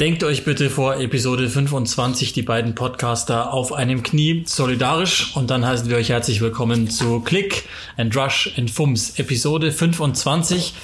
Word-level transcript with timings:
Denkt 0.00 0.22
euch 0.22 0.44
bitte 0.44 0.70
vor 0.70 1.00
Episode 1.00 1.48
25 1.48 2.32
die 2.32 2.42
beiden 2.42 2.76
Podcaster 2.76 3.52
auf 3.52 3.72
einem 3.72 4.04
Knie 4.04 4.44
solidarisch 4.46 5.34
und 5.34 5.50
dann 5.50 5.66
heißen 5.66 5.90
wir 5.90 5.96
euch 5.96 6.10
herzlich 6.10 6.40
willkommen 6.40 6.88
zu 6.88 7.18
Click 7.18 7.64
and 7.96 8.16
Rush 8.16 8.54
and 8.56 8.70
Fums 8.70 9.18
Episode 9.18 9.72
25. 9.72 10.74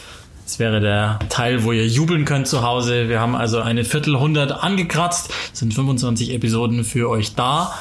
Das 0.44 0.58
wäre 0.58 0.80
der 0.80 1.20
Teil, 1.28 1.62
wo 1.62 1.70
ihr 1.70 1.86
jubeln 1.86 2.24
könnt 2.24 2.48
zu 2.48 2.64
Hause. 2.64 3.08
Wir 3.08 3.20
haben 3.20 3.36
also 3.36 3.60
eine 3.60 3.84
Viertelhundert 3.84 4.50
angekratzt, 4.50 5.32
sind 5.52 5.72
25 5.72 6.34
Episoden 6.34 6.82
für 6.82 7.08
euch 7.08 7.36
da 7.36 7.72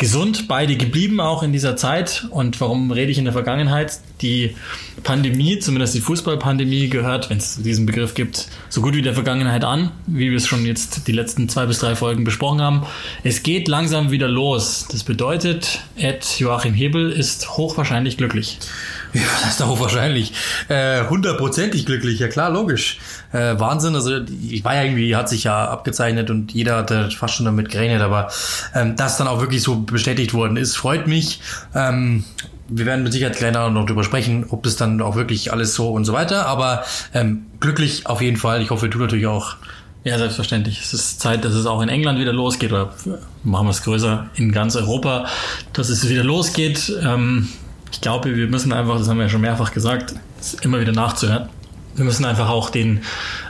gesund 0.00 0.48
beide 0.48 0.76
geblieben 0.76 1.20
auch 1.20 1.42
in 1.42 1.52
dieser 1.52 1.76
Zeit. 1.76 2.26
Und 2.30 2.58
warum 2.60 2.90
rede 2.90 3.12
ich 3.12 3.18
in 3.18 3.24
der 3.24 3.34
Vergangenheit? 3.34 4.00
Die 4.22 4.56
Pandemie, 5.04 5.58
zumindest 5.58 5.94
die 5.94 6.00
Fußballpandemie, 6.00 6.88
gehört, 6.88 7.28
wenn 7.28 7.36
es 7.36 7.62
diesen 7.62 7.84
Begriff 7.84 8.14
gibt, 8.14 8.48
so 8.70 8.80
gut 8.80 8.94
wie 8.96 9.02
der 9.02 9.12
Vergangenheit 9.12 9.62
an, 9.62 9.92
wie 10.06 10.30
wir 10.30 10.38
es 10.38 10.46
schon 10.46 10.64
jetzt 10.64 11.06
die 11.06 11.12
letzten 11.12 11.50
zwei 11.50 11.66
bis 11.66 11.80
drei 11.80 11.94
Folgen 11.94 12.24
besprochen 12.24 12.62
haben. 12.62 12.86
Es 13.24 13.42
geht 13.42 13.68
langsam 13.68 14.10
wieder 14.10 14.26
los. 14.26 14.88
Das 14.90 15.04
bedeutet, 15.04 15.80
Ed 15.96 16.24
Joachim 16.38 16.72
Hebel 16.72 17.12
ist 17.12 17.58
hochwahrscheinlich 17.58 18.16
glücklich. 18.16 18.58
Ja, 19.12 19.22
das 19.42 19.54
ist 19.54 19.62
auch 19.62 19.80
wahrscheinlich 19.80 20.32
äh, 20.68 21.04
hundertprozentig 21.08 21.84
glücklich, 21.84 22.20
ja 22.20 22.28
klar, 22.28 22.50
logisch. 22.50 22.98
Äh, 23.32 23.58
Wahnsinn, 23.58 23.94
also 23.94 24.20
ich 24.48 24.64
war 24.64 24.74
ja 24.76 24.84
irgendwie, 24.84 25.16
hat 25.16 25.28
sich 25.28 25.44
ja 25.44 25.68
abgezeichnet 25.68 26.30
und 26.30 26.52
jeder 26.52 26.76
hatte 26.76 27.10
fast 27.10 27.34
schon 27.34 27.46
damit 27.46 27.70
gerechnet, 27.70 28.02
aber 28.02 28.30
ähm, 28.74 28.94
das 28.96 29.16
dann 29.16 29.26
auch 29.26 29.40
wirklich 29.40 29.62
so 29.62 29.80
bestätigt 29.80 30.32
worden 30.32 30.56
ist, 30.56 30.76
freut 30.76 31.06
mich. 31.08 31.40
Ähm, 31.74 32.24
wir 32.68 32.86
werden 32.86 33.02
mit 33.02 33.12
Sicherheit 33.12 33.36
gleich 33.36 33.52
noch 33.52 33.86
drüber 33.86 34.04
sprechen, 34.04 34.46
ob 34.48 34.62
das 34.62 34.76
dann 34.76 35.00
auch 35.00 35.16
wirklich 35.16 35.52
alles 35.52 35.74
so 35.74 35.90
und 35.90 36.04
so 36.04 36.12
weiter, 36.12 36.46
aber 36.46 36.84
ähm, 37.12 37.46
glücklich 37.58 38.06
auf 38.06 38.22
jeden 38.22 38.36
Fall. 38.36 38.62
Ich 38.62 38.70
hoffe, 38.70 38.88
du 38.88 38.98
natürlich 38.98 39.26
auch. 39.26 39.56
Ja, 40.02 40.16
selbstverständlich. 40.16 40.80
Es 40.80 40.94
ist 40.94 41.20
Zeit, 41.20 41.44
dass 41.44 41.52
es 41.52 41.66
auch 41.66 41.82
in 41.82 41.90
England 41.90 42.18
wieder 42.18 42.32
losgeht, 42.32 42.72
oder 42.72 42.94
machen 43.44 43.66
wir 43.66 43.70
es 43.70 43.82
größer, 43.82 44.30
in 44.36 44.50
ganz 44.50 44.74
Europa, 44.74 45.26
dass 45.74 45.90
es 45.90 46.08
wieder 46.08 46.24
losgeht. 46.24 46.90
Ähm, 47.02 47.48
ich 47.92 48.00
glaube, 48.00 48.34
wir 48.36 48.46
müssen 48.46 48.72
einfach, 48.72 48.98
das 48.98 49.08
haben 49.08 49.18
wir 49.18 49.24
ja 49.24 49.30
schon 49.30 49.40
mehrfach 49.40 49.72
gesagt, 49.72 50.14
immer 50.62 50.80
wieder 50.80 50.92
nachzuhören. 50.92 51.48
Wir 51.96 52.04
müssen 52.04 52.24
einfach 52.24 52.48
auch 52.48 52.70
den 52.70 53.02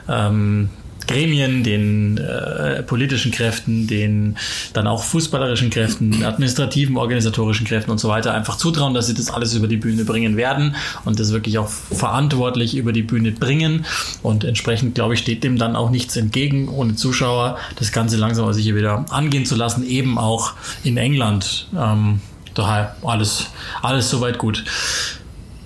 ähm, 0.09 0.71
Gremien, 1.11 1.65
den 1.65 2.19
äh, 2.19 2.85
politischen 2.85 3.33
Kräften, 3.33 3.89
den 3.89 4.37
dann 4.73 4.87
auch 4.87 5.03
fußballerischen 5.03 5.71
Kräften, 5.71 6.23
administrativen, 6.25 6.97
organisatorischen 6.97 7.67
Kräften 7.67 7.91
und 7.91 7.99
so 7.99 8.09
weiter 8.09 8.33
einfach 8.33 8.57
zutrauen, 8.57 8.95
dass 8.95 9.09
sie 9.09 9.15
das 9.15 9.31
alles 9.31 9.55
über 9.55 9.67
die 9.67 9.77
Bühne 9.77 10.05
bringen 10.05 10.37
werden 10.37 10.77
und 11.05 11.19
das 11.19 11.33
wirklich 11.33 11.59
auch 11.59 11.69
verantwortlich 11.69 12.77
über 12.77 12.93
die 12.93 13.03
Bühne 13.03 13.33
bringen. 13.33 13.85
Und 14.23 14.45
entsprechend, 14.45 14.95
glaube 14.95 15.15
ich, 15.15 15.21
steht 15.21 15.43
dem 15.43 15.59
dann 15.59 15.75
auch 15.75 15.91
nichts 15.91 16.17
entgegen, 16.17 16.69
ohne 16.69 16.95
Zuschauer 16.95 17.59
das 17.77 17.91
Ganze 17.91 18.17
langsam 18.17 18.45
aber 18.45 18.55
sicher 18.55 18.77
wieder 18.77 19.05
angehen 19.11 19.47
zu 19.47 19.57
lassen, 19.57 19.85
eben 19.85 20.17
auch 20.17 20.53
in 20.85 20.97
England. 20.97 21.67
Ähm, 21.77 22.21
Daher 22.55 22.97
alles, 23.03 23.47
alles 23.83 24.11
soweit 24.11 24.39
gut. 24.39 24.65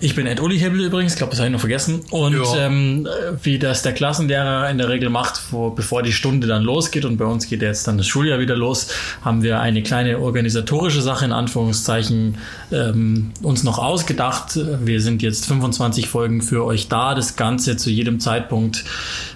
Ich 0.01 0.15
bin 0.15 0.27
Ed 0.27 0.41
Uli 0.41 0.59
Hebel 0.59 0.81
übrigens, 0.81 1.13
ich 1.13 1.19
glaube, 1.19 1.31
das 1.31 1.41
habe 1.41 1.49
ich 1.49 1.53
noch 1.53 1.61
vergessen. 1.61 2.03
Und 2.11 2.45
ähm, 2.59 3.09
wie 3.43 3.59
das 3.59 3.81
der 3.81 3.95
Klassenlehrer 3.95 4.69
in 4.69 4.77
der 4.77 4.91
Regel 4.91 5.09
macht, 5.09 5.41
wo, 5.51 5.71
bevor 5.71 6.03
die 6.03 6.13
Stunde 6.13 6.47
dann 6.47 6.63
losgeht, 6.63 7.07
und 7.07 7.17
bei 7.17 7.25
uns 7.25 7.49
geht 7.49 7.63
jetzt 7.63 7.89
dann 7.89 7.97
das 7.97 8.07
Schuljahr 8.07 8.39
wieder 8.39 8.55
los, 8.55 8.89
haben 9.23 9.43
wir 9.43 9.61
eine 9.61 9.83
kleine 9.83 10.19
organisatorische 10.19 11.01
Sache 11.01 11.25
in 11.25 11.33
Anführungszeichen 11.33 12.37
ähm, 12.71 13.33
uns 13.41 13.63
noch 13.63 13.79
ausgedacht. 13.79 14.59
Wir 14.85 15.01
sind 15.01 15.23
jetzt 15.23 15.47
25 15.47 16.07
Folgen 16.07 16.43
für 16.43 16.67
euch 16.67 16.89
da, 16.89 17.15
das 17.15 17.37
Ganze 17.37 17.79
zu 17.79 17.89
jedem 17.89 18.21
Zeitpunkt 18.21 18.85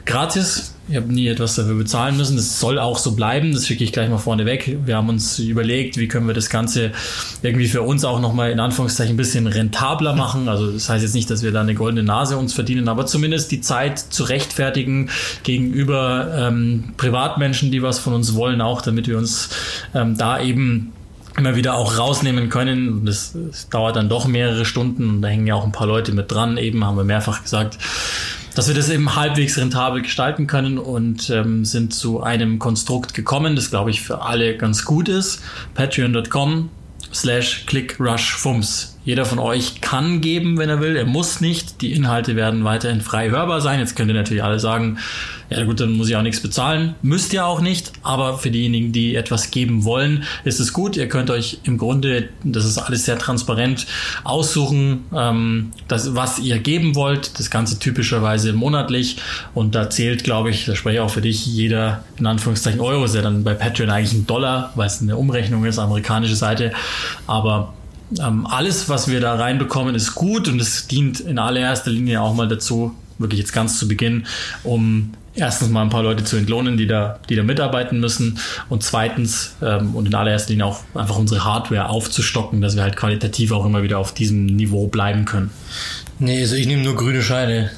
gratis 0.05 0.75
ich 0.88 0.97
habe 0.97 1.12
nie 1.12 1.28
etwas 1.28 1.54
dafür 1.54 1.75
bezahlen 1.75 2.16
müssen. 2.16 2.37
Das 2.37 2.59
soll 2.60 2.78
auch 2.78 2.99
so 2.99 3.12
bleiben. 3.12 3.53
Das 3.53 3.66
schicke 3.66 3.84
ich 3.84 3.93
gleich 3.93 4.09
mal 4.09 4.19
vorne 4.19 4.47
weg. 4.47 4.78
Wir 4.87 4.97
haben 4.97 5.09
uns 5.10 5.38
überlegt, 5.38 5.99
wie 5.99 6.09
können 6.09 6.26
wir 6.26 6.34
das 6.34 6.49
Ganze 6.49 6.93
irgendwie 7.43 7.69
für 7.69 7.82
uns 7.82 8.04
auch 8.04 8.21
nochmal 8.21 8.50
in 8.50 8.60
Anführungszeichen 8.60 9.15
ein 9.15 9.19
bisschen 9.19 9.47
rentabler 9.47 10.15
machen. 10.15 10.48
Also 10.48 10.72
das 10.72 10.88
heißt 10.88 11.03
jetzt 11.03 11.15
nicht, 11.15 11.28
dass 11.31 11.43
wir 11.43 11.53
da 11.53 11.60
eine 11.60 11.75
goldene 11.75 12.03
Nase 12.03 12.38
uns 12.38 12.54
verdienen, 12.54 12.88
aber 12.88 13.04
zumindest 13.04 13.50
die 13.50 13.60
Zeit 13.60 13.98
zu 13.98 14.25
rechtfertigen 14.25 15.10
gegenüber 15.43 16.48
ähm, 16.48 16.94
Privatmenschen, 16.97 17.71
die 17.71 17.82
was 17.82 17.98
von 17.98 18.15
uns 18.15 18.34
wollen, 18.34 18.62
auch 18.62 18.81
damit 18.81 19.09
wir 19.09 19.19
uns 19.19 19.50
ähm, 19.94 20.16
da 20.16 20.41
eben 20.41 20.93
immer 21.37 21.54
wieder 21.54 21.75
auch 21.75 21.98
rausnehmen 21.98 22.48
können. 22.48 23.04
Das, 23.04 23.34
das 23.34 23.69
dauert 23.69 23.97
dann 23.97 24.09
doch 24.09 24.27
mehrere 24.27 24.65
Stunden. 24.65 25.21
Da 25.21 25.28
hängen 25.28 25.47
ja 25.47 25.54
auch 25.54 25.65
ein 25.65 25.72
paar 25.72 25.87
Leute 25.87 26.12
mit 26.12 26.32
dran. 26.32 26.56
Eben 26.56 26.84
haben 26.84 26.97
wir 26.97 27.04
mehrfach 27.04 27.43
gesagt 27.43 27.78
dass 28.54 28.69
wir 28.69 28.75
das 28.75 28.88
eben 28.91 29.14
halbwegs 29.14 29.56
rentabel 29.59 30.03
gestalten 30.03 30.47
können 30.47 30.78
und 30.78 31.31
ähm, 31.31 31.64
sind 31.64 31.94
zu 31.94 32.22
einem 32.22 32.59
Konstrukt 32.59 33.14
gekommen, 33.14 33.56
das 33.56 33.70
glaube 33.70 33.91
ich 33.91 34.03
für 34.03 34.22
alle 34.22 34.56
ganz 34.56 34.84
gut 34.84 35.09
ist. 35.09 35.41
Patreon.com 35.75 36.70
slash 37.12 37.66
clickrushfums. 37.66 38.97
Jeder 39.09 39.25
von 39.25 39.39
euch 39.39 39.81
kann 39.81 40.21
geben, 40.21 40.59
wenn 40.59 40.69
er 40.69 40.83
will. 40.83 40.95
Er 40.95 41.07
muss 41.07 41.41
nicht. 41.41 41.81
Die 41.81 41.95
Inhalte 41.95 42.37
werden 42.37 42.65
weiterhin 42.65 43.01
frei 43.01 43.31
hörbar 43.31 43.63
sein. 43.63 43.81
Jetzt 43.81 43.97
könnt 43.97 44.11
ihr 44.11 44.15
natürlich 44.15 44.45
alle 44.45 44.61
sagen, 44.61 44.99
ja 45.49 45.65
gut, 45.65 45.81
dann 45.81 45.93
muss 45.93 46.11
ich 46.11 46.17
auch 46.17 46.23
nichts 46.23 46.43
bezahlen. 46.43 46.95
Müsst 47.01 47.33
ihr 47.33 47.47
auch 47.47 47.63
nicht. 47.63 47.91
Aber 48.03 48.37
für 48.37 48.51
diejenigen, 48.51 48.93
die 48.93 49.15
etwas 49.15 49.51
geben 49.51 49.85
wollen, 49.85 50.25
ist 50.45 50.61
es 50.61 50.75
gut. 50.75 50.95
Ihr 50.99 51.09
könnt 51.09 51.31
euch 51.31 51.61
im 51.65 51.79
Grunde, 51.79 52.29
das 52.45 52.67
ist 52.67 52.77
alles 52.77 53.07
sehr 53.07 53.19
transparent, 53.19 53.87
aussuchen, 54.25 55.07
ähm, 55.17 55.71
das, 55.89 56.15
was 56.15 56.39
ihr 56.39 56.59
geben 56.59 56.95
wollt. 56.95 57.39
Das 57.39 57.49
Ganze 57.49 57.79
typischerweise 57.79 58.53
monatlich. 58.53 59.17
Und 59.55 59.75
da 59.75 59.89
zählt, 59.89 60.23
glaube 60.23 60.51
ich, 60.51 60.67
da 60.67 60.77
spreche 60.77 60.97
ich 60.97 61.01
auch 61.01 61.09
für 61.09 61.23
dich, 61.23 61.47
jeder 61.47 62.05
in 62.19 62.27
Anführungszeichen 62.27 62.81
Euro 62.81 63.07
ist 63.07 63.15
ja 63.15 63.23
dann 63.23 63.43
bei 63.43 63.55
Patreon 63.55 63.89
eigentlich 63.89 64.13
ein 64.13 64.27
Dollar, 64.27 64.71
weil 64.75 64.87
es 64.87 65.01
eine 65.01 65.17
Umrechnung 65.17 65.65
ist, 65.65 65.79
amerikanische 65.79 66.37
Seite. 66.37 66.73
Aber 67.27 67.73
ähm, 68.19 68.47
alles, 68.47 68.89
was 68.89 69.09
wir 69.09 69.21
da 69.21 69.35
reinbekommen, 69.35 69.95
ist 69.95 70.15
gut 70.15 70.49
und 70.49 70.61
es 70.61 70.87
dient 70.87 71.21
in 71.21 71.39
allererster 71.39 71.91
Linie 71.91 72.23
auch 72.23 72.35
mal 72.35 72.49
dazu, 72.49 72.95
wirklich 73.19 73.41
jetzt 73.41 73.53
ganz 73.53 73.79
zu 73.79 73.89
Beginn, 73.89 74.27
um 74.65 75.13
erstens 75.35 75.69
mal 75.69 75.83
ein 75.83 75.91
paar 75.91 76.03
Leute 76.03 76.25
zu 76.25 76.37
entlohnen, 76.37 76.77
die 76.77 76.87
da, 76.87 77.19
die 77.29 77.37
da 77.37 77.43
mitarbeiten 77.43 78.01
müssen 78.01 78.39
und 78.69 78.83
zweitens 78.83 79.55
ähm, 79.63 79.95
und 79.95 80.07
in 80.07 80.15
allererster 80.15 80.51
Linie 80.51 80.67
auch 80.67 80.81
einfach 80.95 81.17
unsere 81.17 81.45
Hardware 81.45 81.89
aufzustocken, 81.89 82.61
dass 82.61 82.77
wir 82.77 82.83
halt 82.83 82.97
qualitativ 82.97 83.53
auch 83.53 83.65
immer 83.65 83.83
wieder 83.83 83.99
auf 83.99 84.13
diesem 84.13 84.47
Niveau 84.47 84.89
bleiben 84.89 85.25
können. 85.25 85.51
Nee, 86.19 86.41
also 86.41 86.57
ich 86.57 86.67
nehme 86.67 86.83
nur 86.83 86.97
grüne 86.97 87.23
Scheine. 87.23 87.71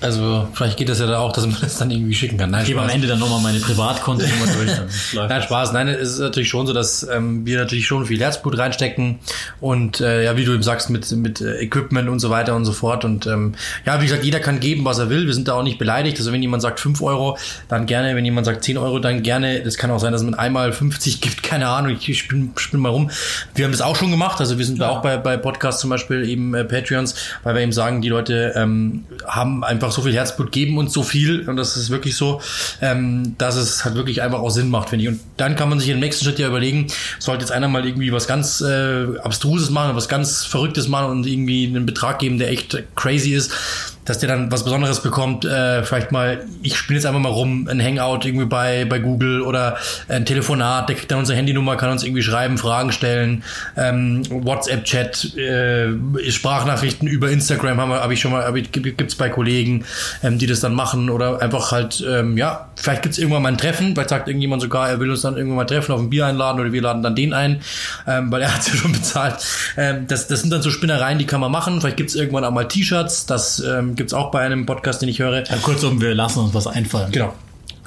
Also 0.00 0.48
vielleicht 0.54 0.78
geht 0.78 0.88
das 0.88 0.98
ja 0.98 1.06
da 1.06 1.18
auch, 1.18 1.32
dass 1.32 1.46
man 1.46 1.56
das 1.60 1.76
dann 1.76 1.90
irgendwie 1.90 2.14
schicken 2.14 2.38
kann. 2.38 2.50
Nein, 2.50 2.62
ich 2.62 2.68
gebe 2.68 2.80
am 2.80 2.88
Ende 2.88 3.06
dann 3.06 3.18
nochmal 3.18 3.40
meine 3.40 3.60
Privatkontonummer 3.60 4.46
durch. 4.46 4.70
Nein, 5.28 5.42
Spaß. 5.42 5.72
Nein, 5.72 5.88
es 5.88 6.12
ist 6.12 6.18
natürlich 6.20 6.48
schon 6.48 6.66
so, 6.66 6.72
dass 6.72 7.06
ähm, 7.08 7.44
wir 7.44 7.58
natürlich 7.58 7.86
schon 7.86 8.06
viel 8.06 8.18
Herzblut 8.20 8.56
reinstecken 8.56 9.18
und 9.60 10.00
äh, 10.00 10.24
ja, 10.24 10.36
wie 10.36 10.44
du 10.44 10.54
eben 10.54 10.62
sagst, 10.62 10.88
mit, 10.88 11.10
mit 11.12 11.40
äh, 11.40 11.60
Equipment 11.60 12.08
und 12.08 12.18
so 12.18 12.30
weiter 12.30 12.56
und 12.56 12.64
so 12.64 12.72
fort. 12.72 13.04
Und 13.04 13.26
ähm, 13.26 13.54
ja, 13.84 14.00
wie 14.00 14.06
gesagt, 14.06 14.24
jeder 14.24 14.40
kann 14.40 14.60
geben, 14.60 14.84
was 14.84 14.98
er 14.98 15.10
will. 15.10 15.26
Wir 15.26 15.34
sind 15.34 15.48
da 15.48 15.54
auch 15.54 15.62
nicht 15.62 15.78
beleidigt. 15.78 16.18
Also 16.18 16.32
wenn 16.32 16.40
jemand 16.40 16.62
sagt 16.62 16.80
5 16.80 17.02
Euro, 17.02 17.36
dann 17.68 17.86
gerne. 17.86 18.16
Wenn 18.16 18.24
jemand 18.24 18.46
sagt 18.46 18.64
10 18.64 18.78
Euro, 18.78 19.00
dann 19.00 19.22
gerne. 19.22 19.60
Das 19.62 19.76
kann 19.76 19.90
auch 19.90 20.00
sein, 20.00 20.12
dass 20.12 20.22
man 20.22 20.34
einmal 20.34 20.72
50 20.72 21.20
gibt. 21.20 21.42
Keine 21.50 21.68
Ahnung, 21.68 21.96
ich 22.00 22.18
spinne 22.18 22.50
spinn 22.56 22.80
mal 22.80 22.88
rum. 22.88 23.10
Wir 23.54 23.64
haben 23.64 23.72
das 23.72 23.82
auch 23.82 23.96
schon 23.96 24.10
gemacht. 24.10 24.40
Also 24.40 24.56
wir 24.56 24.64
sind 24.64 24.78
ja. 24.78 24.86
da 24.86 24.92
auch 24.92 25.02
bei, 25.02 25.18
bei 25.18 25.36
Podcasts 25.36 25.80
zum 25.80 25.90
Beispiel 25.90 26.28
eben 26.28 26.54
äh, 26.54 26.64
Patreons, 26.64 27.14
weil 27.42 27.54
wir 27.54 27.62
eben 27.62 27.72
sagen, 27.72 28.00
die 28.00 28.08
Leute 28.08 28.54
ähm, 28.56 29.04
haben 29.26 29.62
einfach 29.64 29.89
einfach 29.90 29.96
so 29.96 30.02
viel 30.02 30.14
Herzblut 30.14 30.52
geben 30.52 30.78
und 30.78 30.90
so 30.90 31.02
viel, 31.02 31.48
und 31.48 31.56
das 31.56 31.76
ist 31.76 31.90
wirklich 31.90 32.16
so, 32.16 32.40
ähm, 32.80 33.34
dass 33.38 33.56
es 33.56 33.84
halt 33.84 33.96
wirklich 33.96 34.22
einfach 34.22 34.38
auch 34.38 34.50
Sinn 34.50 34.70
macht, 34.70 34.90
finde 34.90 35.04
ich. 35.04 35.08
Und 35.10 35.20
dann 35.36 35.56
kann 35.56 35.68
man 35.68 35.80
sich 35.80 35.88
im 35.88 35.98
nächsten 35.98 36.24
Schritt 36.24 36.38
ja 36.38 36.48
überlegen, 36.48 36.86
sollte 37.18 37.42
jetzt 37.42 37.50
einer 37.50 37.68
mal 37.68 37.84
irgendwie 37.84 38.12
was 38.12 38.26
ganz 38.26 38.60
äh, 38.60 39.06
Abstruses 39.22 39.70
machen, 39.70 39.96
was 39.96 40.08
ganz 40.08 40.44
Verrücktes 40.44 40.88
machen 40.88 41.10
und 41.10 41.26
irgendwie 41.26 41.66
einen 41.66 41.86
Betrag 41.86 42.18
geben, 42.20 42.38
der 42.38 42.50
echt 42.50 42.82
crazy 42.94 43.34
ist, 43.34 43.52
dass 44.10 44.18
der 44.18 44.28
dann 44.28 44.50
was 44.50 44.64
Besonderes 44.64 45.02
bekommt, 45.02 45.44
äh, 45.44 45.84
vielleicht 45.84 46.10
mal, 46.10 46.44
ich 46.62 46.76
spiele 46.76 46.98
jetzt 46.98 47.06
einfach 47.06 47.20
mal 47.20 47.28
rum, 47.28 47.68
ein 47.70 47.80
Hangout 47.80 48.26
irgendwie 48.26 48.46
bei, 48.46 48.84
bei 48.84 48.98
Google 48.98 49.40
oder 49.40 49.76
ein 50.08 50.26
Telefonat, 50.26 50.88
der 50.88 50.96
kriegt 50.96 51.12
dann 51.12 51.20
unsere 51.20 51.38
Handynummer, 51.38 51.76
kann 51.76 51.90
uns 51.90 52.02
irgendwie 52.02 52.24
schreiben, 52.24 52.58
Fragen 52.58 52.90
stellen, 52.90 53.44
ähm, 53.76 54.24
WhatsApp-Chat, 54.28 55.36
äh, 55.36 55.90
Sprachnachrichten 56.28 57.06
über 57.06 57.30
Instagram 57.30 57.78
habe 57.80 58.12
ich 58.12 58.20
schon 58.20 58.32
mal, 58.32 58.56
ich, 58.56 58.72
gibt's 58.72 59.14
bei 59.14 59.28
Kollegen, 59.28 59.84
ähm, 60.24 60.38
die 60.38 60.48
das 60.48 60.58
dann 60.58 60.74
machen 60.74 61.08
oder 61.08 61.40
einfach 61.40 61.70
halt, 61.70 62.04
ähm, 62.04 62.36
ja, 62.36 62.68
vielleicht 62.74 63.02
gibt's 63.02 63.18
irgendwann 63.18 63.42
mal 63.42 63.50
ein 63.50 63.58
Treffen, 63.58 63.94
vielleicht 63.94 64.08
sagt 64.08 64.26
irgendjemand 64.26 64.60
sogar, 64.60 64.88
er 64.88 64.98
will 64.98 65.08
uns 65.08 65.22
dann 65.22 65.36
irgendwann 65.36 65.58
mal 65.58 65.66
treffen, 65.66 65.92
auf 65.92 66.00
ein 66.00 66.10
Bier 66.10 66.26
einladen 66.26 66.60
oder 66.60 66.72
wir 66.72 66.82
laden 66.82 67.04
dann 67.04 67.14
den 67.14 67.32
ein, 67.32 67.60
ähm, 68.08 68.32
weil 68.32 68.42
er 68.42 68.52
hat's 68.56 68.66
ja 68.66 68.74
schon 68.74 68.90
bezahlt. 68.90 69.36
Ähm, 69.76 70.08
das, 70.08 70.26
das 70.26 70.40
sind 70.40 70.52
dann 70.52 70.62
so 70.62 70.70
Spinnereien, 70.70 71.18
die 71.18 71.26
kann 71.26 71.40
man 71.40 71.52
machen. 71.52 71.80
Vielleicht 71.80 71.98
gibt's 71.98 72.16
irgendwann 72.16 72.44
auch 72.44 72.50
mal 72.50 72.66
T-Shirts, 72.66 73.26
das 73.26 73.60
ähm, 73.60 73.94
gibt's 74.00 74.14
auch 74.14 74.30
bei 74.30 74.40
einem 74.40 74.64
Podcast, 74.64 75.02
den 75.02 75.10
ich 75.10 75.18
höre. 75.18 75.44
Ja, 75.44 75.56
kurzum, 75.62 76.00
wir 76.00 76.14
lassen 76.14 76.38
uns 76.38 76.54
was 76.54 76.66
einfallen. 76.66 77.12
Genau. 77.12 77.34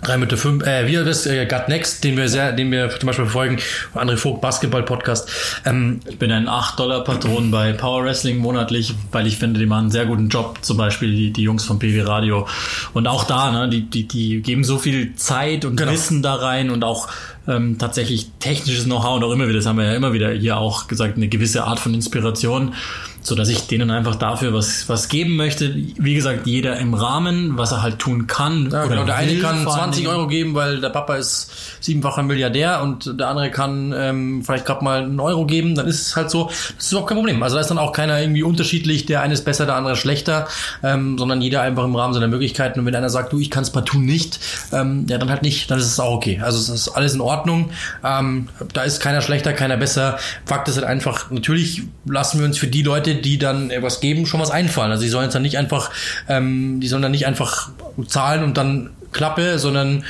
Drei 0.04 0.18
Mitte 0.18 0.38
fünf, 0.38 0.64
äh, 0.64 0.86
wie 0.86 0.94
das, 0.94 1.26
äh, 1.26 1.48
Gut 1.48 1.70
Next, 1.70 2.04
den 2.04 2.18
wir 2.18 2.30
sehr, 2.30 2.52
den 2.52 2.72
wir 2.72 2.88
zum 2.92 3.08
Beispiel 3.08 3.26
verfolgen, 3.26 3.58
André 3.96 4.16
Vogt 4.16 4.40
Basketball 4.40 4.84
Podcast. 4.84 5.28
Ähm, 5.66 6.02
ich 6.08 6.20
bin 6.20 6.32
ein 6.32 6.48
8-Dollar-Patron 6.48 7.50
bei 7.50 7.74
Power 7.74 8.04
Wrestling 8.04 8.38
monatlich, 8.38 8.94
weil 9.12 9.26
ich 9.26 9.38
finde, 9.38 9.60
die 9.60 9.66
machen 9.66 9.86
einen 9.86 9.92
sehr 9.92 10.06
guten 10.06 10.30
Job, 10.30 10.60
zum 10.62 10.78
Beispiel 10.78 11.10
die, 11.10 11.34
die 11.34 11.42
Jungs 11.42 11.66
vom 11.66 11.80
PW 11.80 12.02
Radio. 12.02 12.48
Und 12.94 13.08
auch 13.08 13.24
da, 13.24 13.50
ne, 13.50 13.70
die, 13.70 13.90
die, 13.90 14.08
die 14.08 14.44
geben 14.44 14.64
so 14.64 14.78
viel 14.78 15.16
Zeit 15.16 15.66
und 15.66 15.78
genau. 15.78 15.94
Wissen 15.94 16.22
da 16.22 16.36
rein 16.36 16.70
und 16.70 16.84
auch 16.84 17.08
ähm, 17.48 17.78
tatsächlich 17.80 18.28
technisches 18.40 18.84
Know-how 18.84 19.16
und 19.18 19.24
auch 19.24 19.32
immer 19.32 19.48
wieder, 19.48 19.58
das 19.58 19.66
haben 19.66 19.80
wir 19.80 19.86
ja 19.86 19.96
immer 19.96 20.14
wieder 20.14 20.30
hier 20.32 20.58
auch 20.58 20.88
gesagt, 20.88 21.18
eine 21.18 21.28
gewisse 21.28 21.64
Art 21.64 21.80
von 21.80 21.94
Inspiration 21.94 22.76
so 23.24 23.36
dass 23.36 23.50
ich 23.50 23.68
denen 23.68 23.90
einfach 23.90 24.16
dafür 24.16 24.54
was, 24.54 24.88
was 24.90 25.08
geben 25.08 25.36
möchte. 25.36 25.74
Wie 25.74 26.14
gesagt, 26.14 26.46
jeder 26.46 26.78
im 26.78 26.94
Rahmen, 26.94 27.58
was 27.58 27.72
er 27.72 27.82
halt 27.82 28.00
tun 28.00 28.28
kann. 28.28 28.70
Ja, 28.70 28.82
oder 28.82 28.90
genau. 28.90 29.06
Der 29.06 29.16
eine 29.16 29.40
kann 29.40 29.64
20 29.64 30.08
Euro 30.08 30.28
geben, 30.28 30.54
weil 30.56 30.82
der 30.82 30.90
Papa 30.90 31.16
ist 31.16 31.52
siebenfacher 31.80 32.24
Milliardär 32.24 32.82
und 32.82 33.20
der 33.20 33.30
andere 33.30 33.50
kann 33.50 33.94
ähm, 33.96 34.44
vielleicht 34.44 34.66
gerade 34.66 34.84
mal 34.84 35.04
einen 35.04 35.20
Euro 35.20 35.46
geben, 35.46 35.76
dann 35.76 35.88
ist 35.88 36.02
es 36.08 36.16
halt 36.16 36.30
so. 36.30 36.48
Das 36.48 36.86
ist 36.86 36.92
überhaupt 36.92 37.10
kein 37.10 37.18
Problem. 37.18 37.42
Also 37.42 37.56
da 37.56 37.62
ist 37.62 37.70
dann 37.70 37.78
auch 37.78 37.94
keiner 37.94 38.20
irgendwie 38.20 38.44
unterschiedlich, 38.44 39.06
der 39.06 39.22
eine 39.22 39.34
ist 39.34 39.46
besser, 39.46 39.66
der 39.66 39.76
andere 39.76 39.96
schlechter, 39.96 40.48
ähm, 40.84 41.18
sondern 41.18 41.42
jeder 41.42 41.62
einfach 41.62 41.86
im 41.86 41.96
Rahmen 41.96 42.14
seiner 42.14 42.28
Möglichkeiten. 42.28 42.80
Und 42.80 42.86
wenn 42.86 42.96
einer 42.96 43.10
sagt, 43.10 43.32
du, 43.32 43.40
ich 43.40 43.50
kann 43.50 43.64
es 43.64 43.70
partout 43.72 44.00
nicht, 44.00 44.40
ähm, 44.74 45.06
ja, 45.10 45.18
dann 45.18 45.30
halt 45.30 45.44
nicht, 45.44 45.72
dann 45.72 45.80
ist 45.80 45.86
es 45.86 46.00
auch 46.00 46.14
okay. 46.14 46.42
Also 46.44 46.60
es 46.60 46.70
ist 46.70 46.90
alles 46.90 47.14
in 47.14 47.22
Ordnung. 47.22 47.72
Ähm, 48.04 48.50
da 48.74 48.84
ist 48.84 49.00
keiner 49.00 49.22
schlechter, 49.22 49.54
keiner 49.54 49.78
besser. 49.78 50.18
Fakt 50.46 50.68
ist 50.68 50.76
halt 50.76 50.86
einfach, 50.86 51.32
natürlich 51.32 51.84
lassen 52.06 52.40
wir 52.40 52.46
uns 52.46 52.58
für 52.58 52.68
die 52.68 52.84
Leute, 52.84 53.13
die 53.16 53.38
dann 53.38 53.72
was 53.82 54.00
geben, 54.00 54.26
schon 54.26 54.40
was 54.40 54.52
einfallen. 54.52 54.92
Also 54.92 55.04
die 55.04 55.10
sollen 55.10 55.26
jetzt 55.26 55.34
dann 55.34 55.42
nicht 55.42 55.58
einfach, 55.58 55.92
ähm, 56.28 56.80
die 56.80 56.88
sollen 56.88 57.02
dann 57.02 57.12
nicht 57.12 57.28
einfach 57.28 57.70
zahlen 58.08 58.44
und 58.44 58.58
dann 58.58 58.92
Klappe, 59.12 59.60
sondern 59.60 60.04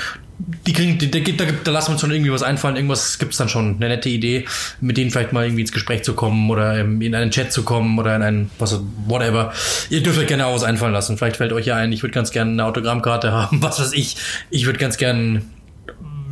die 0.66 0.74
kriegen, 0.74 0.98
die, 0.98 1.10
da, 1.10 1.20
da, 1.20 1.52
da 1.64 1.72
lassen 1.72 1.90
wir 1.90 1.92
uns 1.94 2.02
schon 2.02 2.12
irgendwie 2.12 2.32
was 2.32 2.44
einfallen, 2.44 2.76
irgendwas 2.76 3.20
gibt's 3.20 3.38
dann 3.38 3.50
schon, 3.50 3.76
eine 3.78 3.88
nette 3.88 4.10
Idee, 4.10 4.46
mit 4.82 4.98
denen 4.98 5.12
vielleicht 5.12 5.32
mal 5.32 5.46
irgendwie 5.46 5.62
ins 5.62 5.72
Gespräch 5.72 6.04
zu 6.04 6.14
kommen 6.14 6.50
oder 6.50 6.80
in 6.80 7.16
einen 7.16 7.32
Chat 7.32 7.52
zu 7.54 7.64
kommen 7.64 7.98
oder 8.00 8.16
in 8.16 8.22
einen, 8.22 8.52
was, 8.60 8.80
whatever. 9.06 9.54
Ihr 9.90 10.02
dürft 10.04 10.20
euch 10.20 10.28
gerne 10.28 10.46
auch 10.46 10.56
was 10.56 10.64
einfallen 10.64 10.94
lassen. 10.94 11.18
Vielleicht 11.18 11.38
fällt 11.38 11.54
euch 11.54 11.66
ja 11.66 11.76
ein, 11.76 11.92
ich 11.92 12.04
würde 12.04 12.14
ganz 12.14 12.32
gerne 12.32 12.52
eine 12.52 12.66
Autogrammkarte 12.66 13.32
haben, 13.32 13.62
was 13.62 13.80
weiß 13.80 13.94
ich. 13.94 14.18
Ich 14.50 14.66
würde 14.66 14.80
ganz 14.80 14.98
gerne 14.98 15.44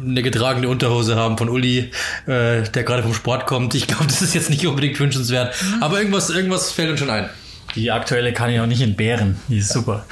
eine 0.03 0.21
getragene 0.21 0.67
Unterhose 0.67 1.15
haben 1.15 1.37
von 1.37 1.49
Uli, 1.49 1.91
äh, 2.25 2.63
der 2.63 2.83
gerade 2.83 3.03
vom 3.03 3.13
Sport 3.13 3.45
kommt. 3.45 3.75
Ich 3.75 3.87
glaube, 3.87 4.05
das 4.07 4.21
ist 4.21 4.33
jetzt 4.33 4.49
nicht 4.49 4.65
unbedingt 4.67 4.99
wünschenswert. 4.99 5.55
Mhm. 5.61 5.83
Aber 5.83 5.97
irgendwas, 5.99 6.29
irgendwas 6.29 6.71
fällt 6.71 6.91
uns 6.91 6.99
schon 6.99 7.09
ein. 7.09 7.29
Die 7.75 7.91
aktuelle 7.91 8.33
kann 8.33 8.49
ich 8.49 8.59
auch 8.59 8.65
nicht 8.65 8.81
entbehren. 8.81 9.37
Die 9.47 9.59
ist 9.59 9.71
super. 9.71 10.05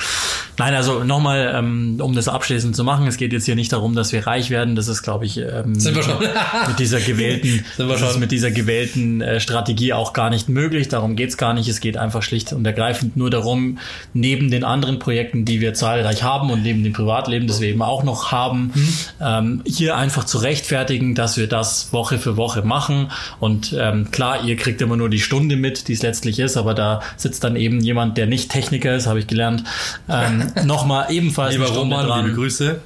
Nein, 0.60 0.76
also 0.76 1.06
nochmal, 1.06 1.54
ähm, 1.56 2.00
um 2.02 2.14
das 2.14 2.28
abschließend 2.28 2.76
zu 2.76 2.84
machen, 2.84 3.08
es 3.08 3.16
geht 3.16 3.32
jetzt 3.32 3.46
hier 3.46 3.56
nicht 3.56 3.72
darum, 3.72 3.96
dass 3.96 4.12
wir 4.12 4.28
reich 4.28 4.50
werden. 4.50 4.76
Das 4.76 4.90
ist, 4.90 5.04
glaube 5.04 5.26
ich, 5.26 5.38
ähm, 5.38 5.80
Sind 5.80 5.96
wir 5.96 6.04
schon. 6.04 6.20
mit 6.68 6.80
dieser 6.80 7.00
gewählten, 7.00 7.64
Sind 7.78 7.88
wir 7.88 7.98
schon. 7.98 8.20
mit 8.20 8.32
dieser 8.32 8.52
gewählten 8.52 9.22
äh, 9.22 9.40
Strategie 9.40 9.94
auch 9.94 10.12
gar 10.12 10.30
nicht 10.30 10.50
möglich. 10.50 10.90
Darum 10.90 11.16
geht's 11.16 11.38
gar 11.38 11.54
nicht. 11.54 11.70
Es 11.70 11.80
geht 11.80 11.96
einfach 11.96 12.24
schlicht 12.24 12.52
und 12.52 12.66
ergreifend 12.68 13.16
nur 13.16 13.30
darum, 13.30 13.78
neben 14.14 14.52
den 14.52 14.66
anderen 14.66 15.00
Projekten, 15.00 15.46
die 15.46 15.62
wir 15.62 15.74
zahlreich 15.74 16.24
haben 16.24 16.52
und 16.52 16.62
neben 16.62 16.84
dem 16.84 16.92
Privatleben, 16.92 17.48
das 17.48 17.62
wir 17.62 17.70
eben 17.70 17.82
auch 17.82 18.04
noch 18.04 18.34
haben, 18.34 18.74
mhm. 18.76 18.94
ähm, 19.22 19.62
hier 19.66 19.96
einfach 19.96 20.26
zu 20.26 20.40
rechtfertigen, 20.40 21.16
dass 21.16 21.38
wir 21.38 21.48
das 21.48 21.94
Woche 21.94 22.18
für 22.18 22.36
Woche 22.36 22.64
machen. 22.64 23.12
Und 23.40 23.74
ähm, 23.80 24.12
klar, 24.12 24.44
ihr 24.44 24.58
kriegt 24.58 24.82
immer 24.82 24.98
nur 24.98 25.10
die 25.10 25.22
Stunde 25.22 25.56
mit, 25.56 25.88
die 25.88 25.94
es 25.94 26.02
letztlich 26.02 26.38
ist, 26.38 26.58
aber 26.58 26.74
da 26.74 27.02
sitzt 27.16 27.46
dann 27.46 27.56
eben 27.56 27.80
jemand, 27.80 28.18
der 28.18 28.28
nicht 28.28 28.52
Techniker 28.52 28.94
ist, 28.94 29.08
habe 29.08 29.20
ich 29.20 29.28
gelernt. 29.28 29.64
Ähm, 30.10 30.49
nochmal 30.66 31.12
ebenfalls 31.12 31.54
Lieber 31.54 31.68
Roman, 31.68 32.08
dran. 32.08 32.26
liebe 32.26 32.36
Grüße. 32.36 32.80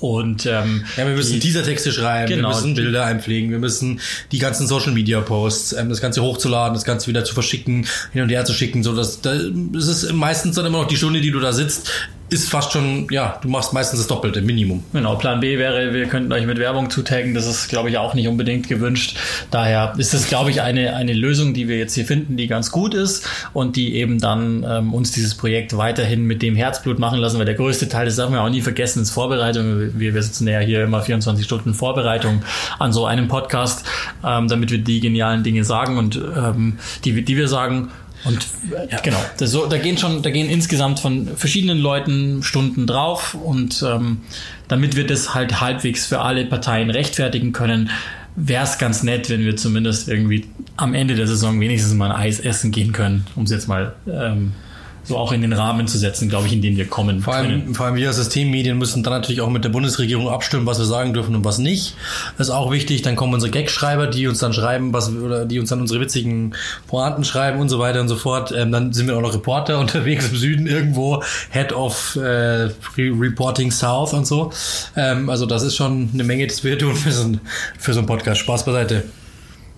Und 0.00 0.46
ähm, 0.46 0.84
ja, 0.96 1.06
wir 1.06 1.16
müssen 1.16 1.32
die, 1.34 1.40
Teasertexte 1.40 1.90
schreiben, 1.90 2.28
genau, 2.28 2.50
wir 2.50 2.54
müssen 2.54 2.74
Bilder 2.74 3.04
einpflegen, 3.04 3.50
wir 3.50 3.58
müssen 3.58 4.00
die 4.30 4.38
ganzen 4.38 4.68
Social 4.68 4.92
Media 4.92 5.20
Posts, 5.20 5.72
ähm, 5.72 5.88
das 5.88 6.00
Ganze 6.00 6.22
hochzuladen, 6.22 6.74
das 6.74 6.84
Ganze 6.84 7.08
wieder 7.08 7.24
zu 7.24 7.34
verschicken, 7.34 7.84
hin 8.12 8.22
und 8.22 8.28
her 8.28 8.44
zu 8.44 8.52
schicken, 8.52 8.84
so 8.84 8.94
dass 8.94 9.22
da, 9.22 9.34
das 9.34 9.88
ist 9.88 10.12
meistens 10.12 10.54
dann 10.54 10.66
immer 10.66 10.82
noch 10.82 10.88
die 10.88 10.96
Stunde, 10.96 11.20
die 11.20 11.32
du 11.32 11.40
da 11.40 11.52
sitzt, 11.52 11.90
ist 12.30 12.50
fast 12.50 12.72
schon, 12.72 13.06
ja, 13.10 13.38
du 13.42 13.48
machst 13.48 13.72
meistens 13.72 14.00
das 14.00 14.06
Doppelte, 14.06 14.42
Minimum. 14.42 14.84
Genau, 14.92 15.16
Plan 15.16 15.40
B 15.40 15.58
wäre, 15.58 15.94
wir 15.94 16.06
könnten 16.06 16.32
euch 16.32 16.46
mit 16.46 16.58
Werbung 16.58 16.90
zutaggen. 16.90 17.34
Das 17.34 17.46
ist, 17.46 17.68
glaube 17.68 17.88
ich, 17.88 17.98
auch 17.98 18.14
nicht 18.14 18.28
unbedingt 18.28 18.68
gewünscht. 18.68 19.16
Daher 19.50 19.94
ist 19.96 20.12
es, 20.12 20.28
glaube 20.28 20.50
ich, 20.50 20.60
eine, 20.60 20.94
eine 20.94 21.14
Lösung, 21.14 21.54
die 21.54 21.68
wir 21.68 21.78
jetzt 21.78 21.94
hier 21.94 22.04
finden, 22.04 22.36
die 22.36 22.46
ganz 22.46 22.70
gut 22.70 22.94
ist 22.94 23.26
und 23.52 23.76
die 23.76 23.94
eben 23.94 24.18
dann 24.18 24.64
ähm, 24.68 24.92
uns 24.92 25.12
dieses 25.12 25.34
Projekt 25.36 25.76
weiterhin 25.76 26.24
mit 26.24 26.42
dem 26.42 26.54
Herzblut 26.54 26.98
machen 26.98 27.18
lassen, 27.18 27.38
weil 27.38 27.46
der 27.46 27.54
größte 27.54 27.88
Teil, 27.88 28.06
das 28.06 28.16
darf 28.16 28.30
man 28.30 28.40
auch 28.40 28.50
nie 28.50 28.62
vergessen, 28.62 29.02
ist 29.02 29.10
Vorbereitung. 29.10 29.98
Wir, 29.98 30.14
wir 30.14 30.22
sitzen 30.22 30.46
ja 30.46 30.60
hier 30.60 30.84
immer 30.84 31.00
24 31.00 31.44
Stunden 31.44 31.72
Vorbereitung 31.72 32.42
an 32.78 32.92
so 32.92 33.06
einem 33.06 33.28
Podcast, 33.28 33.86
ähm, 34.24 34.48
damit 34.48 34.70
wir 34.70 34.78
die 34.78 35.00
genialen 35.00 35.42
Dinge 35.42 35.64
sagen 35.64 35.96
und 35.96 36.16
ähm, 36.16 36.78
die, 37.04 37.22
die 37.22 37.36
wir 37.36 37.48
sagen, 37.48 37.90
und 38.24 38.46
ja. 38.90 39.00
genau, 39.00 39.18
das 39.38 39.50
so, 39.50 39.66
da 39.66 39.78
gehen 39.78 39.96
schon, 39.96 40.22
da 40.22 40.30
gehen 40.30 40.48
insgesamt 40.48 41.00
von 41.00 41.36
verschiedenen 41.36 41.78
Leuten 41.78 42.42
Stunden 42.42 42.86
drauf 42.86 43.34
und 43.34 43.84
ähm, 43.86 44.18
damit 44.66 44.96
wir 44.96 45.06
das 45.06 45.34
halt 45.34 45.60
halbwegs 45.60 46.06
für 46.06 46.20
alle 46.20 46.44
Parteien 46.44 46.90
rechtfertigen 46.90 47.52
können, 47.52 47.90
wäre 48.34 48.64
es 48.64 48.78
ganz 48.78 49.02
nett, 49.02 49.30
wenn 49.30 49.44
wir 49.44 49.56
zumindest 49.56 50.08
irgendwie 50.08 50.46
am 50.76 50.94
Ende 50.94 51.14
der 51.14 51.26
Saison 51.26 51.60
wenigstens 51.60 51.94
mal 51.94 52.10
ein 52.10 52.16
Eis 52.16 52.40
essen 52.40 52.70
gehen 52.70 52.92
können, 52.92 53.26
um 53.36 53.44
es 53.44 53.50
jetzt 53.50 53.68
mal 53.68 53.94
ähm, 54.06 54.52
so 55.08 55.16
auch 55.16 55.32
in 55.32 55.40
den 55.40 55.52
Rahmen 55.52 55.88
zu 55.88 55.98
setzen, 55.98 56.28
glaube 56.28 56.46
ich, 56.46 56.52
in 56.52 56.60
den 56.60 56.76
wir 56.76 56.86
kommen 56.86 57.22
vor 57.22 57.34
allem, 57.34 57.46
können. 57.46 57.74
Vor 57.74 57.86
allem 57.86 57.96
wir 57.96 58.08
als 58.08 58.16
Systemmedien 58.16 58.76
müssen 58.76 59.02
dann 59.02 59.14
natürlich 59.14 59.40
auch 59.40 59.48
mit 59.48 59.64
der 59.64 59.70
Bundesregierung 59.70 60.28
abstimmen, 60.28 60.66
was 60.66 60.78
wir 60.78 60.84
sagen 60.84 61.14
dürfen 61.14 61.34
und 61.34 61.44
was 61.44 61.58
nicht. 61.58 61.94
Das 62.36 62.48
ist 62.48 62.54
auch 62.54 62.70
wichtig. 62.70 63.02
Dann 63.02 63.16
kommen 63.16 63.34
unsere 63.34 63.50
Gagschreiber, 63.50 64.06
die 64.06 64.26
uns 64.26 64.38
dann 64.38 64.52
schreiben, 64.52 64.92
was 64.92 65.10
oder 65.10 65.46
die 65.46 65.58
uns 65.58 65.70
dann 65.70 65.80
unsere 65.80 66.00
witzigen 66.00 66.54
Pointen 66.86 67.24
schreiben 67.24 67.58
und 67.58 67.68
so 67.68 67.78
weiter 67.78 68.00
und 68.00 68.08
so 68.08 68.16
fort. 68.16 68.52
Ähm, 68.56 68.70
dann 68.70 68.92
sind 68.92 69.06
wir 69.06 69.16
auch 69.16 69.22
noch 69.22 69.34
Reporter 69.34 69.78
unterwegs 69.80 70.28
im 70.28 70.36
Süden 70.36 70.66
irgendwo, 70.66 71.22
Head 71.50 71.72
of 71.72 72.16
äh, 72.16 72.68
Reporting 72.98 73.70
South 73.70 74.12
und 74.12 74.26
so. 74.26 74.52
Ähm, 74.94 75.30
also 75.30 75.46
das 75.46 75.62
ist 75.62 75.76
schon 75.76 76.10
eine 76.12 76.24
Menge, 76.24 76.46
das 76.46 76.62
wir 76.62 76.78
tun 76.78 76.94
für 76.94 77.12
so, 77.12 77.24
ein, 77.24 77.40
für 77.78 77.92
so 77.94 78.00
einen 78.00 78.06
Podcast. 78.06 78.40
Spaß 78.40 78.64
beiseite. 78.64 79.04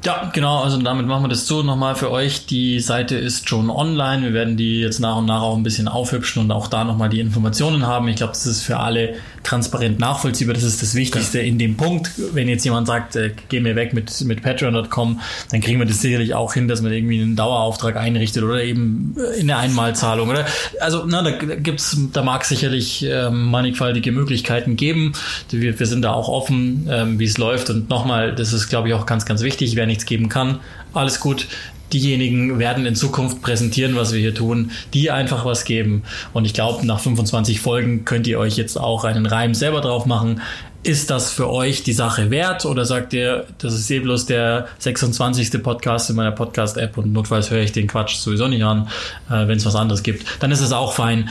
Ja, 0.02 0.30
genau, 0.32 0.62
also 0.62 0.78
damit 0.78 1.06
machen 1.06 1.24
wir 1.24 1.28
das 1.28 1.46
so 1.46 1.62
nochmal 1.62 1.94
für 1.94 2.10
euch. 2.10 2.46
Die 2.46 2.80
Seite 2.80 3.16
ist 3.16 3.50
schon 3.50 3.68
online. 3.68 4.22
Wir 4.22 4.32
werden 4.32 4.56
die 4.56 4.80
jetzt 4.80 4.98
nach 4.98 5.16
und 5.16 5.26
nach 5.26 5.42
auch 5.42 5.54
ein 5.54 5.62
bisschen 5.62 5.88
aufhübschen 5.88 6.42
und 6.42 6.50
auch 6.52 6.68
da 6.68 6.84
nochmal 6.84 7.10
die 7.10 7.20
Informationen 7.20 7.86
haben. 7.86 8.08
Ich 8.08 8.16
glaube, 8.16 8.32
das 8.32 8.46
ist 8.46 8.62
für 8.62 8.78
alle 8.78 9.16
transparent 9.42 9.98
nachvollziehbar. 9.98 10.54
Das 10.54 10.62
ist 10.62 10.80
das 10.80 10.94
Wichtigste 10.94 11.40
in 11.40 11.58
dem 11.58 11.76
Punkt. 11.76 12.12
Wenn 12.32 12.48
jetzt 12.48 12.64
jemand 12.64 12.86
sagt, 12.86 13.14
äh, 13.16 13.32
geh 13.50 13.60
mir 13.60 13.76
weg 13.76 13.92
mit, 13.92 14.22
mit 14.22 14.42
patreon.com, 14.42 15.20
dann 15.50 15.60
kriegen 15.60 15.78
wir 15.78 15.86
das 15.86 16.00
sicherlich 16.00 16.34
auch 16.34 16.54
hin, 16.54 16.66
dass 16.66 16.80
man 16.80 16.92
irgendwie 16.92 17.20
einen 17.20 17.36
Dauerauftrag 17.36 17.96
einrichtet 17.96 18.42
oder 18.42 18.62
eben 18.62 19.14
äh, 19.18 19.40
in 19.40 19.48
der 19.48 19.58
Einmalzahlung. 19.58 20.30
Oder 20.30 20.46
also 20.80 21.04
na, 21.06 21.20
da 21.20 21.30
gibt's, 21.30 21.98
da 22.14 22.22
mag 22.22 22.46
sicherlich 22.46 23.04
ähm, 23.04 23.50
mannigfaltige 23.50 24.12
Möglichkeiten 24.12 24.76
geben. 24.76 25.12
Wir, 25.50 25.78
wir 25.78 25.86
sind 25.86 26.00
da 26.02 26.12
auch 26.14 26.28
offen, 26.28 26.88
ähm, 26.90 27.18
wie 27.18 27.26
es 27.26 27.36
läuft. 27.36 27.68
Und 27.68 27.90
nochmal, 27.90 28.34
das 28.34 28.54
ist, 28.54 28.70
glaube 28.70 28.88
ich, 28.88 28.94
auch 28.94 29.04
ganz, 29.04 29.26
ganz 29.26 29.42
wichtig. 29.42 29.76
Wir 29.76 29.89
nichts 29.90 30.06
geben 30.06 30.28
kann, 30.28 30.60
alles 30.94 31.20
gut. 31.20 31.46
Diejenigen 31.92 32.60
werden 32.60 32.86
in 32.86 32.94
Zukunft 32.94 33.42
präsentieren, 33.42 33.96
was 33.96 34.12
wir 34.12 34.20
hier 34.20 34.34
tun, 34.34 34.70
die 34.94 35.10
einfach 35.10 35.44
was 35.44 35.64
geben. 35.64 36.04
Und 36.32 36.44
ich 36.44 36.54
glaube, 36.54 36.86
nach 36.86 37.00
25 37.00 37.60
Folgen 37.60 38.04
könnt 38.04 38.28
ihr 38.28 38.38
euch 38.38 38.56
jetzt 38.56 38.78
auch 38.78 39.02
einen 39.02 39.26
Reim 39.26 39.54
selber 39.54 39.80
drauf 39.80 40.06
machen. 40.06 40.40
Ist 40.84 41.10
das 41.10 41.32
für 41.32 41.50
euch 41.50 41.82
die 41.82 41.92
Sache 41.92 42.30
wert 42.30 42.64
oder 42.64 42.84
sagt 42.84 43.12
ihr, 43.12 43.44
das 43.58 43.74
ist 43.74 43.90
eh 43.90 43.98
bloß 43.98 44.26
der 44.26 44.68
26. 44.78 45.62
Podcast 45.62 46.08
in 46.10 46.16
meiner 46.16 46.30
Podcast-App 46.30 46.96
und 46.96 47.12
notfalls 47.12 47.50
höre 47.50 47.62
ich 47.62 47.72
den 47.72 47.88
Quatsch 47.88 48.14
sowieso 48.14 48.46
nicht 48.46 48.62
an, 48.62 48.88
äh, 49.28 49.48
wenn 49.48 49.58
es 49.58 49.66
was 49.66 49.74
anderes 49.74 50.02
gibt. 50.02 50.24
Dann 50.40 50.52
ist 50.52 50.60
es 50.60 50.72
auch 50.72 50.92
fein. 50.92 51.28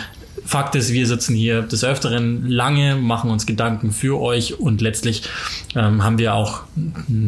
Fakt 0.50 0.74
ist, 0.74 0.92
wir 0.92 1.06
sitzen 1.06 1.36
hier 1.36 1.62
des 1.62 1.84
Öfteren 1.84 2.50
lange, 2.50 2.96
machen 2.96 3.30
uns 3.30 3.46
Gedanken 3.46 3.92
für 3.92 4.20
euch 4.20 4.60
und 4.60 4.82
letztlich 4.82 5.22
ähm, 5.76 6.04
haben 6.04 6.18
wir 6.18 6.34
auch, 6.34 6.64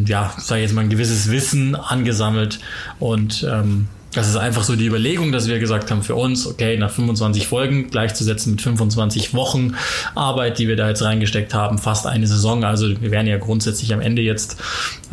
ja, 0.07 0.33
sage 0.39 0.61
ich 0.61 0.67
jetzt 0.67 0.73
mal, 0.73 0.81
ein 0.81 0.89
gewisses 0.89 1.29
Wissen 1.29 1.75
angesammelt 1.75 2.59
und 2.99 3.47
ähm, 3.47 3.89
das 4.15 4.27
ist 4.27 4.37
einfach 4.37 4.63
so 4.63 4.75
die 4.75 4.87
Überlegung, 4.87 5.31
dass 5.31 5.47
wir 5.47 5.59
gesagt 5.59 5.91
haben 5.91 6.01
für 6.01 6.15
uns, 6.15 6.47
okay, 6.47 6.77
nach 6.77 6.89
25 6.89 7.45
Folgen 7.45 7.91
gleichzusetzen 7.91 8.53
mit 8.53 8.61
25 8.63 9.35
Wochen 9.35 9.75
Arbeit, 10.15 10.57
die 10.57 10.67
wir 10.67 10.75
da 10.75 10.89
jetzt 10.89 11.03
reingesteckt 11.03 11.53
haben, 11.53 11.77
fast 11.77 12.07
eine 12.07 12.25
Saison. 12.25 12.63
Also 12.63 12.89
wir 12.99 13.11
wären 13.11 13.27
ja 13.27 13.37
grundsätzlich 13.37 13.93
am 13.93 14.01
Ende 14.01 14.23
jetzt. 14.23 14.57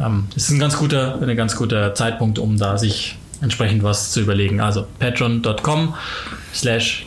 Ähm, 0.00 0.28
ist 0.34 0.48
ein 0.50 0.58
ganz 0.58 0.78
guter, 0.78 1.20
ein 1.20 1.36
ganz 1.36 1.56
guter 1.56 1.94
Zeitpunkt, 1.94 2.38
um 2.38 2.56
da 2.56 2.78
sich 2.78 3.18
entsprechend 3.40 3.82
was 3.82 4.10
zu 4.10 4.20
überlegen. 4.20 4.60
Also 4.60 4.86
patreon.com 4.98 5.94
slash 6.54 7.06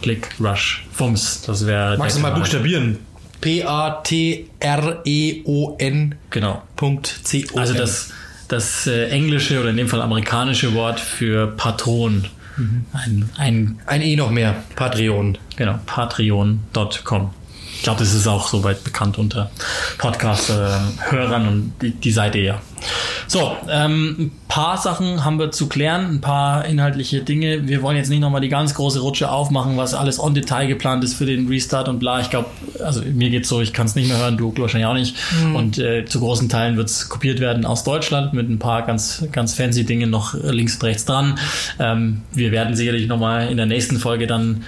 clickrushfums. 1.01 1.41
Das 1.45 1.65
wäre. 1.65 1.97
Magst 1.97 2.17
du 2.17 2.21
mal 2.21 2.31
buchstabieren? 2.31 2.99
P-A-T-R-E-O-N. 3.41 4.55
Genau. 6.29 6.61
Punkt 6.75 7.07
C-O. 7.23 7.57
Also 7.57 7.73
das, 7.73 8.11
das 8.47 8.85
äh, 8.85 9.09
englische 9.09 9.59
oder 9.59 9.71
in 9.71 9.77
dem 9.77 9.87
Fall 9.87 10.01
amerikanische 10.01 10.75
Wort 10.75 10.99
für 10.99 11.47
Patron. 11.47 12.27
Mhm. 12.57 12.85
Ein, 12.93 13.29
ein, 13.37 13.79
ein 13.87 14.01
E 14.03 14.15
noch 14.15 14.29
mehr. 14.29 14.63
Patreon. 14.75 15.39
Genau. 15.55 15.79
Patreon.com. 15.87 17.31
ich 17.81 17.83
glaube, 17.85 17.97
das 17.97 18.13
ist 18.13 18.27
auch 18.27 18.47
soweit 18.47 18.83
bekannt 18.83 19.17
unter 19.17 19.49
Podcast-Hörern 19.97 21.47
und 21.47 21.73
die, 21.81 21.89
die 21.89 22.11
seid 22.11 22.35
ihr 22.35 22.43
ja. 22.43 22.61
So, 23.25 23.57
ähm, 23.67 24.15
ein 24.19 24.31
paar 24.47 24.77
Sachen 24.77 25.25
haben 25.25 25.39
wir 25.39 25.49
zu 25.49 25.67
klären, 25.67 26.05
ein 26.05 26.21
paar 26.21 26.65
inhaltliche 26.65 27.21
Dinge. 27.21 27.67
Wir 27.67 27.81
wollen 27.81 27.97
jetzt 27.97 28.09
nicht 28.09 28.19
nochmal 28.19 28.41
die 28.41 28.49
ganz 28.49 28.75
große 28.75 28.99
Rutsche 28.99 29.31
aufmachen, 29.31 29.77
was 29.77 29.95
alles 29.95 30.19
on 30.19 30.35
Detail 30.35 30.67
geplant 30.67 31.03
ist 31.03 31.15
für 31.15 31.25
den 31.25 31.47
Restart 31.47 31.89
und 31.89 31.97
bla. 31.97 32.19
Ich 32.19 32.29
glaube, 32.29 32.51
also 32.85 33.01
mir 33.01 33.31
geht's 33.31 33.49
so, 33.49 33.61
ich 33.61 33.73
kann 33.73 33.87
es 33.87 33.95
nicht 33.95 34.09
mehr 34.09 34.19
hören, 34.19 34.37
du 34.37 34.53
wahrscheinlich 34.55 34.87
auch 34.87 34.93
nicht. 34.93 35.15
Mhm. 35.43 35.55
Und 35.55 35.79
äh, 35.79 36.05
zu 36.05 36.19
großen 36.19 36.49
Teilen 36.49 36.77
wird 36.77 36.87
es 36.87 37.09
kopiert 37.09 37.39
werden 37.39 37.65
aus 37.65 37.83
Deutschland 37.83 38.33
mit 38.33 38.47
ein 38.47 38.59
paar 38.59 38.83
ganz, 38.83 39.25
ganz 39.31 39.55
fancy 39.55 39.85
Dinge 39.85 40.05
noch 40.05 40.35
links 40.35 40.75
und 40.75 40.83
rechts 40.83 41.05
dran. 41.05 41.39
Ähm, 41.79 42.21
wir 42.31 42.51
werden 42.51 42.75
sicherlich 42.75 43.07
nochmal 43.07 43.49
in 43.49 43.57
der 43.57 43.65
nächsten 43.65 43.97
Folge 43.97 44.27
dann 44.27 44.65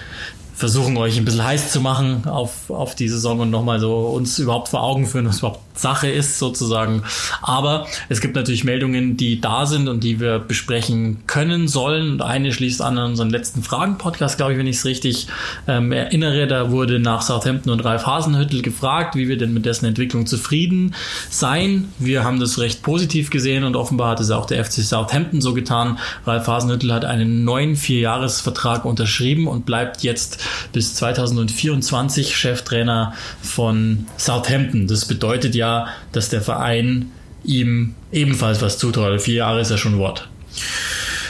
versuchen, 0.56 0.98
euch 0.98 1.18
ein 1.18 1.26
bisschen 1.26 1.44
heiß 1.44 1.72
zu 1.72 1.82
machen 1.82 2.26
auf, 2.26 2.70
auf 2.70 2.96
die 2.96 3.10
Saison 3.10 3.40
und 3.40 3.50
nochmal 3.50 3.80
so 3.80 4.08
uns 4.08 4.38
überhaupt 4.40 4.70
vor 4.70 4.84
Augen 4.84 5.06
führen, 5.06 5.28
was 5.28 5.40
überhaupt 5.40 5.62
Sache 5.74 6.10
ist 6.10 6.40
sozusagen. 6.40 7.04
Aber 7.42 7.88
es 8.10 8.22
gibt 8.22 8.36
natürlich 8.36 8.64
Meldungen, 8.64 9.18
die 9.18 9.42
da 9.42 9.66
sind 9.66 9.88
und 9.88 10.04
die 10.04 10.20
wir 10.20 10.40
besprechen 10.40 11.24
können 11.28 11.68
sollen. 11.68 12.14
Und 12.14 12.22
eine 12.22 12.54
schließt 12.54 12.82
an 12.82 12.98
unseren 12.98 13.30
letzten 13.30 13.64
Fragen-Podcast, 13.64 14.38
glaube 14.38 14.54
ich, 14.54 14.60
wenn 14.60 14.68
ich 14.68 14.78
es 14.78 14.86
richtig 14.86 15.28
ähm, 15.68 15.92
erinnere. 15.92 16.48
Da 16.48 16.72
wurde 16.72 17.00
nach 17.00 17.22
Southampton 17.22 17.72
und 17.72 17.84
Ralf 17.84 18.06
Hasenhüttel 18.06 18.62
gefragt, 18.62 19.16
wie 19.16 19.28
wir 19.28 19.38
denn 19.38 19.54
mit 19.54 19.66
dessen 19.66 19.86
Entwicklung 19.86 20.26
zufrieden 20.26 20.94
seien. 21.30 21.92
Wir 22.00 22.24
haben 22.24 22.40
das 22.40 22.60
recht 22.60 22.84
positiv 22.84 23.30
gesehen 23.30 23.64
und 23.64 23.76
offenbar 23.76 24.12
hat 24.12 24.20
es 24.20 24.32
auch 24.32 24.46
der 24.46 24.64
FC 24.64 24.84
Southampton 24.84 25.42
so 25.42 25.54
getan. 25.54 25.98
Ralf 26.26 26.48
Hasenhüttel 26.48 26.94
hat 26.94 27.06
einen 27.06 27.44
neuen 27.44 27.76
Vierjahresvertrag 27.76 28.86
unterschrieben 28.86 29.48
und 29.48 29.66
bleibt 29.66 30.04
jetzt 30.04 30.44
bis 30.72 30.96
2024 30.96 32.36
Cheftrainer 32.36 33.14
von 33.42 34.06
Southampton. 34.18 34.88
Das 34.88 35.06
bedeutet 35.06 35.56
ja, 35.56 35.63
ja, 35.64 35.88
dass 36.12 36.28
der 36.28 36.42
Verein 36.42 37.12
ihm 37.46 37.96
ebenfalls 38.12 38.62
was 38.62 38.78
zutraut. 38.78 39.22
Vier 39.22 39.36
Jahre 39.36 39.62
ist 39.62 39.72
ja 39.72 39.78
schon 39.78 39.98
Wort. 39.98 40.28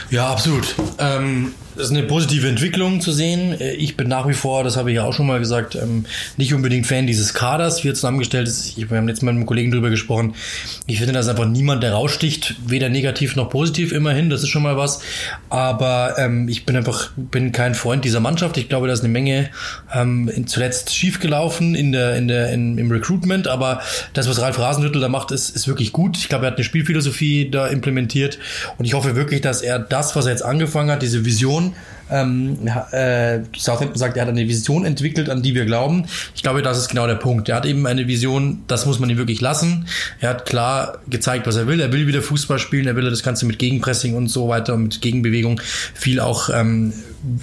Ja, 0.09 0.27
absolut. 0.31 0.75
Ähm, 0.97 1.53
das 1.75 1.85
ist 1.85 1.91
eine 1.91 2.03
positive 2.03 2.47
Entwicklung 2.47 3.01
zu 3.01 3.11
sehen. 3.11 3.59
Äh, 3.59 3.73
ich 3.73 3.97
bin 3.97 4.07
nach 4.07 4.27
wie 4.27 4.33
vor, 4.33 4.63
das 4.63 4.77
habe 4.77 4.91
ich 4.91 4.95
ja 4.97 5.03
auch 5.03 5.13
schon 5.13 5.27
mal 5.27 5.39
gesagt, 5.39 5.75
ähm, 5.75 6.05
nicht 6.37 6.53
unbedingt 6.53 6.87
Fan 6.87 7.07
dieses 7.07 7.33
Kaders, 7.33 7.83
wie 7.83 7.89
er 7.89 7.93
zusammengestellt 7.95 8.47
ist. 8.47 8.77
Ich, 8.77 8.89
wir 8.89 8.97
haben 8.97 9.07
letztes 9.07 9.23
Mal 9.23 9.31
mit 9.31 9.39
einem 9.39 9.45
Kollegen 9.45 9.71
drüber 9.71 9.89
gesprochen. 9.89 10.35
Ich 10.87 10.97
finde, 10.97 11.13
da 11.13 11.19
ist 11.19 11.27
einfach 11.27 11.47
niemand, 11.47 11.83
der 11.83 11.93
raussticht, 11.93 12.55
weder 12.65 12.89
negativ 12.89 13.35
noch 13.35 13.49
positiv, 13.49 13.91
immerhin. 13.91 14.29
Das 14.29 14.43
ist 14.43 14.49
schon 14.49 14.63
mal 14.63 14.77
was. 14.77 15.01
Aber 15.49 16.15
ähm, 16.17 16.47
ich 16.49 16.65
bin 16.65 16.75
einfach, 16.75 17.11
bin 17.15 17.51
kein 17.51 17.75
Freund 17.75 18.05
dieser 18.05 18.19
Mannschaft. 18.19 18.57
Ich 18.57 18.69
glaube, 18.69 18.87
da 18.87 18.93
ist 18.93 19.01
eine 19.01 19.09
Menge 19.09 19.49
ähm, 19.93 20.29
zuletzt 20.45 20.93
schiefgelaufen 20.93 21.75
in 21.75 21.91
der, 21.91 22.15
in 22.15 22.27
der, 22.27 22.51
in, 22.51 22.77
im 22.77 22.91
Recruitment. 22.91 23.47
Aber 23.47 23.81
das, 24.13 24.29
was 24.29 24.41
Ralf 24.41 24.59
Rasenhüttel 24.59 25.01
da 25.01 25.09
macht, 25.09 25.31
ist, 25.31 25.49
ist 25.49 25.67
wirklich 25.67 25.91
gut. 25.91 26.17
Ich 26.17 26.29
glaube, 26.29 26.45
er 26.45 26.51
hat 26.51 26.57
eine 26.57 26.63
Spielphilosophie 26.63 27.49
da 27.49 27.67
implementiert. 27.67 28.37
Und 28.77 28.85
ich 28.85 28.93
hoffe 28.93 29.15
wirklich, 29.15 29.41
dass 29.41 29.61
er 29.61 29.79
das, 29.79 30.15
was 30.15 30.25
er 30.25 30.31
jetzt 30.31 30.43
angefangen 30.43 30.91
hat, 30.91 31.01
diese 31.01 31.25
Vision, 31.25 31.62
Vision. 31.63 31.75
Ähm, 32.11 32.57
äh, 32.91 33.39
Southampton 33.57 33.97
sagt, 33.97 34.17
er 34.17 34.23
hat 34.23 34.29
eine 34.29 34.47
Vision 34.47 34.85
entwickelt, 34.85 35.29
an 35.29 35.41
die 35.41 35.55
wir 35.55 35.65
glauben. 35.65 36.05
Ich 36.35 36.43
glaube, 36.43 36.61
das 36.61 36.77
ist 36.77 36.89
genau 36.89 37.07
der 37.07 37.15
Punkt. 37.15 37.49
Er 37.49 37.55
hat 37.55 37.65
eben 37.65 37.87
eine 37.87 38.07
Vision, 38.07 38.63
das 38.67 38.85
muss 38.85 38.99
man 38.99 39.09
ihm 39.09 39.17
wirklich 39.17 39.41
lassen. 39.41 39.87
Er 40.19 40.29
hat 40.29 40.45
klar 40.45 40.99
gezeigt, 41.07 41.47
was 41.47 41.55
er 41.55 41.65
will. 41.65 41.79
Er 41.79 41.91
will 41.91 42.05
wieder 42.05 42.21
Fußball 42.21 42.59
spielen, 42.59 42.87
er 42.87 42.95
will 42.95 43.09
das 43.09 43.23
Ganze 43.23 43.45
mit 43.45 43.57
Gegenpressing 43.57 44.15
und 44.15 44.27
so 44.27 44.47
weiter 44.47 44.73
und 44.73 44.83
mit 44.83 45.01
Gegenbewegung 45.01 45.59
viel 45.93 46.19
auch 46.19 46.49
ähm, 46.49 46.93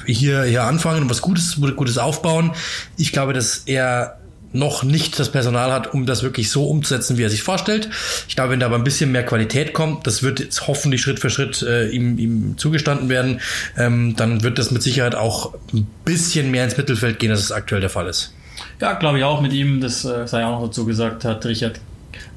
hier, 0.07 0.45
hier 0.45 0.65
anfangen 0.65 1.03
und 1.03 1.11
was 1.11 1.23
Gutes, 1.23 1.59
Gutes 1.77 1.99
aufbauen. 1.99 2.53
Ich 2.97 3.13
glaube, 3.13 3.33
dass 3.33 3.63
er 3.67 4.20
noch 4.53 4.83
nicht 4.83 5.19
das 5.19 5.31
Personal 5.31 5.73
hat, 5.73 5.95
um 5.95 6.07
das 6.07 6.23
wirklich 6.23 6.51
so 6.51 6.67
umzusetzen, 6.67 7.19
wie 7.19 7.23
er 7.23 7.31
sich 7.31 7.43
vorstellt. 7.43 7.89
Ich 8.29 8.35
glaube, 8.35 8.53
wenn 8.53 8.61
da 8.61 8.67
aber 8.67 8.77
ein 8.77 8.85
bisschen 8.85 9.13
mehr 9.13 9.25
Qualität 9.25 9.73
kommt, 9.73 10.07
das 10.07 10.23
wird 10.23 10.41
jetzt 10.41 10.67
hoffentlich 10.67 11.01
Schritt 11.01 11.21
für 11.21 11.31
Schritt 11.31 11.63
äh, 11.63 11.89
ihm, 11.89 12.19
ihm 12.19 12.59
zugestanden 12.59 13.09
werden, 13.09 13.41
ähm, 13.77 14.17
dann 14.17 14.43
wird 14.43 14.59
das 14.59 14.71
mit 14.71 14.83
Sicherheit 14.83 15.15
auch 15.15 15.55
ein 15.73 15.87
bisschen 16.05 16.51
mehr 16.51 16.65
ins 16.65 16.77
Mittelfeld 16.77 17.19
gehen, 17.19 17.31
als 17.31 17.41
es 17.41 17.53
aktuell 17.53 17.81
der 17.81 17.91
Fall 17.91 18.09
ist. 18.09 18.35
Ja, 18.81 18.95
glaube 18.95 19.19
ich 19.19 19.25
auch 19.25 19.41
mit 19.41 19.53
ihm, 19.53 19.81
das 19.81 20.05
äh, 20.05 20.27
sei 20.27 20.45
auch 20.45 20.61
noch 20.61 20.67
dazu 20.67 20.85
gesagt 20.85 21.25
hat, 21.25 21.45
Richard 21.47 21.81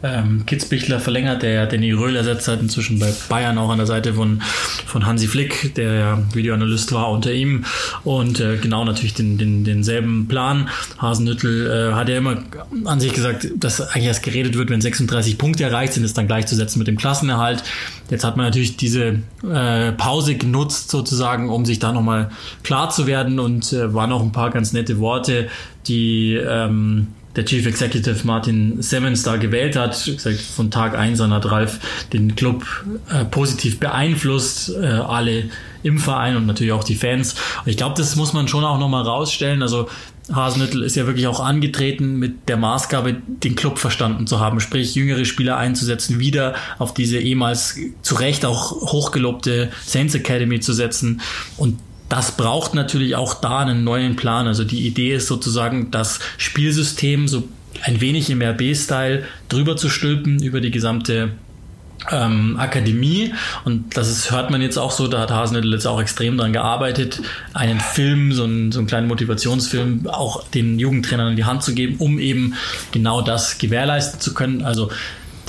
ähm, 0.03 0.45
Kitzbichler 0.45 0.99
verlängert, 0.99 1.41
der 1.43 1.51
ja 1.51 1.65
Danny 1.65 1.91
Röhl 1.91 2.15
ersetzt 2.15 2.47
hat, 2.47 2.61
inzwischen 2.61 2.99
bei 2.99 3.11
Bayern 3.29 3.57
auch 3.57 3.69
an 3.69 3.77
der 3.77 3.87
Seite 3.87 4.13
von, 4.13 4.41
von 4.85 5.05
Hansi 5.05 5.27
Flick, 5.27 5.73
der 5.75 5.93
ja 5.93 6.23
Videoanalyst 6.33 6.91
war 6.91 7.09
unter 7.09 7.31
ihm 7.31 7.65
und 8.03 8.39
äh, 8.39 8.57
genau 8.57 8.85
natürlich 8.85 9.13
den, 9.13 9.37
den, 9.37 9.63
denselben 9.63 10.27
Plan. 10.27 10.69
Hasenhüttel 10.99 11.91
äh, 11.91 11.93
hat 11.93 12.09
ja 12.09 12.17
immer 12.17 12.43
an 12.85 12.99
sich 12.99 13.13
gesagt, 13.13 13.47
dass 13.55 13.81
eigentlich 13.81 14.07
erst 14.07 14.23
geredet 14.23 14.57
wird, 14.57 14.69
wenn 14.69 14.81
36 14.81 15.37
Punkte 15.37 15.63
erreicht 15.63 15.93
sind, 15.93 16.03
ist 16.03 16.17
dann 16.17 16.27
gleichzusetzen 16.27 16.79
mit 16.79 16.87
dem 16.87 16.97
Klassenerhalt. 16.97 17.63
Jetzt 18.09 18.23
hat 18.23 18.37
man 18.37 18.45
natürlich 18.45 18.77
diese 18.77 19.19
äh, 19.49 19.91
Pause 19.93 20.35
genutzt 20.35 20.91
sozusagen, 20.91 21.49
um 21.49 21.65
sich 21.65 21.79
da 21.79 21.93
nochmal 21.93 22.29
klar 22.63 22.89
zu 22.89 23.07
werden 23.07 23.39
und 23.39 23.71
äh, 23.73 23.93
waren 23.93 24.11
auch 24.11 24.21
ein 24.21 24.31
paar 24.31 24.51
ganz 24.51 24.73
nette 24.73 24.99
Worte, 24.99 25.47
die 25.87 26.35
ähm, 26.35 27.07
der 27.35 27.45
Chief 27.45 27.65
Executive 27.65 28.25
Martin 28.25 28.81
Simmons 28.81 29.23
da 29.23 29.37
gewählt 29.37 29.75
hat. 29.75 30.05
Gesagt, 30.05 30.39
von 30.39 30.71
Tag 30.71 30.97
1 30.97 31.19
an 31.21 31.33
hat 31.33 31.49
Ralf 31.49 31.79
den 32.11 32.35
Club 32.35 32.65
äh, 33.09 33.25
positiv 33.25 33.79
beeinflusst, 33.79 34.69
äh, 34.69 34.85
alle 34.85 35.45
im 35.81 35.97
Verein 35.97 36.37
und 36.37 36.45
natürlich 36.45 36.73
auch 36.73 36.83
die 36.83 36.95
Fans. 36.95 37.33
Und 37.65 37.69
ich 37.69 37.77
glaube, 37.77 37.95
das 37.97 38.15
muss 38.15 38.33
man 38.33 38.47
schon 38.47 38.63
auch 38.63 38.79
nochmal 38.79 39.03
rausstellen. 39.03 39.61
Also 39.61 39.89
Hasenhüttel 40.31 40.83
ist 40.83 40.95
ja 40.95 41.05
wirklich 41.05 41.27
auch 41.27 41.39
angetreten 41.39 42.17
mit 42.17 42.47
der 42.47 42.57
Maßgabe, 42.57 43.17
den 43.27 43.55
Club 43.55 43.77
verstanden 43.77 44.25
zu 44.27 44.39
haben, 44.39 44.59
sprich 44.59 44.95
jüngere 44.95 45.25
Spieler 45.25 45.57
einzusetzen, 45.57 46.19
wieder 46.19 46.55
auf 46.79 46.93
diese 46.93 47.17
ehemals 47.17 47.77
zu 48.01 48.15
Recht 48.15 48.45
auch 48.45 48.71
hochgelobte 48.93 49.71
Saints 49.85 50.15
Academy 50.15 50.59
zu 50.61 50.71
setzen 50.71 51.21
und 51.57 51.79
das 52.13 52.37
braucht 52.37 52.75
natürlich 52.75 53.15
auch 53.15 53.33
da 53.33 53.61
einen 53.61 53.83
neuen 53.83 54.15
Plan. 54.15 54.45
Also 54.45 54.63
die 54.63 54.85
Idee 54.85 55.15
ist 55.15 55.25
sozusagen, 55.25 55.89
das 55.89 56.19
Spielsystem 56.37 57.27
so 57.27 57.45
ein 57.81 58.01
wenig 58.01 58.29
im 58.29 58.39
RB-Style 58.39 59.23
drüber 59.49 59.77
zu 59.77 59.89
stülpen 59.89 60.39
über 60.43 60.61
die 60.61 60.69
gesamte 60.69 61.31
ähm, 62.11 62.55
Akademie 62.59 63.33
und 63.65 63.97
das 63.97 64.11
ist, 64.11 64.29
hört 64.29 64.51
man 64.51 64.61
jetzt 64.61 64.77
auch 64.77 64.91
so, 64.91 65.07
da 65.07 65.21
hat 65.21 65.31
Hasenhüttl 65.31 65.73
jetzt 65.73 65.87
auch 65.87 65.99
extrem 65.99 66.37
dran 66.37 66.53
gearbeitet, 66.53 67.19
einen 67.55 67.79
Film, 67.79 68.31
so 68.31 68.43
einen, 68.43 68.71
so 68.71 68.77
einen 68.77 68.87
kleinen 68.87 69.07
Motivationsfilm 69.07 70.07
auch 70.07 70.43
den 70.49 70.77
Jugendtrainern 70.77 71.31
in 71.31 71.35
die 71.35 71.45
Hand 71.45 71.63
zu 71.63 71.73
geben, 71.73 71.95
um 71.97 72.19
eben 72.19 72.53
genau 72.91 73.21
das 73.21 73.57
gewährleisten 73.57 74.19
zu 74.19 74.35
können. 74.35 74.61
Also 74.61 74.91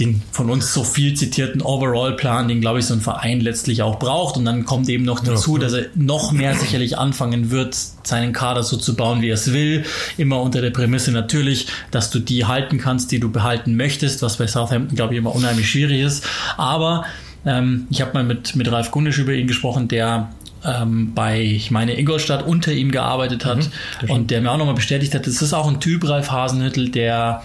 den 0.01 0.23
von 0.33 0.51
uns 0.51 0.73
so 0.75 0.83
viel 0.83 1.15
zitierten 1.15 1.63
Overall-Plan, 1.63 2.49
den, 2.49 2.61
glaube 2.61 2.81
ich, 2.81 2.87
so 2.87 2.95
ein 2.95 3.01
Verein 3.01 3.41
letztlich 3.41 3.83
auch 3.83 3.99
braucht. 3.99 4.37
Und 4.37 4.45
dann 4.45 4.65
kommt 4.65 4.89
eben 4.89 5.05
noch 5.05 5.21
dazu, 5.21 5.59
dass 5.59 5.73
er 5.73 5.87
noch 5.95 6.33
mehr 6.33 6.55
sicherlich 6.57 6.99
anfangen 6.99 7.51
wird, 7.51 7.77
seinen 8.03 8.33
Kader 8.33 8.63
so 8.63 8.77
zu 8.77 8.97
bauen, 8.97 9.23
wie 9.23 9.31
er 9.31 9.35
es 9.35 9.53
will. 9.53 9.85
Immer 10.17 10.41
unter 10.41 10.61
der 10.61 10.71
Prämisse 10.71 11.13
natürlich, 11.13 11.69
dass 11.91 12.11
du 12.11 12.19
die 12.19 12.45
halten 12.45 12.79
kannst, 12.79 13.13
die 13.13 13.21
du 13.21 13.31
behalten 13.31 13.77
möchtest, 13.77 14.23
was 14.23 14.37
bei 14.37 14.47
Southampton, 14.47 14.97
glaube 14.97 15.15
ich, 15.15 15.19
immer 15.19 15.35
unheimlich 15.35 15.71
schwierig 15.71 16.01
ist. 16.01 16.27
Aber 16.57 17.05
ähm, 17.47 17.87
ich 17.91 18.01
habe 18.01 18.15
mal 18.15 18.25
mit, 18.25 18.57
mit 18.57 18.71
Ralf 18.71 18.91
Gundisch 18.91 19.19
über 19.19 19.33
ihn 19.33 19.47
gesprochen, 19.47 19.89
der 19.89 20.31
ähm, 20.65 21.13
bei, 21.15 21.41
ich 21.43 21.71
meine, 21.71 21.99
Ingolstadt 21.99 22.47
unter 22.47 22.73
ihm 22.73 22.91
gearbeitet 22.91 23.45
hat 23.45 23.71
mhm, 24.03 24.11
und 24.11 24.31
der 24.31 24.41
mir 24.41 24.51
auch 24.51 24.57
nochmal 24.57 24.75
bestätigt 24.75 25.15
hat, 25.15 25.27
das 25.27 25.43
ist 25.43 25.53
auch 25.53 25.69
ein 25.69 25.81
Typ, 25.81 26.09
Ralf 26.09 26.31
Hasenhüttel, 26.31 26.89
der 26.89 27.43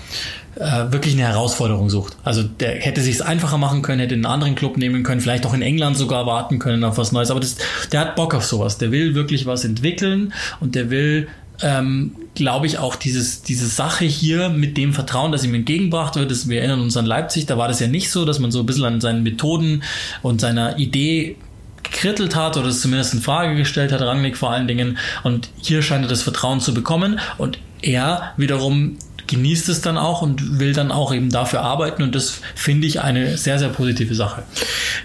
äh, 0.59 0.91
wirklich 0.91 1.13
eine 1.13 1.23
Herausforderung 1.23 1.89
sucht. 1.89 2.17
Also 2.23 2.43
der 2.43 2.75
hätte 2.75 3.01
sich 3.01 3.15
es 3.15 3.21
einfacher 3.21 3.57
machen 3.57 3.81
können, 3.81 3.99
hätte 3.99 4.15
einen 4.15 4.25
anderen 4.25 4.55
Club 4.55 4.77
nehmen 4.77 5.03
können, 5.03 5.21
vielleicht 5.21 5.45
auch 5.45 5.53
in 5.53 5.61
England 5.61 5.97
sogar 5.97 6.25
warten 6.25 6.59
können 6.59 6.83
auf 6.83 6.97
was 6.97 7.11
Neues. 7.11 7.31
Aber 7.31 7.39
das, 7.39 7.55
der 7.91 8.01
hat 8.01 8.15
Bock 8.15 8.33
auf 8.35 8.45
sowas. 8.45 8.77
Der 8.77 8.91
will 8.91 9.15
wirklich 9.15 9.45
was 9.45 9.65
entwickeln 9.65 10.33
und 10.59 10.75
der 10.75 10.89
will 10.89 11.27
ähm, 11.61 12.15
glaube 12.35 12.67
ich, 12.67 12.77
auch 12.77 12.95
dieses, 12.95 13.41
diese 13.41 13.67
Sache 13.67 14.05
hier 14.05 14.47
mit 14.47 14.77
dem 14.77 14.93
Vertrauen, 14.93 15.31
das 15.33 15.43
ihm 15.43 15.53
entgegengebracht 15.53 16.15
wird. 16.15 16.31
Das, 16.31 16.47
wir 16.47 16.59
erinnern 16.59 16.79
uns 16.79 16.95
an 16.95 17.05
Leipzig, 17.05 17.47
da 17.47 17.57
war 17.57 17.67
das 17.67 17.81
ja 17.81 17.87
nicht 17.87 18.11
so, 18.11 18.23
dass 18.23 18.39
man 18.39 18.51
so 18.51 18.61
ein 18.61 18.65
bisschen 18.65 18.85
an 18.85 19.01
seinen 19.01 19.23
Methoden 19.23 19.83
und 20.21 20.39
seiner 20.39 20.77
Idee 20.77 21.35
gekrittelt 21.83 22.35
hat 22.35 22.55
oder 22.55 22.67
es 22.67 22.81
zumindest 22.81 23.13
in 23.13 23.21
Frage 23.21 23.55
gestellt 23.55 23.91
hat, 23.91 24.01
Rangnick 24.01 24.37
vor 24.37 24.51
allen 24.51 24.67
Dingen. 24.67 24.97
Und 25.23 25.49
hier 25.61 25.81
scheint 25.81 26.05
er 26.05 26.09
das 26.09 26.21
Vertrauen 26.21 26.61
zu 26.61 26.73
bekommen 26.73 27.19
und 27.37 27.59
er 27.81 28.33
wiederum 28.37 28.97
genießt 29.29 29.69
es 29.69 29.81
dann 29.81 29.97
auch 29.97 30.21
und 30.21 30.59
will 30.59 30.73
dann 30.73 30.91
auch 30.91 31.13
eben 31.13 31.29
dafür 31.29 31.61
arbeiten 31.61 32.01
und 32.01 32.15
das 32.15 32.41
finde 32.55 32.87
ich 32.87 33.01
eine 33.01 33.37
sehr, 33.37 33.59
sehr 33.59 33.69
positive 33.69 34.15
Sache. 34.15 34.43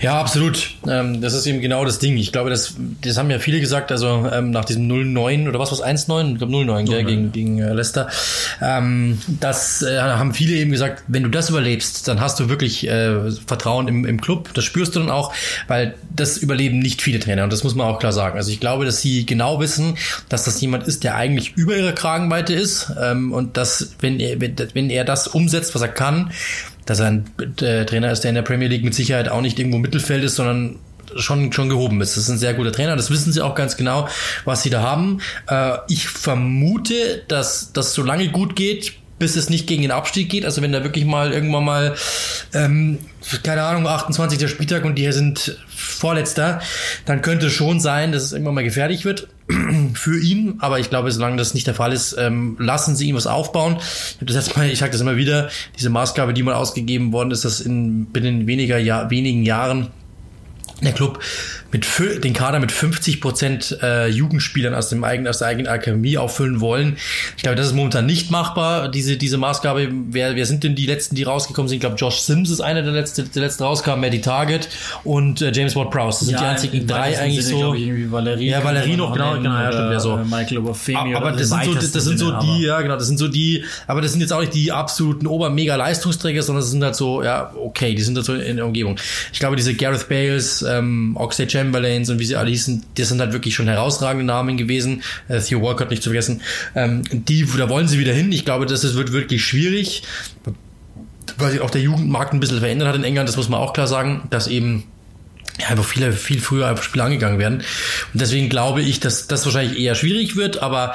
Ja, 0.01 0.19
absolut. 0.19 0.71
Ähm, 0.89 1.21
das 1.21 1.35
ist 1.35 1.47
eben 1.47 1.61
genau 1.61 1.85
das 1.85 1.99
Ding. 1.99 2.17
Ich 2.17 2.33
glaube, 2.33 2.51
das, 2.51 2.75
das 3.03 3.19
haben 3.19 3.31
ja 3.31 3.39
viele 3.39 3.61
gesagt, 3.61 3.93
also 3.93 4.29
ähm, 4.33 4.51
nach 4.51 4.65
diesem 4.65 4.91
0-9 4.91 5.49
oder 5.49 5.59
was 5.59 5.73
was 5.73 5.85
1-9? 5.85 6.33
Ich 6.33 6.39
glaube 6.39 6.53
0-9 6.53 6.87
gell, 6.87 7.05
gegen, 7.05 7.33
gegen 7.33 7.59
äh, 7.59 7.73
Leicester. 7.73 8.09
Ähm, 8.63 9.19
das 9.41 9.83
äh, 9.83 10.01
haben 10.01 10.33
viele 10.33 10.57
eben 10.57 10.71
gesagt, 10.71 11.05
wenn 11.09 11.23
du 11.23 11.29
das 11.29 11.51
überlebst, 11.51 12.09
dann 12.09 12.21
hast 12.21 12.41
du 12.41 12.49
wirklich 12.49 12.89
äh, 12.89 13.31
Vertrauen 13.47 13.89
im, 13.89 14.05
im 14.07 14.21
Club. 14.21 14.51
Das 14.55 14.65
spürst 14.65 14.97
du 14.97 15.01
dann 15.01 15.11
auch, 15.11 15.35
weil 15.69 15.95
das 16.15 16.39
überleben 16.39 16.79
nicht 16.79 17.03
viele 17.03 17.19
Trainer 17.19 17.45
und 17.45 17.53
das 17.53 17.65
muss 17.65 17.75
man 17.75 17.87
auch 17.87 17.99
klar 17.99 18.13
sagen. 18.13 18.39
Also 18.39 18.51
ich 18.51 18.61
glaube, 18.61 18.85
dass 18.85 19.01
sie 19.01 19.27
genau 19.27 19.61
wissen, 19.61 19.97
dass 20.29 20.45
das 20.45 20.61
jemand 20.61 20.87
ist, 20.87 21.05
der 21.05 21.17
eigentlich 21.17 21.55
über 21.57 21.77
ihrer 21.77 21.93
Kragenweite 21.93 22.55
ist 22.55 22.91
ähm, 23.01 23.33
und 23.33 23.57
dass, 23.57 23.95
wenn 24.01 24.14
er, 24.21 24.41
wenn 24.41 24.91
er 24.91 25.05
das 25.05 25.29
umsetzt, 25.29 25.75
was 25.75 25.83
er 25.83 25.89
kann, 25.89 26.31
dass 26.87 27.01
er 27.01 27.07
ein 27.07 27.25
äh, 27.61 27.85
Trainer 27.85 28.11
ist, 28.13 28.21
der 28.21 28.31
in 28.31 28.35
der 28.35 28.43
Premier 28.43 28.69
League 28.69 28.85
mit 28.85 28.95
Sicherheit 28.95 29.29
auch 29.29 29.41
nicht 29.41 29.59
irgendwo 29.59 29.79
Mittelfeld 29.79 30.25
ist, 30.25 30.37
sondern 30.37 30.79
schon, 31.17 31.53
schon 31.53 31.69
gehoben 31.69 32.01
ist. 32.01 32.17
Das 32.17 32.25
ist 32.25 32.31
ein 32.31 32.39
sehr 32.39 32.55
guter 32.55 32.73
Trainer. 32.73 32.97
Das 32.97 33.11
wissen 33.11 33.33
sie 33.33 33.41
auch 33.41 33.55
ganz 33.55 33.77
genau, 33.77 34.09
was 34.45 34.63
sie 34.63 34.71
da 34.71 34.83
haben. 34.83 35.21
Äh, 35.49 35.79
ich 35.89 36.09
vermute, 36.09 37.23
dass 37.29 37.73
das 37.73 37.95
so 37.95 38.03
lange 38.03 38.29
gut 38.29 38.57
geht, 38.57 38.95
bis 39.19 39.37
es 39.37 39.49
nicht 39.49 39.67
gegen 39.67 39.83
den 39.83 39.91
Abstieg 39.91 40.29
geht. 40.29 40.45
Also 40.45 40.61
wenn 40.61 40.73
da 40.73 40.83
wirklich 40.83 41.05
mal 41.05 41.33
irgendwann 41.33 41.65
mal, 41.65 41.95
ähm, 42.53 42.99
keine 43.43 43.63
Ahnung, 43.63 43.87
28. 43.87 44.51
Spieltag 44.51 44.85
und 44.85 44.97
die 44.97 45.03
hier 45.03 45.13
sind 45.13 45.59
Vorletzter, 45.69 46.61
dann 47.07 47.23
könnte 47.23 47.51
schon 47.51 47.81
sein, 47.81 48.13
dass 48.13 48.25
es 48.25 48.33
irgendwann 48.33 48.55
mal 48.55 48.65
gefährlich 48.65 49.05
wird 49.05 49.29
für 50.05 50.21
ihn. 50.21 50.57
Aber 50.59 50.79
ich 50.79 50.91
glaube, 50.91 51.11
solange 51.11 51.39
das 51.39 51.55
nicht 51.55 51.67
der 51.67 51.75
Fall 51.75 51.91
ist, 51.91 52.15
ähm, 52.19 52.57
lassen 52.59 52.95
sie 52.95 53.09
ihm 53.09 53.17
was 53.17 53.27
aufbauen. 53.27 53.79
Ich 53.79 54.17
habe 54.17 54.27
das 54.27 54.37
jetzt 54.37 54.55
mal, 54.55 54.69
ich 54.69 54.79
sage 54.79 54.93
das 54.93 55.01
immer 55.01 55.17
wieder, 55.17 55.49
diese 55.79 55.89
Maßgabe, 55.89 56.35
die 56.35 56.43
mal 56.43 56.53
ausgegeben 56.53 57.11
worden 57.13 57.31
ist, 57.31 57.47
dass 57.47 57.63
in 57.63 58.05
binnen 58.07 58.47
weniger 58.47 58.77
Jahr, 58.77 59.09
wenigen 59.09 59.45
Jahren 59.45 59.89
der 60.83 60.93
Club 60.93 61.21
mit 61.75 62.25
den 62.25 62.33
Kader 62.33 62.61
mit 62.61 62.71
50 62.71 63.21
Prozent 63.21 63.77
äh, 63.83 64.07
Jugendspielern 64.07 64.75
aus 64.75 64.91
dem 64.91 65.03
eigenen 65.03 65.29
aus 65.29 65.39
der 65.39 65.49
eigenen 65.49 65.67
Akademie 65.67 66.17
auffüllen 66.17 66.61
wollen. 66.61 66.97
Ich 67.37 67.43
glaube, 67.43 67.57
das 67.57 67.67
ist 67.67 67.73
momentan 67.75 68.07
nicht 68.07 68.31
machbar. 68.31 68.89
Diese 68.89 69.17
diese 69.17 69.39
Maßgabe. 69.39 69.89
Wer 70.11 70.37
wer 70.37 70.47
sind 70.47 70.63
denn 70.63 70.77
die 70.77 70.87
letzten, 70.87 71.17
die 71.17 71.25
rausgekommen 71.25 71.69
sind? 71.69 71.77
Ich 71.77 71.81
glaube, 71.81 71.97
Josh 71.97 72.21
Sims 72.21 72.51
ist 72.51 72.61
einer 72.61 72.83
der 72.83 72.93
letzten, 72.93 73.29
der 73.33 73.43
letzte 73.43 73.65
rauskam, 73.65 74.01
Maddie 74.01 74.21
Target 74.21 74.69
und 75.03 75.43
äh, 75.43 75.51
James 75.53 75.75
Ward 75.75 75.91
Prowse. 75.91 76.21
Das 76.21 76.29
sind 76.29 76.35
ja, 76.35 76.41
die 76.43 76.47
einzigen 76.47 76.87
drei 76.87 77.19
eigentlich 77.19 77.45
Sinne, 77.45 77.61
so. 77.61 77.75
Ich, 77.75 78.13
Valerie 78.13 78.51
ja, 78.51 78.63
Valerie 78.63 78.97
noch 78.97 79.13
genau, 79.13 79.35
genau, 79.35 79.59
ja, 79.59 79.73
stimmt, 79.73 79.93
ja 79.93 80.01
so. 80.01 80.17
Michael 80.17 80.59
Obafemi 80.59 81.17
aber 81.17 81.33
das 81.33 81.49
sind 81.49 81.65
so 81.65 81.75
das, 81.75 81.91
das 81.91 82.05
sind 82.05 82.19
so 82.19 82.39
die, 82.39 82.63
ja 82.63 82.81
genau, 82.83 82.95
das 82.95 83.09
sind 83.09 83.19
so 83.19 83.27
die. 83.27 83.65
Aber 83.89 84.01
das 84.01 84.13
sind 84.13 84.21
jetzt 84.21 84.33
auch 84.33 84.41
nicht 84.41 84.55
die 84.55 84.71
absoluten 84.71 85.27
Ober-Mega 85.27 85.75
Leistungsträger, 85.75 86.43
sondern 86.43 86.63
das 86.63 86.71
sind 86.71 86.85
halt 86.85 86.95
so 86.95 87.25
ja 87.25 87.53
okay, 87.57 87.97
die 87.97 88.03
sind 88.03 88.15
halt 88.17 88.27
so 88.27 88.35
in 88.35 88.59
der 88.59 88.65
Umgebung. 88.65 88.97
Ich 89.33 89.41
glaube, 89.41 89.57
diese 89.57 89.75
Gareth 89.75 90.09
Bales, 90.09 90.63
ähm, 90.63 91.17
Oxlade 91.19 91.64
Chamberlains 91.65 92.11
und 92.11 92.19
wie 92.19 92.25
sie 92.25 92.37
alle 92.37 92.51
hießen, 92.51 92.85
das 92.97 93.09
sind 93.09 93.21
halt 93.21 93.33
wirklich 93.33 93.55
schon 93.55 93.69
herausragende 93.69 94.25
Namen 94.25 94.57
gewesen. 94.57 95.03
Äh, 95.29 95.41
Theo 95.41 95.63
Walcott 95.63 95.91
nicht 95.91 96.03
zu 96.03 96.11
vergessen. 96.11 96.43
Ähm, 96.75 97.03
die, 97.11 97.47
da 97.57 97.69
wollen 97.69 97.89
sie 97.89 97.99
wieder 97.99 98.13
hin. 98.13 98.33
Ich 98.33 98.45
glaube, 98.45 98.67
das 98.67 98.95
wird 98.95 99.13
wirklich 99.13 99.45
schwierig, 99.45 100.03
weil 101.39 101.51
sich 101.51 101.61
auch 101.61 101.71
der 101.71 101.81
Jugendmarkt 101.81 102.33
ein 102.33 102.41
bisschen 102.41 102.61
verändert 102.61 102.89
hat 102.89 102.97
in 102.97 103.05
England. 103.05 103.29
Das 103.29 103.37
muss 103.37 103.49
man 103.49 103.61
auch 103.61 103.73
klar 103.73 103.87
sagen, 103.87 104.27
dass 104.31 104.47
eben 104.47 104.85
ja, 105.61 105.69
einfach 105.69 105.85
viele, 105.85 106.13
viel 106.13 106.41
früher 106.41 106.67
einfach 106.67 106.83
Spiele 106.83 107.05
angegangen 107.05 107.39
werden. 107.39 107.59
Und 108.13 108.21
deswegen 108.21 108.49
glaube 108.49 108.83
ich, 108.83 109.01
dass 109.01 109.27
das 109.27 109.45
wahrscheinlich 109.45 109.79
eher 109.79 109.95
schwierig 109.95 110.37
wird, 110.37 110.63
aber 110.63 110.95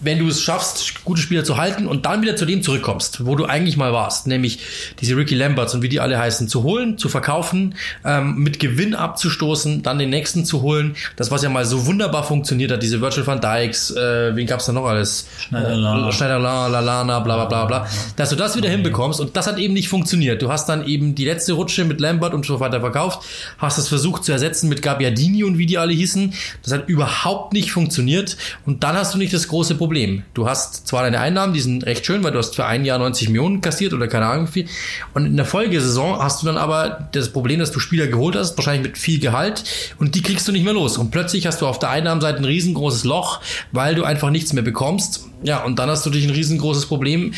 wenn 0.00 0.18
du 0.18 0.28
es 0.28 0.42
schaffst, 0.42 1.04
gute 1.04 1.20
Spieler 1.22 1.42
zu 1.42 1.56
halten 1.56 1.86
und 1.86 2.04
dann 2.04 2.20
wieder 2.20 2.36
zu 2.36 2.44
dem 2.44 2.62
zurückkommst, 2.62 3.24
wo 3.24 3.34
du 3.34 3.46
eigentlich 3.46 3.76
mal 3.78 3.92
warst, 3.92 4.26
nämlich 4.26 4.58
diese 5.00 5.16
Ricky 5.16 5.34
Lamberts 5.34 5.74
und 5.74 5.82
wie 5.82 5.88
die 5.88 6.00
alle 6.00 6.18
heißen, 6.18 6.48
zu 6.48 6.62
holen, 6.64 6.98
zu 6.98 7.08
verkaufen, 7.08 7.74
ähm, 8.04 8.36
mit 8.36 8.60
Gewinn 8.60 8.94
abzustoßen, 8.94 9.82
dann 9.82 9.98
den 9.98 10.10
nächsten 10.10 10.44
zu 10.44 10.60
holen, 10.60 10.96
das 11.16 11.30
was 11.30 11.42
ja 11.42 11.48
mal 11.48 11.64
so 11.64 11.86
wunderbar 11.86 12.24
funktioniert 12.24 12.72
hat, 12.72 12.82
diese 12.82 13.00
Virtual 13.00 13.26
Van 13.26 13.40
Dykes, 13.40 13.90
äh, 13.92 14.36
wen 14.36 14.46
gab's 14.46 14.66
da 14.66 14.72
noch 14.72 14.84
alles? 14.84 15.28
Schneider, 15.38 16.08
äh, 16.08 16.12
Schneider 16.12 16.38
Lalana, 16.38 17.20
bla 17.20 17.36
bla 17.36 17.44
bla 17.46 17.64
bla, 17.64 17.86
dass 18.16 18.28
du 18.28 18.36
das 18.36 18.54
wieder 18.54 18.66
okay. 18.66 18.76
hinbekommst 18.76 19.20
und 19.20 19.34
das 19.34 19.46
hat 19.46 19.58
eben 19.58 19.72
nicht 19.72 19.88
funktioniert. 19.88 20.42
Du 20.42 20.50
hast 20.50 20.68
dann 20.68 20.86
eben 20.86 21.14
die 21.14 21.24
letzte 21.24 21.54
Rutsche 21.54 21.84
mit 21.86 22.00
Lambert 22.00 22.34
und 22.34 22.44
so 22.44 22.60
weiter 22.60 22.80
verkauft, 22.80 23.26
hast 23.56 23.78
es 23.78 23.88
versucht 23.88 24.24
zu 24.24 24.32
ersetzen 24.32 24.68
mit 24.68 24.82
Gabbiadini 24.82 25.42
und 25.42 25.56
wie 25.56 25.64
die 25.64 25.78
alle 25.78 25.94
hießen, 25.94 26.34
das 26.62 26.74
hat 26.74 26.88
überhaupt 26.88 27.54
nicht 27.54 27.72
funktioniert 27.72 28.36
und 28.66 28.84
dann 28.84 28.94
hast 28.94 29.14
du 29.14 29.18
nicht 29.18 29.32
das 29.32 29.48
große 29.48 29.74
Problem 29.74 29.85
Problem. 29.86 30.24
Du 30.34 30.48
hast 30.48 30.88
zwar 30.88 31.04
deine 31.04 31.20
Einnahmen, 31.20 31.52
die 31.52 31.60
sind 31.60 31.86
recht 31.86 32.04
schön, 32.04 32.24
weil 32.24 32.32
du 32.32 32.38
hast 32.38 32.56
für 32.56 32.66
ein 32.66 32.84
Jahr 32.84 32.98
90 32.98 33.28
Millionen 33.28 33.60
kassiert 33.60 33.92
oder 33.92 34.08
keine 34.08 34.26
Ahnung 34.26 34.48
wie 34.48 34.64
viel. 34.64 34.68
Und 35.14 35.26
in 35.26 35.36
der 35.36 35.46
Folgesaison 35.46 36.18
hast 36.20 36.42
du 36.42 36.46
dann 36.46 36.56
aber 36.56 37.08
das 37.12 37.32
Problem, 37.32 37.60
dass 37.60 37.70
du 37.70 37.78
Spieler 37.78 38.08
geholt 38.08 38.34
hast, 38.34 38.56
wahrscheinlich 38.58 38.82
mit 38.82 38.98
viel 38.98 39.20
Gehalt, 39.20 39.62
und 40.00 40.16
die 40.16 40.22
kriegst 40.22 40.48
du 40.48 40.50
nicht 40.52 40.64
mehr 40.64 40.72
los. 40.72 40.98
Und 40.98 41.12
plötzlich 41.12 41.46
hast 41.46 41.60
du 41.60 41.68
auf 41.68 41.78
der 41.78 41.90
Einnahmenseite 41.90 42.38
ein 42.38 42.44
riesengroßes 42.44 43.04
Loch, 43.04 43.40
weil 43.70 43.94
du 43.94 44.02
einfach 44.02 44.30
nichts 44.30 44.52
mehr 44.52 44.64
bekommst. 44.64 45.26
Ja, 45.44 45.62
und 45.62 45.78
dann 45.78 45.88
hast 45.88 46.04
du 46.04 46.10
natürlich 46.10 46.26
ein 46.26 46.34
riesengroßes 46.34 46.86
Problem, 46.86 47.32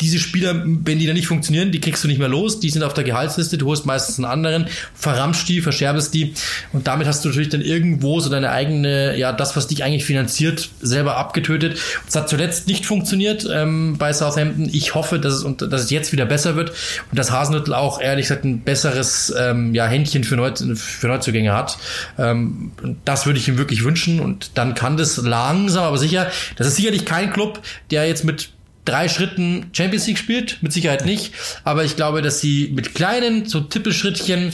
diese 0.00 0.18
Spieler, 0.18 0.54
wenn 0.64 0.98
die 0.98 1.06
dann 1.06 1.14
nicht 1.14 1.26
funktionieren, 1.26 1.72
die 1.72 1.80
kriegst 1.80 2.02
du 2.04 2.08
nicht 2.08 2.18
mehr 2.18 2.28
los, 2.28 2.60
die 2.60 2.70
sind 2.70 2.82
auf 2.82 2.94
der 2.94 3.04
Gehaltsliste, 3.04 3.58
du 3.58 3.66
holst 3.66 3.86
meistens 3.86 4.18
einen 4.18 4.26
anderen, 4.26 4.66
verramscht 4.94 5.48
die, 5.48 5.60
verscherbest 5.60 6.14
die 6.14 6.34
und 6.72 6.86
damit 6.86 7.06
hast 7.06 7.24
du 7.24 7.28
natürlich 7.28 7.48
dann 7.48 7.60
irgendwo 7.62 8.20
so 8.20 8.30
deine 8.30 8.50
eigene, 8.50 9.16
ja, 9.16 9.32
das, 9.32 9.56
was 9.56 9.66
dich 9.66 9.84
eigentlich 9.84 10.04
finanziert, 10.04 10.70
selber 10.80 11.16
abgetötet. 11.16 11.78
Es 12.08 12.16
hat 12.16 12.28
zuletzt 12.28 12.66
nicht 12.66 12.86
funktioniert 12.86 13.46
ähm, 13.50 13.96
bei 13.98 14.12
Southampton. 14.12 14.68
Ich 14.72 14.94
hoffe, 14.94 15.18
dass 15.18 15.34
es, 15.34 15.44
und, 15.44 15.62
dass 15.62 15.82
es 15.82 15.90
jetzt 15.90 16.12
wieder 16.12 16.26
besser 16.26 16.56
wird 16.56 16.70
und 17.10 17.18
dass 17.18 17.30
Hasenhüttl 17.30 17.74
auch 17.74 18.00
ehrlich 18.00 18.24
gesagt 18.28 18.44
ein 18.44 18.60
besseres 18.60 19.32
ähm, 19.38 19.74
ja, 19.74 19.86
Händchen 19.86 20.24
für, 20.24 20.36
Neu 20.36 20.52
für 20.74 21.08
Neuzugänge 21.08 21.52
hat. 21.52 21.78
Ähm, 22.18 22.72
das 23.04 23.26
würde 23.26 23.38
ich 23.38 23.48
ihm 23.48 23.58
wirklich 23.58 23.84
wünschen 23.84 24.20
und 24.20 24.52
dann 24.54 24.74
kann 24.74 24.96
das 24.96 25.16
langsam, 25.16 25.84
aber 25.84 25.98
sicher, 25.98 26.30
das 26.56 26.66
ist 26.66 26.76
sicherlich 26.76 27.04
kein 27.04 27.32
Club, 27.32 27.62
der 27.90 28.06
jetzt 28.06 28.24
mit 28.24 28.50
drei 28.84 29.08
Schritten 29.08 29.66
Champions 29.72 30.06
League 30.06 30.18
spielt, 30.18 30.62
mit 30.62 30.72
Sicherheit 30.72 31.04
nicht. 31.04 31.32
Aber 31.64 31.84
ich 31.84 31.96
glaube, 31.96 32.22
dass 32.22 32.40
sie 32.40 32.70
mit 32.74 32.94
kleinen, 32.94 33.46
so 33.46 33.60
Tippelschrittchen 33.60 34.52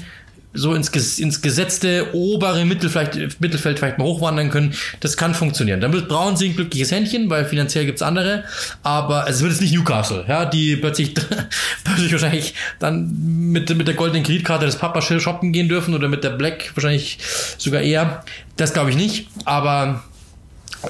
so 0.52 0.74
ins, 0.74 0.88
ins 1.18 1.42
gesetzte 1.42 2.08
obere 2.12 2.64
Mittel 2.64 2.90
vielleicht, 2.90 3.40
Mittelfeld 3.40 3.78
vielleicht 3.78 3.98
mal 3.98 4.04
hochwandern 4.04 4.50
können. 4.50 4.74
Das 4.98 5.16
kann 5.16 5.34
funktionieren. 5.34 5.80
Dann 5.80 5.92
wird 5.92 6.08
brauchen 6.08 6.36
sie 6.36 6.48
ein 6.48 6.56
glückliches 6.56 6.90
Händchen, 6.90 7.30
weil 7.30 7.44
finanziell 7.44 7.86
gibt's 7.86 8.02
andere. 8.02 8.44
Aber 8.82 9.28
es 9.28 9.40
wird 9.40 9.52
jetzt 9.52 9.60
nicht 9.60 9.74
Newcastle, 9.74 10.24
ja, 10.28 10.44
die 10.44 10.76
plötzlich, 10.76 11.14
plötzlich 11.84 12.12
wahrscheinlich 12.12 12.54
dann 12.80 13.14
mit, 13.52 13.74
mit 13.76 13.86
der 13.86 13.94
goldenen 13.94 14.24
Kreditkarte 14.24 14.66
des 14.66 14.76
Papa 14.76 15.00
shoppen 15.02 15.52
gehen 15.52 15.68
dürfen 15.68 15.94
oder 15.94 16.08
mit 16.08 16.24
der 16.24 16.30
Black 16.30 16.72
wahrscheinlich 16.74 17.18
sogar 17.56 17.82
eher. 17.82 18.24
Das 18.56 18.72
glaube 18.72 18.90
ich 18.90 18.96
nicht. 18.96 19.28
Aber 19.44 20.02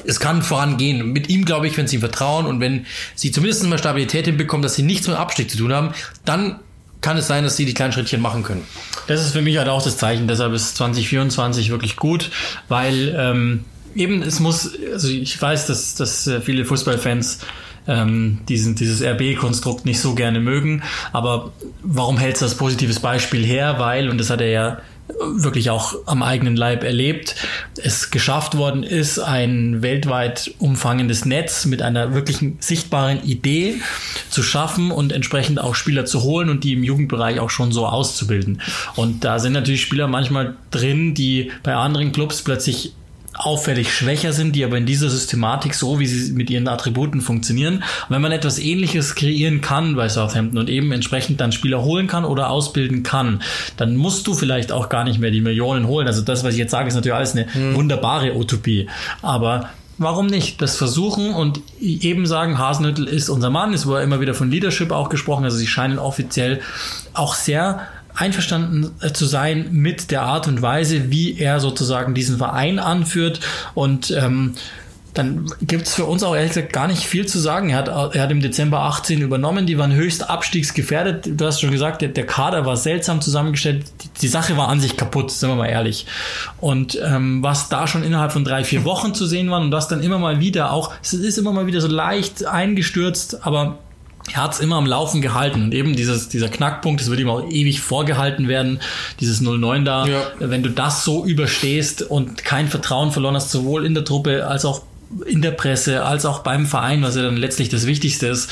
es 0.07 0.21
kann 0.21 0.43
vorangehen. 0.43 1.13
Mit 1.13 1.29
ihm 1.29 1.45
glaube 1.45 1.67
ich, 1.67 1.77
wenn 1.77 1.87
sie 1.87 1.97
ihm 1.97 2.01
vertrauen 2.01 2.47
und 2.47 2.61
wenn 2.61 2.87
sie 3.15 3.33
zumindest 3.33 3.65
mal 3.65 3.79
Stabilität 3.79 4.27
hinbekommen, 4.27 4.63
dass 4.63 4.75
sie 4.75 4.83
nichts 4.83 5.09
mit 5.09 5.17
Abstieg 5.17 5.51
zu 5.51 5.57
tun 5.57 5.73
haben, 5.73 5.93
dann 6.25 6.61
kann 7.01 7.17
es 7.17 7.27
sein, 7.27 7.45
dass 7.45 7.57
sie 7.57 7.65
die 7.65 7.75
kleinen 7.75 7.93
Schrittchen 7.93 8.21
machen 8.21 8.43
können. 8.43 8.63
Das 9.07 9.25
ist 9.25 9.33
für 9.33 9.43
mich 9.43 9.57
halt 9.57 9.69
auch 9.69 9.83
das 9.83 9.97
Zeichen. 9.97 10.29
Deshalb 10.29 10.53
ist 10.53 10.77
2024 10.77 11.71
wirklich 11.71 11.97
gut, 11.97 12.31
weil 12.69 13.15
ähm, 13.19 13.65
eben 13.95 14.23
es 14.23 14.41
muss, 14.41 14.71
also 14.93 15.09
ich 15.09 15.41
weiß, 15.41 15.67
dass, 15.67 15.95
dass 15.95 16.31
viele 16.43 16.65
Fußballfans 16.65 17.39
ähm, 17.89 18.41
diesen, 18.49 18.75
dieses 18.75 19.03
RB-Konstrukt 19.03 19.87
nicht 19.87 20.01
so 20.01 20.15
gerne 20.15 20.41
mögen, 20.41 20.83
aber 21.13 21.53
warum 21.83 22.19
hält 22.19 22.35
es 22.35 22.41
das 22.41 22.55
positives 22.55 23.01
Beispiel 23.01 23.45
her? 23.45 23.77
Weil, 23.79 24.11
und 24.11 24.19
das 24.19 24.31
hat 24.31 24.41
er 24.41 24.51
ja 24.51 24.79
wirklich 25.21 25.71
auch 25.71 25.95
am 26.07 26.23
eigenen 26.23 26.57
Leib 26.57 26.83
erlebt, 26.83 27.37
es 27.83 28.11
geschafft 28.11 28.57
worden 28.57 28.83
ist, 28.83 29.19
ein 29.19 29.83
weltweit 29.83 30.55
umfangendes 30.59 31.25
Netz 31.25 31.67
mit 31.67 31.83
einer 31.83 32.15
wirklichen 32.15 32.57
sichtbaren 32.61 33.23
Idee 33.25 33.81
zu 34.31 34.43
schaffen 34.43 34.91
und 34.91 35.13
entsprechend 35.13 35.61
auch 35.61 35.75
Spieler 35.75 36.07
zu 36.07 36.23
holen 36.23 36.49
und 36.49 36.65
die 36.65 36.73
im 36.73 36.85
Jugendbereich 36.85 37.41
auch 37.41 37.51
schon 37.51 37.73
so 37.73 37.87
auszubilden. 37.87 38.63
Und 38.97 39.25
da 39.25 39.39
sind 39.39 39.53
natürlich 39.53 39.83
Spieler 39.83 40.09
manchmal 40.09 40.57
drin, 40.71 41.15
die 41.15 41.51
bei 41.63 41.75
anderen 41.75 42.13
Clubs 42.13 42.43
plötzlich 42.43 42.95
auffällig 43.35 43.93
schwächer 43.93 44.33
sind, 44.33 44.57
die 44.57 44.65
aber 44.65 44.77
in 44.77 44.87
dieser 44.87 45.09
Systematik 45.09 45.75
so, 45.75 45.99
wie 45.99 46.07
sie 46.07 46.33
mit 46.33 46.51
ihren 46.51 46.69
Attributen 46.69 47.21
funktionieren. 47.21 47.77
Und 47.77 48.11
wenn 48.11 48.23
man 48.23 48.33
etwas 48.33 48.59
ähnliches 48.59 49.15
kreieren 49.15 49.61
kann 49.61 49.97
bei 49.97 50.09
Southampton 50.09 50.59
und 50.59 50.69
eben 50.69 50.93
entsprechend 50.93 51.41
dann 51.41 51.53
Spieler 51.53 51.83
holen 51.83 52.07
kann 52.07 52.25
oder 52.25 52.51
ausbilden 52.51 53.03
kann, 53.03 53.43
dann 53.77 53.97
musst 53.97 54.27
du 54.27 54.35
vielleicht 54.35 54.73
auch 54.73 54.89
gar 54.89 55.05
nicht 55.05 55.21
mehr 55.21 55.31
die 55.31 55.41
Millionen 55.41 55.87
holen. 55.87 56.07
Also 56.07 56.23
das, 56.23 56.45
was 56.45 56.55
ich 56.55 56.59
jetzt 56.59 56.73
sage, 56.73 56.89
ist 56.89 56.95
natürlich 56.95 57.17
alles 57.17 57.33
eine 57.33 57.53
hm. 57.53 57.75
wunderbare 57.75 58.35
Utopie. 58.35 58.89
Aber 59.23 59.71
warum 59.99 60.27
nicht? 60.27 60.61
Das 60.61 60.77
versuchen 60.77 61.33
und 61.33 61.61
eben 61.81 62.27
sagen, 62.27 62.59
Hasenhüttel 62.59 63.07
ist 63.07 63.29
unser 63.29 63.51
Mann. 63.51 63.73
Es 63.73 63.87
wurde 63.87 64.03
immer 64.03 64.21
wieder 64.21 64.35
von 64.35 64.51
Leadership 64.51 64.91
auch 64.91 65.09
gesprochen. 65.09 65.45
Also 65.45 65.57
sie 65.57 65.67
scheinen 65.67 65.99
offiziell 65.99 66.61
auch 67.15 67.35
sehr 67.35 67.87
einverstanden 68.21 68.91
äh, 69.01 69.13
zu 69.13 69.27
sein 69.27 69.69
mit 69.73 70.11
der 70.11 70.23
Art 70.23 70.47
und 70.47 70.63
Weise, 70.63 71.11
wie 71.11 71.39
er 71.39 71.61
sozusagen 71.61 72.15
diesen 72.15 72.39
Verein 72.39 72.79
anführt 72.79 73.41
und 73.75 74.11
ähm, 74.11 74.55
dann 75.15 75.51
gibt's 75.61 75.95
für 75.95 76.05
uns 76.05 76.23
auch 76.23 76.35
ehrlich 76.35 76.53
gesagt 76.53 76.73
gar 76.73 76.87
nicht 76.87 77.05
viel 77.05 77.27
zu 77.27 77.39
sagen. 77.41 77.71
Er 77.71 77.79
hat, 77.79 77.89
er 77.89 78.23
hat 78.23 78.31
im 78.31 78.41
Dezember 78.41 78.81
18 78.81 79.21
übernommen, 79.21 79.67
die 79.67 79.77
waren 79.77 79.93
höchst 79.93 80.29
abstiegsgefährdet. 80.31 81.41
Du 81.41 81.47
hast 81.47 81.61
schon 81.61 81.73
gesagt, 81.73 82.03
der, 82.03 82.11
der 82.11 82.27
Kader 82.27 82.65
war 82.65 82.77
seltsam 82.77 83.21
zusammengestellt. 83.21 83.87
Die, 84.03 84.09
die, 84.21 84.29
Sache 84.29 84.57
war 84.57 84.69
an 84.69 84.81
sich 84.81 84.97
kaputt, 84.97 85.33
sind 85.33 85.49
wir 85.49 85.57
mal 85.57 85.67
ehrlich. 85.67 86.07
Und 86.61 86.99
ähm, 87.05 87.43
was 87.43 87.69
da 87.69 87.89
schon 87.89 88.05
innerhalb 88.05 88.33
von 88.33 88.45
drei, 88.45 88.63
vier 88.63 88.85
Wochen 88.85 89.13
zu 89.13 89.27
sehen 89.27 89.51
war 89.51 89.61
und 89.61 89.73
das 89.73 89.89
dann 89.89 90.01
immer 90.01 90.19
mal 90.19 90.39
wieder 90.39 90.73
auch, 90.73 90.93
es 91.03 91.13
ist 91.13 91.39
immer 91.39 91.53
mal 91.53 91.67
wieder 91.67 91.81
so 91.81 91.89
leicht 91.89 92.47
eingestürzt, 92.47 93.45
aber 93.45 93.79
er 94.33 94.43
hat 94.43 94.55
es 94.55 94.61
immer 94.61 94.77
am 94.77 94.87
Laufen 94.87 95.21
gehalten 95.23 95.63
und 95.63 95.75
eben 95.75 95.97
dieses, 95.97 96.29
dieser 96.29 96.49
Knackpunkt, 96.49 97.01
das 97.01 97.11
wird 97.11 97.21
ihm 97.21 97.31
auch 97.31 97.49
ewig 97.49 97.81
vorgehalten 97.81 98.49
werden, 98.49 98.81
dieses 99.19 99.43
0-9 99.43 99.85
da, 99.85 100.07
ja. 100.07 100.23
wenn 100.39 100.63
du 100.63 100.71
das 100.71 101.05
so 101.05 101.25
überstehst 101.25 102.03
und 102.03 102.45
kein 102.45 102.69
Vertrauen 102.69 103.13
verloren 103.13 103.35
hast, 103.35 103.51
sowohl 103.51 103.85
in 103.87 103.95
der 103.95 104.05
Truppe 104.05 104.47
als 104.47 104.65
auch 104.65 104.83
in 105.27 105.43
der 105.43 105.51
Presse 105.51 106.05
als 106.05 106.25
auch 106.25 106.41
beim 106.41 106.67
Verein, 106.67 107.03
was 107.03 107.17
ja 107.17 107.23
dann 107.23 107.37
letztlich 107.37 107.69
das 107.69 107.87
Wichtigste 107.87 108.29
ist, 108.29 108.51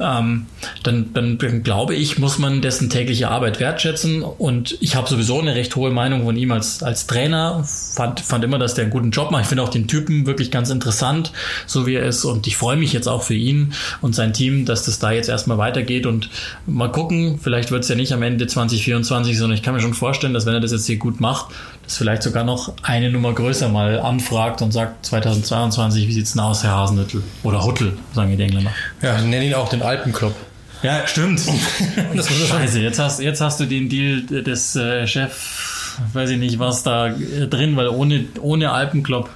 ähm, 0.00 0.46
dann, 0.82 1.12
dann, 1.14 1.38
dann 1.38 1.62
glaube 1.62 1.94
ich, 1.94 2.18
muss 2.18 2.38
man 2.38 2.60
dessen 2.60 2.90
tägliche 2.90 3.28
Arbeit 3.28 3.60
wertschätzen. 3.60 4.22
Und 4.22 4.76
ich 4.80 4.96
habe 4.96 5.08
sowieso 5.08 5.38
eine 5.40 5.54
recht 5.54 5.76
hohe 5.76 5.92
Meinung 5.92 6.24
von 6.24 6.36
ihm 6.36 6.50
als, 6.50 6.82
als 6.82 7.06
Trainer. 7.06 7.64
Fand, 7.64 8.20
fand 8.20 8.44
immer, 8.44 8.58
dass 8.58 8.74
der 8.74 8.82
einen 8.82 8.90
guten 8.90 9.12
Job 9.12 9.30
macht. 9.30 9.42
Ich 9.42 9.48
finde 9.48 9.62
auch 9.62 9.68
den 9.68 9.86
Typen 9.86 10.26
wirklich 10.26 10.50
ganz 10.50 10.70
interessant, 10.70 11.32
so 11.66 11.86
wie 11.86 11.94
er 11.94 12.04
ist. 12.04 12.24
Und 12.24 12.48
ich 12.48 12.56
freue 12.56 12.76
mich 12.76 12.92
jetzt 12.92 13.06
auch 13.06 13.22
für 13.22 13.34
ihn 13.34 13.72
und 14.00 14.14
sein 14.14 14.32
Team, 14.32 14.64
dass 14.64 14.84
das 14.84 14.98
da 14.98 15.12
jetzt 15.12 15.28
erstmal 15.28 15.58
weitergeht. 15.58 16.06
Und 16.06 16.30
mal 16.66 16.90
gucken, 16.90 17.38
vielleicht 17.40 17.70
wird 17.70 17.84
es 17.84 17.88
ja 17.88 17.94
nicht 17.94 18.12
am 18.12 18.22
Ende 18.22 18.48
2024, 18.48 19.38
sondern 19.38 19.56
ich 19.56 19.62
kann 19.62 19.74
mir 19.74 19.80
schon 19.80 19.94
vorstellen, 19.94 20.34
dass 20.34 20.46
wenn 20.46 20.54
er 20.54 20.60
das 20.60 20.72
jetzt 20.72 20.86
hier 20.86 20.96
gut 20.96 21.20
macht, 21.20 21.54
das 21.84 21.96
vielleicht 21.96 22.22
sogar 22.22 22.44
noch 22.44 22.72
eine 22.82 23.10
Nummer 23.10 23.32
größer 23.32 23.68
mal 23.68 24.00
anfragt 24.00 24.62
und 24.62 24.72
sagt 24.72 25.06
2022, 25.06 25.91
wie 25.96 26.12
sieht's 26.12 26.32
denn 26.32 26.40
aus, 26.40 26.62
Herr 26.62 26.72
Hasenhüttel? 26.72 27.22
Oder 27.42 27.64
Huttel, 27.64 27.96
sagen 28.14 28.36
die 28.36 28.42
Engländer. 28.42 28.72
Ja, 29.00 29.20
nennen 29.20 29.42
ihn 29.42 29.54
auch 29.54 29.68
den 29.68 29.82
Alpenclub. 29.82 30.34
Ja, 30.82 31.06
stimmt. 31.06 31.40
das 32.14 32.28
Scheiße, 32.28 32.80
jetzt 32.80 32.98
hast, 32.98 33.20
jetzt 33.20 33.40
hast 33.40 33.60
du 33.60 33.66
den 33.66 33.88
Deal 33.88 34.22
des 34.22 34.74
äh, 34.74 35.06
Chef, 35.06 35.96
weiß 36.12 36.30
ich 36.30 36.38
nicht, 36.38 36.58
was 36.58 36.82
da 36.82 37.08
äh, 37.08 37.46
drin, 37.46 37.76
weil 37.76 37.88
ohne, 37.88 38.24
ohne 38.40 38.72
Alpenclub 38.72 39.30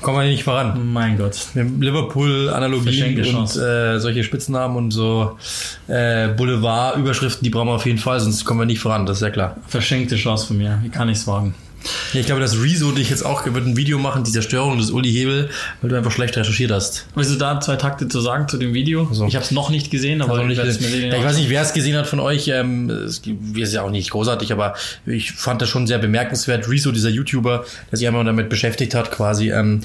Kommen 0.00 0.20
wir 0.20 0.28
nicht 0.28 0.44
voran. 0.44 0.92
Mein 0.92 1.18
Gott. 1.18 1.48
Liverpool-Analogien 1.54 3.36
und 3.36 3.56
äh, 3.56 3.98
solche 3.98 4.24
Spitznamen 4.24 4.76
und 4.76 4.92
so 4.92 5.36
äh, 5.88 6.28
Boulevard-Überschriften, 6.28 7.44
die 7.44 7.50
brauchen 7.50 7.68
wir 7.68 7.74
auf 7.74 7.84
jeden 7.84 7.98
Fall, 7.98 8.18
sonst 8.18 8.46
kommen 8.46 8.60
wir 8.60 8.66
nicht 8.66 8.80
voran, 8.80 9.04
das 9.04 9.18
ist 9.18 9.22
ja 9.22 9.30
klar. 9.30 9.56
Verschenkte 9.68 10.16
Chance 10.16 10.46
von 10.46 10.56
mir. 10.56 10.78
Wie 10.82 10.88
kann 10.88 11.10
ich 11.10 11.18
es 11.18 11.26
wagen? 11.26 11.54
Ja, 12.12 12.20
ich 12.20 12.26
glaube, 12.26 12.40
dass 12.40 12.60
Rezo 12.60 12.92
dich 12.92 13.10
jetzt 13.10 13.24
auch 13.24 13.44
wird 13.46 13.66
ein 13.66 13.76
Video 13.76 13.98
machen, 13.98 14.24
die 14.24 14.32
Zerstörung 14.32 14.78
des 14.78 14.90
Uli 14.90 15.10
Hebel, 15.10 15.50
weil 15.80 15.90
du 15.90 15.96
einfach 15.96 16.10
schlecht 16.10 16.36
recherchiert 16.36 16.70
hast. 16.70 17.06
Willst 17.14 17.32
du 17.32 17.36
da 17.36 17.60
zwei 17.60 17.76
Takte 17.76 18.08
zu 18.08 18.20
sagen 18.20 18.48
zu 18.48 18.58
dem 18.58 18.74
Video? 18.74 19.06
Also, 19.08 19.26
ich 19.26 19.34
habe 19.34 19.44
es 19.44 19.50
noch 19.50 19.70
nicht 19.70 19.90
gesehen, 19.90 20.22
aber 20.22 20.44
nicht 20.44 20.62
gesehen. 20.62 21.10
Ja, 21.10 21.18
ich 21.18 21.24
weiß 21.24 21.36
nicht, 21.36 21.50
wer 21.50 21.62
es 21.62 21.72
gesehen 21.72 21.96
hat 21.96 22.06
von 22.06 22.20
euch. 22.20 22.48
Ähm, 22.48 22.90
es 22.90 23.22
ist 23.54 23.74
ja 23.74 23.82
auch 23.82 23.90
nicht 23.90 24.10
großartig, 24.10 24.52
aber 24.52 24.74
ich 25.06 25.32
fand 25.32 25.62
das 25.62 25.68
schon 25.68 25.86
sehr 25.86 25.98
bemerkenswert. 25.98 26.68
Rezo, 26.68 26.92
dieser 26.92 27.10
YouTuber, 27.10 27.64
der 27.90 27.98
sich 27.98 28.06
einmal 28.06 28.24
damit 28.24 28.48
beschäftigt 28.48 28.94
hat, 28.94 29.10
quasi. 29.10 29.50
Ähm, 29.50 29.82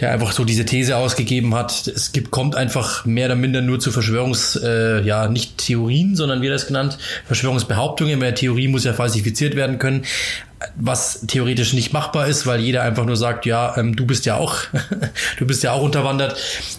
der 0.00 0.12
einfach 0.12 0.30
so 0.30 0.44
diese 0.44 0.64
These 0.64 0.96
ausgegeben 0.96 1.56
hat, 1.56 1.88
es 1.88 2.12
gibt, 2.12 2.30
kommt 2.30 2.54
einfach 2.54 3.04
mehr 3.04 3.26
oder 3.26 3.34
minder 3.34 3.62
nur 3.62 3.80
zu 3.80 3.90
Verschwörungs, 3.90 4.54
äh, 4.54 5.00
ja, 5.02 5.28
nicht 5.28 5.58
Theorien, 5.58 6.14
sondern 6.14 6.40
wie 6.40 6.46
er 6.46 6.52
das 6.52 6.68
genannt, 6.68 6.98
Verschwörungsbehauptungen. 7.26 8.16
Mehr 8.18 8.34
Theorie 8.34 8.68
muss 8.68 8.84
ja 8.84 8.92
falsifiziert 8.92 9.56
werden 9.56 9.80
können 9.80 10.04
was 10.76 11.24
theoretisch 11.26 11.72
nicht 11.72 11.92
machbar 11.92 12.26
ist, 12.26 12.46
weil 12.46 12.60
jeder 12.60 12.82
einfach 12.82 13.04
nur 13.04 13.16
sagt, 13.16 13.46
ja, 13.46 13.76
ähm, 13.76 13.94
du 13.94 14.06
bist 14.06 14.26
ja 14.26 14.36
auch, 14.36 14.56
du 15.38 15.46
bist 15.46 15.62
ja 15.62 15.72
auch 15.72 15.82
unterwandert, 15.82 16.36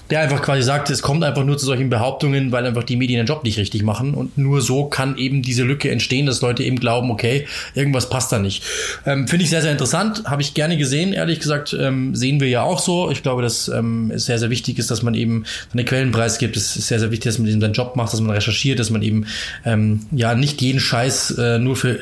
der 0.09 0.19
einfach 0.19 0.41
quasi 0.41 0.63
sagt, 0.63 0.89
es 0.89 1.01
kommt 1.01 1.23
einfach 1.23 1.45
nur 1.45 1.57
zu 1.57 1.65
solchen 1.65 1.89
Behauptungen, 1.89 2.51
weil 2.51 2.65
einfach 2.65 2.83
die 2.83 2.97
Medien 2.97 3.19
den 3.19 3.25
Job 3.25 3.43
nicht 3.43 3.57
richtig 3.57 3.83
machen 3.83 4.13
und 4.13 4.37
nur 4.37 4.61
so 4.61 4.85
kann 4.85 5.17
eben 5.17 5.41
diese 5.41 5.63
Lücke 5.63 5.89
entstehen, 5.91 6.25
dass 6.25 6.41
Leute 6.41 6.63
eben 6.63 6.79
glauben, 6.79 7.09
okay, 7.09 7.47
irgendwas 7.73 8.09
passt 8.09 8.31
da 8.31 8.39
nicht. 8.39 8.63
Ähm, 9.05 9.27
Finde 9.27 9.43
ich 9.43 9.49
sehr, 9.49 9.61
sehr 9.61 9.71
interessant, 9.71 10.23
habe 10.25 10.41
ich 10.41 10.53
gerne 10.53 10.77
gesehen, 10.77 11.13
ehrlich 11.13 11.39
gesagt, 11.39 11.75
ähm, 11.79 12.15
sehen 12.15 12.41
wir 12.41 12.49
ja 12.49 12.63
auch 12.63 12.79
so. 12.79 13.09
Ich 13.11 13.23
glaube, 13.23 13.41
dass 13.41 13.69
ähm, 13.69 14.11
es 14.13 14.25
sehr, 14.25 14.39
sehr 14.39 14.49
wichtig 14.49 14.77
ist, 14.77 14.91
dass 14.91 15.03
man 15.03 15.13
eben 15.13 15.45
seine 15.71 15.85
Quellen 15.85 16.11
preisgibt. 16.11 16.57
Es 16.57 16.75
ist 16.75 16.87
sehr, 16.87 16.99
sehr 16.99 17.11
wichtig, 17.11 17.31
dass 17.31 17.39
man 17.39 17.47
eben 17.47 17.61
seinen 17.61 17.73
Job 17.73 17.95
macht, 17.95 18.11
dass 18.11 18.19
man 18.19 18.31
recherchiert, 18.31 18.79
dass 18.79 18.89
man 18.89 19.01
eben 19.01 19.25
ähm, 19.65 20.01
ja 20.11 20.35
nicht 20.35 20.61
jeden 20.61 20.79
Scheiß 20.79 21.31
äh, 21.37 21.59
nur 21.59 21.75
für, 21.75 21.99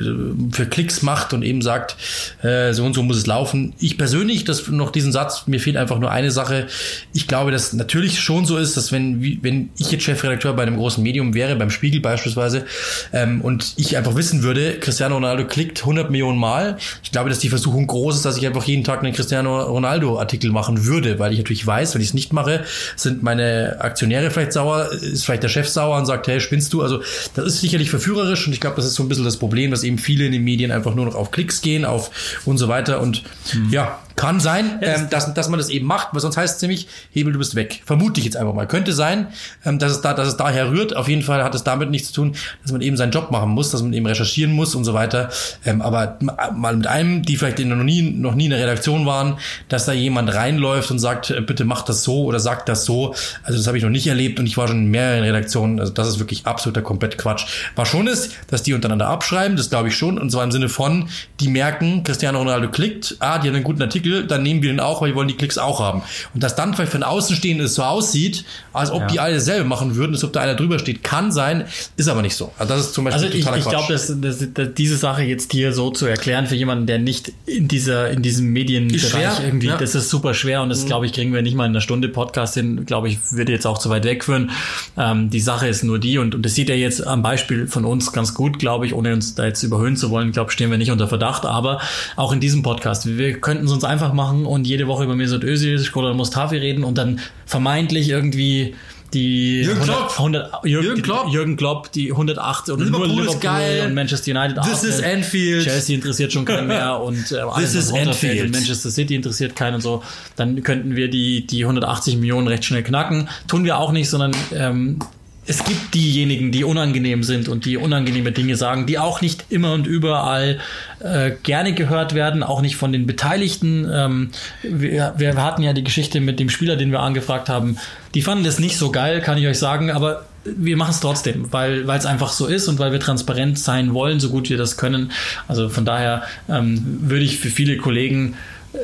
für 0.52 0.66
Klicks 0.66 1.04
macht 1.04 1.34
und 1.34 1.44
eben 1.44 1.62
sagt, 1.68 1.98
äh, 2.44 2.74
so 2.74 2.86
und 2.86 2.94
so 2.94 3.04
muss 3.04 3.18
es 3.18 3.28
laufen. 3.28 3.74
Ich 3.80 3.98
persönlich, 3.98 4.46
das 4.46 4.68
noch 4.70 4.92
diesen 4.92 5.12
Satz, 5.12 5.44
mir 5.48 5.60
fehlt 5.60 5.76
einfach 5.76 6.00
nur 6.00 6.12
eine 6.12 6.32
Sache. 6.32 6.68
Ich 7.14 7.28
glaube, 7.28 7.52
dass 7.52 7.74
natürlich 7.74 8.20
schon 8.22 8.46
so 8.46 8.58
ist, 8.58 8.78
dass 8.78 8.94
wenn, 8.94 9.22
wenn 9.44 9.70
ich 9.78 9.92
jetzt 9.92 10.04
Chefredakteur 10.04 10.54
bei 10.54 10.64
einem 10.64 10.78
großen 10.78 11.04
Medium 11.04 11.34
wäre, 11.34 11.56
beim 11.58 11.70
Spiegel 11.70 12.00
beispielsweise, 12.00 12.66
ähm, 13.12 13.42
und 13.42 13.74
ich 13.76 13.98
einfach 13.98 14.16
wissen 14.16 14.44
würde, 14.44 14.80
Cristiano 14.80 15.16
Ronaldo 15.16 15.46
klickt 15.46 15.82
100 15.82 16.10
Millionen 16.10 16.40
Mal, 16.40 16.78
ich 17.04 17.12
glaube, 17.12 17.30
dass 17.30 17.40
die 17.40 17.50
Versuchung 17.50 17.86
groß 17.88 18.16
ist, 18.16 18.26
dass 18.26 18.38
ich 18.38 18.48
einfach 18.48 18.64
jeden 18.64 18.84
Tag 18.84 19.04
einen 19.04 19.14
Cristiano 19.14 19.62
Ronaldo 19.64 20.20
Artikel 20.20 20.52
machen 20.52 20.86
würde, 20.86 21.20
weil 21.20 21.34
ich 21.34 21.40
natürlich 21.40 21.68
weiß, 21.68 21.94
wenn 21.94 22.02
ich 22.02 22.10
es 22.10 22.14
nicht 22.14 22.32
mache, 22.32 22.64
sind 22.96 23.24
meine 23.24 23.78
Aktionäre 23.80 24.32
vielleicht 24.32 24.54
sauer, 24.54 24.90
ist 24.94 25.26
vielleicht 25.26 25.44
der 25.44 25.50
Chef 25.50 25.68
sauer 25.68 25.98
und 25.98 26.06
sagt, 26.06 26.28
hey, 26.28 26.40
spinnst 26.40 26.74
du? 26.74 26.82
Also 26.82 27.02
das 27.34 27.46
ist 27.46 27.62
sicherlich 27.62 27.90
verführerisch 27.90 28.48
und 28.48 28.54
ich 28.54 28.62
glaube, 28.62 28.78
das 28.78 28.86
ist 28.86 28.96
so 28.96 29.04
ein 29.04 29.10
bisschen 29.10 29.26
das 29.26 29.38
Problem, 29.38 29.72
dass 29.72 29.84
eben 29.84 29.98
viele 29.98 30.26
in 30.26 30.32
den 30.32 30.44
Medien 30.44 30.72
einfach 30.72 30.96
nur 30.96 31.06
noch 31.06 31.16
auf 31.16 31.32
Klicks 31.32 31.57
gehen, 31.62 31.86
auf 31.86 32.42
und 32.46 32.58
so 32.58 32.68
weiter. 32.68 33.02
Und 33.02 33.24
mhm. 33.54 33.70
ja, 33.70 34.00
kann 34.18 34.40
sein, 34.40 34.80
ähm, 34.82 35.08
dass, 35.12 35.32
dass 35.36 35.48
man 35.48 35.60
das 35.60 35.70
eben 35.70 35.86
macht, 35.86 36.10
weil 36.12 36.20
sonst 36.20 36.38
heißt 36.38 36.56
es 36.56 36.60
ziemlich, 36.60 36.88
Hebel, 37.12 37.34
du 37.34 37.40
bist 37.40 37.54
weg. 37.54 37.84
Vermute 37.86 38.20
ich 38.20 38.26
jetzt 38.26 38.36
einfach 38.36 38.54
mal. 38.54 38.68
Könnte 38.68 38.92
sein, 38.92 39.28
ähm, 39.64 39.78
dass, 39.78 39.92
es 39.92 40.02
da, 40.02 40.16
dass 40.16 40.28
es 40.28 40.38
daher 40.38 40.72
rührt. 40.72 40.96
Auf 40.96 41.08
jeden 41.08 41.22
Fall 41.22 41.44
hat 41.44 41.54
es 41.54 41.64
damit 41.64 41.92
nichts 41.92 42.08
zu 42.08 42.16
tun, 42.16 42.36
dass 42.64 42.72
man 42.72 42.82
eben 42.82 42.98
seinen 42.98 43.12
Job 43.12 43.30
machen 43.30 43.52
muss, 43.52 43.70
dass 43.70 43.84
man 43.84 43.94
eben 43.94 44.08
recherchieren 44.08 44.54
muss 44.54 44.74
und 44.74 44.86
so 44.86 44.96
weiter. 44.96 45.30
Ähm, 45.66 45.84
aber 45.84 46.18
mal 46.56 46.76
mit 46.76 46.88
einem, 46.88 47.22
die 47.22 47.38
vielleicht 47.38 47.60
noch 47.60 47.76
nie, 47.78 48.02
noch 48.02 48.34
nie 48.34 48.46
in 48.46 48.50
der 48.50 48.60
Redaktion 48.60 49.06
waren, 49.06 49.38
dass 49.70 49.86
da 49.86 49.94
jemand 49.94 50.34
reinläuft 50.34 50.90
und 50.90 50.98
sagt, 50.98 51.30
äh, 51.30 51.40
bitte 51.42 51.64
mach 51.64 51.84
das 51.84 52.04
so 52.04 52.24
oder 52.24 52.40
sagt 52.40 52.70
das 52.70 52.86
so. 52.86 53.14
Also 53.44 53.60
das 53.60 53.68
habe 53.68 53.78
ich 53.78 53.84
noch 53.84 53.92
nicht 53.92 54.08
erlebt 54.08 54.40
und 54.40 54.48
ich 54.48 54.58
war 54.58 54.68
schon 54.68 54.78
in 54.78 54.92
mehreren 54.92 55.24
Redaktionen. 55.26 55.80
Also 55.80 55.94
das 55.94 56.08
ist 56.08 56.18
wirklich 56.18 56.48
absoluter 56.48 56.82
komplett 56.82 57.20
Quatsch. 57.20 57.46
Was 57.76 57.88
schon 57.88 58.08
ist, 58.08 58.32
dass 58.48 58.64
die 58.64 58.74
untereinander 58.74 59.10
abschreiben, 59.10 59.58
das 59.58 59.70
glaube 59.70 59.90
ich 59.90 59.96
schon. 59.96 60.18
Und 60.18 60.32
zwar 60.32 60.44
im 60.44 60.52
Sinne 60.52 60.70
von, 60.70 61.08
die 61.40 61.50
merken, 61.50 62.04
Cristiano 62.04 62.40
Ronaldo 62.40 62.72
klickt, 62.72 63.16
ah, 63.20 63.38
die 63.38 63.48
haben 63.48 63.56
einen 63.56 63.64
guten 63.64 63.84
Artikel, 63.84 64.07
Artikel, 64.08 64.28
dann 64.28 64.44
nehmen 64.44 64.62
wir 64.62 64.72
den 64.72 64.80
auch, 64.80 65.02
weil 65.02 65.10
wir 65.10 65.16
wollen 65.16 65.28
die 65.28 65.36
Klicks 65.36 65.58
auch 65.58 65.80
haben. 65.80 66.02
Und 66.34 66.44
dass 66.44 66.56
dann 66.56 66.74
vielleicht 66.74 66.92
von 66.92 67.04
Außenstehenden 67.04 67.68
so 67.68 67.84
aussieht, 67.84 68.46
als 68.74 68.92
ob 68.92 69.02
ja. 69.02 69.08
die 69.08 69.20
alle 69.20 69.36
dasselbe 69.36 69.66
machen 69.66 69.96
würden, 69.96 70.14
als 70.14 70.24
ob 70.24 70.34
da 70.34 70.42
einer 70.42 70.56
drüber 70.56 70.80
steht, 70.80 71.04
kann 71.04 71.32
sein, 71.32 71.66
ist 71.96 72.08
aber 72.08 72.22
nicht 72.22 72.36
so. 72.36 72.52
Also 72.58 72.74
das 72.74 72.88
ist 72.88 72.94
zum 72.94 73.06
Beispiel 73.06 73.26
also 73.26 73.38
totaler 73.38 73.58
ich, 73.58 73.64
ich 73.64 73.70
glaube, 73.70 73.94
dass, 73.94 74.22
dass, 74.22 74.54
dass, 74.54 74.68
diese 74.76 74.98
Sache 74.98 75.24
jetzt 75.24 75.52
hier 75.52 75.74
so 75.74 75.92
zu 75.92 76.06
erklären 76.06 76.48
für 76.48 76.56
jemanden, 76.56 76.86
der 76.86 77.00
nicht 77.00 77.34
in 77.46 77.68
dieser 77.68 78.10
in 78.10 78.22
diesem 78.22 78.52
Medienbereich 78.52 79.44
irgendwie, 79.44 79.68
ja. 79.68 79.78
das 79.78 79.96
ist 79.96 80.10
super 80.10 80.34
schwer 80.34 80.62
und 80.62 80.70
das 80.70 80.84
mhm. 80.84 80.88
glaube 80.88 81.06
ich 81.06 81.14
kriegen 81.14 81.34
wir 81.34 81.42
nicht 81.42 81.56
mal 81.56 81.66
in 81.66 81.72
einer 81.72 81.82
Stunde 81.82 82.10
Podcast 82.10 82.54
hin. 82.54 82.86
Glaube 82.86 83.10
ich, 83.10 83.20
würde 83.32 83.52
jetzt 83.52 83.66
auch 83.66 83.78
zu 83.78 83.90
weit 83.90 84.04
wegführen. 84.04 84.52
Ähm, 84.98 85.30
die 85.30 85.40
Sache 85.40 85.68
ist 85.68 85.84
nur 85.84 86.00
die 86.00 86.18
und 86.18 86.36
und 86.36 86.46
das 86.46 86.56
sieht 86.56 86.70
er 86.70 86.78
jetzt 86.78 87.06
am 87.06 87.22
Beispiel 87.22 87.68
von 87.68 87.86
uns 87.86 88.12
ganz 88.12 88.34
gut, 88.34 88.60
glaube 88.60 88.86
ich, 88.86 88.94
ohne 88.94 89.14
uns 89.14 89.36
da 89.36 89.46
jetzt 89.46 89.64
überhöhen 89.64 89.96
zu 89.96 90.10
wollen. 90.10 90.32
Glaube 90.32 90.52
stehen 90.52 90.72
wir 90.72 90.78
nicht 90.78 90.92
unter 90.92 91.08
Verdacht, 91.08 91.46
aber 91.46 91.80
auch 92.16 92.32
in 92.32 92.40
diesem 92.40 92.64
Podcast, 92.64 93.06
wir 93.18 93.40
könnten 93.40 93.66
es 93.66 93.72
uns 93.72 93.84
einfach 93.84 93.97
einfach 93.98 94.14
machen 94.14 94.46
und 94.46 94.68
jede 94.68 94.88
Woche 94.88 95.04
über 95.04 95.16
Mesut 95.16 95.44
Özil, 95.44 95.80
Skoda 95.80 96.14
Mustafi 96.14 96.58
reden 96.58 96.84
und 96.84 96.98
dann 96.98 97.20
vermeintlich 97.46 98.10
irgendwie 98.10 98.76
die 99.14 99.62
Jürgen 99.62 99.82
Klopp, 99.82 100.12
100, 100.12 100.46
100 100.54 100.66
Jürgen, 100.66 100.86
Jürgen, 100.86 101.02
Klopp. 101.02 101.34
Jürgen 101.34 101.58
Klopp, 101.58 101.92
die 101.94 102.12
108 102.12 102.70
oder 102.70 102.86
Liverpool 102.86 103.08
nur 103.08 103.18
Liverpool 103.18 103.40
geil. 103.40 103.86
und 103.88 103.94
Manchester 103.96 104.32
United. 104.32 104.62
This 104.64 104.84
is 104.84 105.02
Anfield. 105.02 105.64
Chelsea 105.64 105.96
interessiert 105.96 106.32
schon 106.32 106.46
keinen 106.46 106.68
mehr 106.68 107.00
und 107.02 107.32
äh, 107.32 107.38
alles, 107.38 107.72
This 107.74 107.86
is 107.86 107.94
Anfield. 107.94 108.52
Manchester 108.52 108.92
City 108.92 109.16
interessiert 109.16 109.56
keinen 109.56 109.76
und 109.76 109.82
so. 109.82 110.04
Dann 110.36 110.62
könnten 110.62 110.96
wir 110.96 111.10
die 111.10 111.48
die 111.48 111.64
180 111.64 112.18
Millionen 112.18 112.48
recht 112.48 112.66
schnell 112.66 112.84
knacken. 112.84 113.30
Tun 113.48 113.64
wir 113.64 113.80
auch 113.80 113.92
nicht, 113.92 114.10
sondern 114.10 114.32
ähm, 114.54 115.00
es 115.48 115.64
gibt 115.64 115.94
diejenigen, 115.94 116.52
die 116.52 116.66
unangenehm 116.66 117.24
sind 117.24 117.48
und 117.48 117.66
die 117.66 117.78
unangenehme 117.78 118.34
Dinge 118.34 118.58
sagen, 118.58 118.86
die 118.86 119.00
auch 119.00 119.22
nicht 119.22 119.46
immer 119.50 119.74
und 119.74 119.88
überall 119.88 120.60
äh, 121.00 121.32
gerne 121.44 121.74
gehört 121.74 122.14
werden, 122.14 122.44
auch 122.44 122.62
nicht 122.62 122.76
von 122.76 122.92
den 122.92 123.08
Beteiligten. 123.08 123.90
Ähm, 123.92 124.30
wir, 124.62 125.14
wir 125.18 125.42
hatten 125.42 125.64
ja 125.64 125.72
die 125.72 125.86
Geschichte 125.86 126.20
mit 126.20 126.40
dem 126.42 126.50
Spieler, 126.50 126.76
den 126.76 126.92
wir 126.92 127.00
angefragt 127.00 127.48
haben. 127.48 127.78
Die 128.14 128.22
fanden 128.22 128.44
das 128.44 128.60
nicht 128.60 128.78
so 128.78 128.92
geil, 128.92 129.22
kann 129.22 129.38
ich 129.38 129.48
euch 129.48 129.58
sagen, 129.58 129.90
aber 129.90 130.26
wir 130.44 130.78
machen 130.78 130.92
es 130.92 131.00
trotzdem, 131.00 131.52
weil 131.52 131.90
es 131.90 132.06
einfach 132.06 132.32
so 132.32 132.46
ist 132.46 132.68
und 132.68 132.80
weil 132.80 132.92
wir 132.92 133.00
transparent 133.00 133.58
sein 133.58 133.94
wollen, 133.94 134.20
so 134.20 134.30
gut 134.30 134.50
wir 134.50 134.58
das 134.58 134.78
können. 134.78 135.12
Also 135.48 135.70
von 135.70 135.86
daher 135.86 136.24
ähm, 136.50 136.84
würde 137.02 137.24
ich 137.24 137.40
für 137.40 137.50
viele 137.50 137.78
Kollegen 137.78 138.36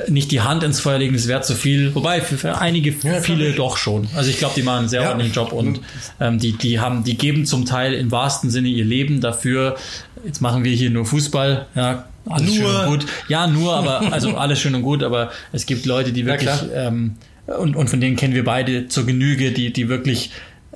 nicht 0.08 0.32
die 0.32 0.42
Hand 0.42 0.64
ins 0.64 0.80
Feuer 0.80 1.00
legen, 1.00 1.14
das 1.14 1.28
wäre 1.28 1.42
zu 1.42 1.56
viel. 1.56 1.94
Wobei 1.96 2.22
für, 2.22 2.38
für 2.38 2.58
einige, 2.58 2.94
ja, 3.04 3.22
viele 3.22 3.52
doch 3.54 3.78
schon. 3.78 4.08
Also 4.16 4.30
ich 4.30 4.38
glaube, 4.38 4.54
die 4.56 4.64
machen 4.64 4.80
einen 4.80 4.90
sehr 4.90 5.02
ja. 5.02 5.10
ordentlichen 5.10 5.36
Job 5.36 5.52
und 5.52 5.82
ähm, 6.20 6.40
die, 6.40 6.54
die 6.54 6.80
haben, 6.80 7.04
die 7.04 7.18
geben 7.18 7.46
zum 7.46 7.66
Teil 7.66 7.94
im 7.94 8.12
wahrsten 8.12 8.50
Sinne 8.50 8.70
ihr 8.70 8.86
Leben 8.86 9.22
dafür. 9.22 9.76
Jetzt 10.26 10.42
machen 10.42 10.64
wir 10.64 10.74
hier 10.74 10.90
nur 10.90 11.06
Fußball, 11.06 11.68
ja, 11.76 12.08
alles 12.30 12.56
nur. 12.56 12.56
schön 12.56 12.76
und 12.76 12.86
gut. 12.88 13.06
Ja, 13.28 13.48
nur, 13.48 13.76
aber 13.76 14.14
also 14.14 14.36
alles 14.36 14.60
schön 14.60 14.76
und 14.76 14.82
gut, 14.84 15.04
aber 15.04 15.32
es 15.52 15.66
gibt 15.66 15.86
Leute, 15.86 16.12
die 16.12 16.26
wirklich 16.26 16.50
ja, 16.50 16.88
ähm, 16.88 17.16
und, 17.46 17.76
und 17.76 17.90
von 17.90 18.00
denen 18.00 18.16
kennen 18.16 18.34
wir 18.34 18.46
beide 18.46 18.88
zur 18.88 19.06
Genüge, 19.06 19.52
die, 19.52 19.74
die 19.74 19.90
wirklich 19.90 20.32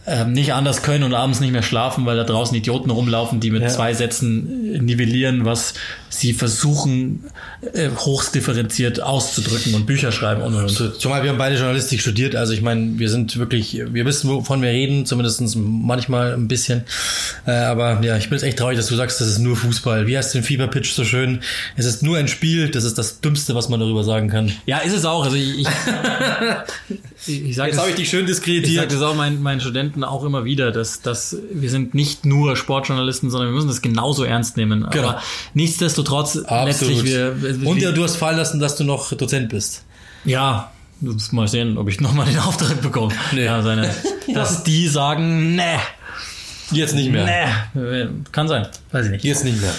ähm, 0.08 0.32
nicht 0.32 0.54
anders 0.54 0.84
können 0.84 1.04
und 1.04 1.14
abends 1.14 1.42
nicht 1.42 1.52
mehr 1.52 1.64
schlafen, 1.64 2.06
weil 2.06 2.16
da 2.16 2.24
draußen 2.24 2.56
Idioten 2.56 2.90
rumlaufen, 2.90 3.42
die 3.42 3.52
mit 3.52 3.62
ja. 3.62 3.68
zwei 3.68 3.94
Sätzen 3.94 4.74
äh, 4.74 4.80
nivellieren, 4.80 5.44
was 5.44 5.74
sie 6.10 6.34
versuchen, 6.34 7.26
äh, 7.74 7.90
hochst 7.90 8.34
differenziert 8.34 9.02
auszudrücken 9.02 9.76
und 9.76 9.86
Bücher 9.86 10.14
schreiben 10.14 10.42
und, 10.42 10.56
und. 10.56 11.00
Zumal 11.00 11.24
wir 11.24 11.30
haben 11.30 11.38
beide 11.38 11.56
Journalistik 11.56 12.00
studiert, 12.00 12.36
also 12.36 12.54
ich 12.54 12.62
meine, 12.62 12.98
wir 12.98 13.10
sind 13.10 13.38
wirklich, 13.38 13.82
wir 13.92 14.06
wissen, 14.06 14.30
wovon 14.30 14.62
wir 14.62 14.70
reden, 14.70 15.06
zumindest 15.06 15.58
manchmal 15.58 16.34
ein 16.34 16.48
bisschen. 16.48 16.84
Äh, 17.46 17.52
aber 17.52 18.02
ja, 18.02 18.18
ich 18.18 18.30
bin 18.30 18.38
jetzt 18.38 18.44
echt 18.44 18.58
traurig, 18.58 18.78
dass 18.78 18.88
du 18.88 18.96
sagst, 18.96 19.20
das 19.20 19.28
ist 19.28 19.40
nur 19.40 19.58
Fußball. 19.58 20.08
Wie 20.08 20.18
heißt 20.18 20.34
den 20.34 20.44
Fieber 20.44 20.68
Pitch 20.68 20.94
so 20.94 21.04
schön? 21.04 21.42
Es 21.76 21.86
ist 21.86 22.02
nur 22.02 22.18
ein 22.18 22.30
Spiel, 22.30 22.70
das 22.70 22.86
ist 22.86 22.98
das 22.98 23.20
Dümmste, 23.20 23.56
was 23.56 23.68
man 23.68 23.80
darüber 23.80 24.04
sagen 24.06 24.30
kann. 24.30 24.52
Ja, 24.66 24.80
ist 24.80 24.94
es 24.94 25.04
auch. 25.04 25.26
Also 25.26 25.36
ich, 25.36 25.60
ich, 25.60 25.68
ich, 27.28 27.46
ich 27.50 27.56
sag 27.56 27.68
Jetzt 27.68 27.80
habe 27.80 27.90
ich 27.90 27.96
dich 27.96 28.10
schön 28.10 28.26
diskreditiert. 28.26 28.68
Ich 28.68 28.76
sage 28.76 28.94
das 28.94 29.02
auch 29.02 29.16
meinen, 29.16 29.42
meinen 29.42 29.60
Studenten 29.60 29.97
auch 30.04 30.24
immer 30.24 30.46
wieder, 30.46 30.72
dass, 30.72 31.02
dass 31.02 31.38
wir 31.52 31.70
sind 31.70 31.94
nicht 31.94 32.26
nur 32.26 32.56
Sportjournalisten, 32.56 33.30
sondern 33.30 33.50
wir 33.50 33.56
müssen 33.56 33.68
das 33.68 33.82
genauso 33.82 34.24
ernst 34.24 34.58
nehmen. 34.58 34.88
Genau. 34.92 35.10
Aber 35.10 35.22
nichtsdestotrotz 35.54 36.38
Absolut. 36.38 36.66
letztlich 36.66 37.04
wir, 37.04 37.36
Und 37.66 37.82
ja, 37.82 37.92
du 37.92 38.04
hast 38.04 38.16
fallen 38.16 38.38
lassen, 38.38 38.60
dass 38.60 38.76
du 38.76 38.84
noch 38.84 39.14
Dozent 39.14 39.50
bist. 39.50 39.84
Ja, 40.26 40.72
mal 41.32 41.48
sehen, 41.48 41.78
ob 41.78 41.90
ich 41.90 42.02
nochmal 42.02 42.26
den 42.26 42.40
Auftrag 42.40 42.82
bekomme. 42.82 43.14
Nee. 43.32 43.46
Ja, 43.46 43.62
seine, 43.62 43.94
dass 44.34 44.64
die 44.64 44.88
sagen, 44.88 45.56
ne. 45.56 45.80
Jetzt 46.72 46.96
nicht 46.96 47.12
mehr. 47.12 47.50
Nee. 47.74 48.08
Kann 48.32 48.48
sein. 48.48 48.68
Weiß 48.92 49.06
ich 49.06 49.12
nicht. 49.12 49.24
Jetzt 49.24 49.46
nicht 49.46 49.62
mehr. 49.62 49.74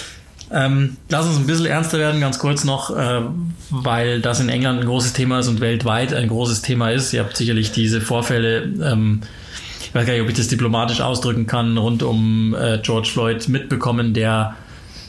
Ähm, 0.51 0.97
lass 1.09 1.27
uns 1.27 1.37
ein 1.37 1.45
bisschen 1.45 1.67
ernster 1.67 1.99
werden, 1.99 2.19
ganz 2.21 2.39
kurz 2.39 2.63
noch, 2.63 2.95
äh, 2.95 3.21
weil 3.69 4.19
das 4.21 4.39
in 4.39 4.49
England 4.49 4.79
ein 4.79 4.87
großes 4.87 5.13
Thema 5.13 5.39
ist 5.39 5.47
und 5.47 5.61
weltweit 5.61 6.13
ein 6.13 6.27
großes 6.27 6.61
Thema 6.63 6.89
ist. 6.89 7.13
Ihr 7.13 7.19
habt 7.19 7.37
sicherlich 7.37 7.71
diese 7.71 8.01
Vorfälle, 8.01 8.63
ähm, 8.83 9.21
ich 9.89 9.95
weiß 9.95 10.05
gar 10.05 10.13
nicht, 10.13 10.21
ob 10.21 10.29
ich 10.29 10.35
das 10.35 10.47
diplomatisch 10.47 11.01
ausdrücken 11.01 11.47
kann, 11.47 11.77
rund 11.77 12.03
um 12.03 12.55
äh, 12.55 12.79
George 12.81 13.09
Floyd 13.11 13.47
mitbekommen, 13.49 14.13
der, 14.13 14.55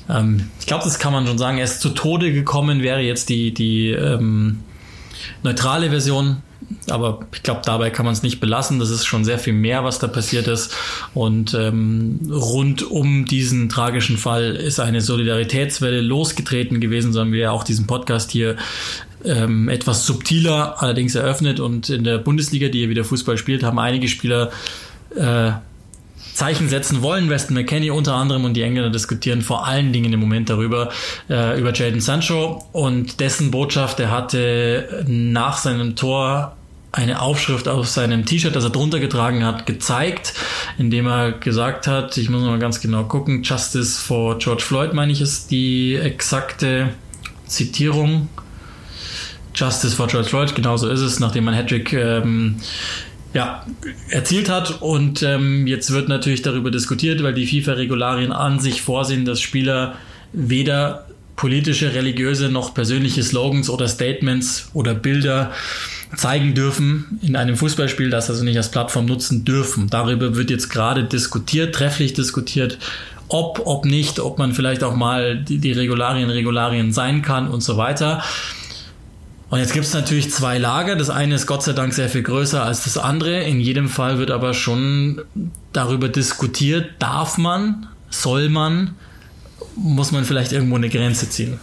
ähm, 0.09 0.49
ich 0.59 0.67
glaube, 0.67 0.85
das 0.85 0.99
kann 0.99 1.13
man 1.13 1.27
schon 1.27 1.39
sagen, 1.39 1.59
er 1.59 1.65
ist 1.65 1.81
zu 1.81 1.91
Tode 1.91 2.33
gekommen, 2.33 2.83
wäre 2.83 3.01
jetzt 3.01 3.29
die, 3.29 3.53
die 3.53 3.91
ähm, 3.91 4.61
neutrale 5.43 5.91
Version 5.91 6.43
aber 6.89 7.21
ich 7.33 7.43
glaube, 7.43 7.63
dabei 7.65 7.91
kann 7.91 8.05
man 8.05 8.13
es 8.13 8.23
nicht 8.23 8.41
belassen. 8.41 8.79
Das 8.79 8.91
ist 8.91 9.05
schon 9.05 9.25
sehr 9.25 9.39
viel 9.39 9.53
mehr, 9.53 9.85
was 9.85 9.99
da 9.99 10.07
passiert 10.09 10.47
ist. 10.47 10.75
Und 11.15 11.55
ähm, 11.55 12.21
rund 12.31 12.83
um 12.83 13.25
diesen 13.25 13.69
tragischen 13.69 14.17
Fall 14.17 14.57
ist 14.57 14.81
eine 14.81 15.01
Solidaritätswelle 15.01 16.01
losgetreten 16.01 16.81
gewesen. 16.81 17.13
So 17.13 17.21
haben 17.21 17.33
wir 17.33 17.41
ja 17.41 17.51
auch 17.51 17.65
diesen 17.65 17.87
Podcast 17.87 18.31
hier 18.31 18.57
ähm, 19.25 19.69
etwas 19.69 20.07
subtiler 20.07 20.83
allerdings 20.83 21.15
eröffnet. 21.15 21.61
Und 21.61 21.91
in 21.91 22.05
der 22.05 22.19
Bundesliga, 22.19 22.69
die 22.69 22.83
ja 22.83 22.89
wieder 22.89 23.05
Fußball 23.05 23.39
spielt, 23.39 23.63
haben 23.63 23.79
einige 23.79 24.09
Spieler 24.09 24.51
äh, 25.17 25.53
Zeichen 26.35 26.69
setzen 26.69 27.03
wollen. 27.03 27.29
Weston 27.29 27.55
McKenney 27.55 27.91
unter 27.91 28.15
anderem 28.15 28.45
und 28.45 28.55
die 28.55 28.63
Engländer 28.63 28.91
diskutieren 28.91 29.43
vor 29.43 29.67
allen 29.67 29.93
Dingen 29.93 30.13
im 30.13 30.21
Moment 30.21 30.49
darüber, 30.49 30.91
äh, 31.29 31.59
über 31.59 31.75
Jaden 31.75 32.01
Sancho 32.01 32.65
und 32.73 33.21
dessen 33.21 33.51
Botschaft. 33.51 34.01
Er 34.01 34.11
hatte 34.11 35.05
nach 35.07 35.59
seinem 35.59 35.97
Tor 35.97 36.57
eine 36.93 37.21
Aufschrift 37.21 37.69
auf 37.69 37.89
seinem 37.89 38.25
T-Shirt, 38.25 38.57
das 38.57 38.65
er 38.65 38.71
drunter 38.71 38.99
getragen 38.99 39.45
hat, 39.45 39.67
gezeigt, 39.67 40.35
indem 40.77 41.07
er 41.07 41.33
gesagt 41.33 41.87
hat, 41.87 42.17
ich 42.17 42.31
muss 42.31 42.43
mal 42.43 42.59
ganz 42.59 42.81
genau 42.81 43.05
gucken, 43.05 43.43
Justice 43.43 44.01
for 44.01 44.39
George 44.39 44.63
Floyd, 44.63 44.93
meine 44.93 45.13
ich, 45.13 45.21
ist 45.21 45.51
die 45.51 45.95
exakte 45.95 46.89
Zitierung. 47.47 48.29
Justice 49.61 49.95
for 49.95 50.07
George 50.07 50.29
Floyd, 50.29 50.55
genauso 50.55 50.89
ist 50.89 51.01
es, 51.01 51.21
nachdem 51.21 51.45
man 51.45 51.55
Hedrick 51.55 51.93
ähm, 51.93 52.57
ja, 53.35 53.67
erzielt 54.09 54.49
hat. 54.49 54.81
Und 54.81 55.23
ähm, 55.23 55.67
jetzt 55.67 55.93
wird 55.93 56.09
natürlich 56.09 56.43
darüber 56.43 56.71
diskutiert, 56.71 57.23
weil 57.23 57.35
die 57.35 57.47
FIFA-Regularien 57.47 58.33
an 58.33 58.59
sich 58.59 58.83
vorsehen, 58.83 59.25
dass 59.25 59.41
Spieler 59.41 59.97
weder 60.33 61.07
politische, 61.37 61.95
religiöse 61.95 62.51
noch 62.51 62.75
persönliche 62.75 63.23
Slogans 63.23 63.71
oder 63.71 63.89
Statements 63.89 64.71
oder 64.75 64.95
Bilder 64.95 65.53
zeigen 66.17 66.55
dürfen 66.55 67.19
in 67.23 67.37
einem 67.37 67.57
Fußballspiel, 67.57 68.11
das 68.11 68.29
also 68.31 68.45
nicht 68.45 68.57
als 68.57 68.71
Plattform 68.71 69.07
nutzen 69.07 69.45
dürfen. 69.45 69.89
Darüber 69.89 70.37
wird 70.37 70.51
jetzt 70.51 70.69
gerade 70.69 71.05
diskutiert, 71.05 71.75
trefflich 71.75 72.13
diskutiert, 72.13 72.79
ob, 73.29 73.63
ob 73.65 73.85
nicht, 73.85 74.19
ob 74.19 74.39
man 74.39 74.53
vielleicht 74.53 74.83
auch 74.83 74.95
mal 74.95 75.37
die, 75.37 75.59
die 75.59 75.73
Regularien 75.73 76.31
Regularien 76.31 76.93
sein 76.93 77.23
kann 77.23 77.49
und 77.49 77.63
so 77.63 77.77
weiter. 77.77 78.23
Und 79.51 79.59
jetzt 79.59 79.73
gibt 79.73 79.85
es 79.85 79.93
natürlich 79.93 80.31
zwei 80.31 80.59
Lager. 80.59 80.95
Das 80.95 81.11
eine 81.11 81.35
ist 81.35 81.47
Gott 81.47 81.65
sei 81.65 81.73
Dank 81.73 81.93
sehr 81.93 82.09
viel 82.09 82.23
größer 82.23 82.63
als 82.63 82.85
das 82.85 82.97
andere. 82.97 83.43
In 83.43 83.61
jedem 83.61 83.89
Fall 83.89 84.19
wird 84.19 84.31
aber 84.31 84.55
schon 84.55 85.23
darüber 85.73 86.09
diskutiert, 86.09 86.91
darf 87.01 87.37
man, 87.37 87.89
soll 88.11 88.49
man, 88.49 88.95
muss 89.75 90.13
man 90.13 90.25
vielleicht 90.25 90.53
irgendwo 90.53 90.77
eine 90.77 90.89
Grenze 90.89 91.29
ziehen. 91.29 91.59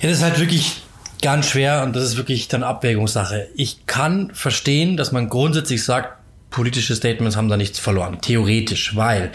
Ja, 0.00 0.08
das 0.10 0.18
ist 0.18 0.22
halt 0.24 0.38
wirklich 0.38 0.82
ganz 1.22 1.48
schwer 1.48 1.82
und 1.82 1.96
das 1.96 2.04
ist 2.04 2.16
wirklich 2.18 2.48
dann 2.48 2.62
Abwägungssache. 2.62 3.48
Ich 3.54 3.86
kann 3.86 4.30
verstehen, 4.34 4.98
dass 4.98 5.12
man 5.12 5.30
grundsätzlich 5.30 5.82
sagt, 5.82 6.10
politische 6.50 6.94
Statements 6.94 7.36
haben 7.36 7.48
da 7.48 7.56
nichts 7.56 7.78
verloren, 7.78 8.18
theoretisch, 8.20 8.94
weil 8.96 9.32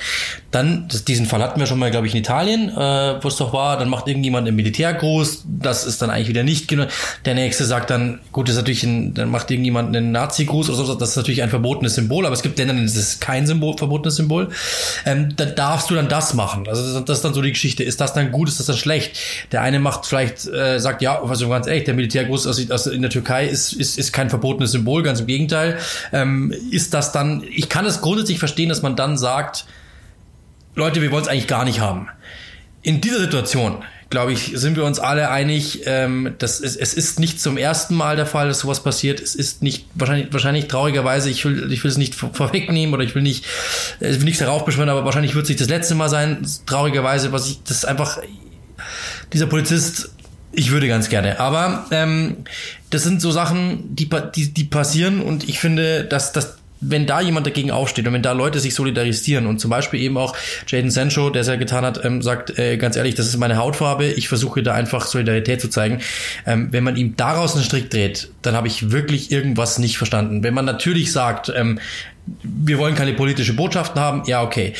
dann, 0.51 0.87
das, 0.89 1.05
diesen 1.05 1.25
Fall 1.25 1.41
hatten 1.41 1.59
wir 1.59 1.65
schon 1.65 1.79
mal, 1.79 1.91
glaube 1.91 2.07
ich, 2.07 2.13
in 2.13 2.19
Italien, 2.19 2.69
äh, 2.69 3.23
wo 3.23 3.27
es 3.27 3.37
doch 3.37 3.53
war, 3.53 3.79
dann 3.79 3.89
macht 3.89 4.07
irgendjemand 4.07 4.47
im 4.47 4.55
Militär 4.55 4.93
groß, 4.93 5.45
das 5.45 5.85
ist 5.85 6.01
dann 6.01 6.09
eigentlich 6.09 6.27
wieder 6.27 6.43
nicht 6.43 6.67
genug. 6.67 6.89
Der 7.23 7.35
nächste 7.35 7.63
sagt 7.65 7.89
dann, 7.89 8.19
gut, 8.33 8.47
das 8.47 8.55
ist 8.55 8.61
natürlich 8.61 8.83
ein, 8.83 9.13
dann 9.13 9.31
macht 9.31 9.49
irgendjemand 9.49 9.95
einen 9.95 10.11
Nazi-Gruß 10.11 10.69
oder 10.69 10.83
so, 10.85 10.95
das 10.95 11.11
ist 11.11 11.15
natürlich 11.15 11.41
ein 11.41 11.49
verbotenes 11.49 11.95
Symbol, 11.95 12.25
aber 12.25 12.33
es 12.33 12.41
gibt 12.41 12.59
Länder, 12.59 12.73
das 12.73 12.95
ist 12.97 13.21
kein 13.21 13.47
Symbol, 13.47 13.77
verbotenes 13.77 14.17
Symbol. 14.17 14.49
Ähm, 15.05 15.29
da 15.37 15.45
darfst 15.45 15.89
du 15.89 15.95
dann 15.95 16.09
das 16.09 16.33
machen. 16.33 16.67
Also 16.67 16.93
das, 16.93 17.05
das 17.05 17.17
ist 17.19 17.25
dann 17.25 17.33
so 17.33 17.41
die 17.41 17.51
Geschichte. 17.51 17.83
Ist 17.83 18.01
das 18.01 18.13
dann 18.13 18.31
gut, 18.31 18.49
ist 18.49 18.59
das 18.59 18.67
dann 18.67 18.77
schlecht? 18.77 19.17
Der 19.53 19.61
eine 19.61 19.79
macht 19.79 20.05
vielleicht, 20.05 20.47
äh, 20.47 20.79
sagt, 20.79 21.01
ja, 21.01 21.21
also 21.21 21.47
ganz 21.47 21.67
ehrlich, 21.67 21.85
der 21.85 21.93
Militärgruß 21.93 22.45
aus, 22.47 22.69
aus, 22.69 22.87
in 22.87 23.01
der 23.01 23.11
Türkei 23.11 23.47
ist, 23.47 23.71
ist, 23.71 23.97
ist 23.97 24.11
kein 24.11 24.29
verbotenes 24.29 24.71
Symbol, 24.73 25.01
ganz 25.01 25.21
im 25.21 25.27
Gegenteil. 25.27 25.77
Ähm, 26.11 26.53
ist 26.71 26.93
das 26.93 27.13
dann, 27.13 27.43
ich 27.49 27.69
kann 27.69 27.85
es 27.85 28.01
grundsätzlich 28.01 28.39
verstehen, 28.39 28.67
dass 28.67 28.81
man 28.81 28.97
dann 28.97 29.17
sagt, 29.17 29.65
Leute, 30.75 31.01
wir 31.01 31.11
wollen 31.11 31.23
es 31.23 31.27
eigentlich 31.27 31.47
gar 31.47 31.65
nicht 31.65 31.79
haben. 31.79 32.07
In 32.81 33.01
dieser 33.01 33.19
Situation, 33.19 33.83
glaube 34.09 34.33
ich, 34.33 34.51
sind 34.55 34.75
wir 34.75 34.83
uns 34.85 34.99
alle 34.99 35.29
einig, 35.29 35.83
ähm, 35.85 36.35
dass 36.37 36.59
es, 36.59 36.75
es 36.75 36.93
ist 36.93 37.19
nicht 37.19 37.41
zum 37.41 37.57
ersten 37.57 37.95
Mal 37.95 38.15
der 38.15 38.25
Fall, 38.25 38.47
dass 38.47 38.59
sowas 38.59 38.83
passiert. 38.83 39.19
Es 39.19 39.35
ist 39.35 39.61
nicht 39.63 39.85
wahrscheinlich, 39.95 40.31
wahrscheinlich 40.31 40.67
traurigerweise, 40.67 41.29
ich 41.29 41.43
will, 41.45 41.71
ich 41.71 41.83
will 41.83 41.91
es 41.91 41.97
nicht 41.97 42.15
vorwegnehmen 42.15 42.93
oder 42.93 43.03
ich 43.03 43.15
will 43.15 43.21
nicht, 43.21 43.45
ich 43.99 44.17
will 44.17 44.23
nichts 44.23 44.39
darauf 44.39 44.65
beschwören, 44.65 44.89
aber 44.89 45.05
wahrscheinlich 45.05 45.35
wird 45.35 45.43
es 45.43 45.49
nicht 45.49 45.61
das 45.61 45.69
letzte 45.69 45.95
Mal 45.95 46.09
sein, 46.09 46.45
traurigerweise, 46.65 47.31
was 47.31 47.49
ich, 47.49 47.63
das 47.63 47.77
ist 47.77 47.85
einfach, 47.85 48.19
dieser 49.33 49.47
Polizist, 49.47 50.11
ich 50.51 50.71
würde 50.71 50.87
ganz 50.87 51.09
gerne. 51.09 51.39
Aber 51.39 51.85
ähm, 51.91 52.37
das 52.89 53.03
sind 53.03 53.21
so 53.21 53.31
Sachen, 53.31 53.95
die, 53.95 54.09
die, 54.35 54.53
die 54.53 54.63
passieren 54.65 55.21
und 55.21 55.47
ich 55.47 55.59
finde, 55.59 56.03
dass, 56.03 56.33
dass 56.33 56.57
wenn 56.81 57.05
da 57.05 57.21
jemand 57.21 57.45
dagegen 57.45 57.71
aufsteht 57.71 58.07
und 58.07 58.13
wenn 58.13 58.23
da 58.23 58.31
Leute 58.31 58.59
sich 58.59 58.73
solidarisieren 58.73 59.45
und 59.45 59.59
zum 59.59 59.69
Beispiel 59.69 60.01
eben 60.01 60.17
auch 60.17 60.35
Jaden 60.67 60.89
Sancho, 60.91 61.29
der 61.29 61.41
es 61.41 61.47
ja 61.47 61.55
getan 61.55 61.85
hat, 61.85 62.03
ähm, 62.03 62.21
sagt, 62.21 62.57
äh, 62.57 62.77
ganz 62.77 62.95
ehrlich, 62.95 63.15
das 63.15 63.27
ist 63.27 63.37
meine 63.37 63.57
Hautfarbe, 63.57 64.05
ich 64.05 64.27
versuche 64.27 64.63
da 64.63 64.73
einfach 64.73 65.05
Solidarität 65.05 65.61
zu 65.61 65.69
zeigen. 65.69 65.99
Ähm, 66.45 66.69
wenn 66.71 66.83
man 66.83 66.95
ihm 66.95 67.15
daraus 67.15 67.55
einen 67.55 67.63
Strick 67.63 67.89
dreht, 67.89 68.31
dann 68.41 68.55
habe 68.55 68.67
ich 68.67 68.91
wirklich 68.91 69.31
irgendwas 69.31 69.77
nicht 69.77 69.97
verstanden. 69.97 70.43
Wenn 70.43 70.53
man 70.53 70.65
natürlich 70.65 71.11
sagt, 71.11 71.51
ähm, 71.55 71.79
wir 72.43 72.77
wollen 72.77 72.95
keine 72.95 73.13
politische 73.13 73.53
Botschaften 73.53 74.01
haben, 74.01 74.23
ja, 74.25 74.43
okay 74.43 74.73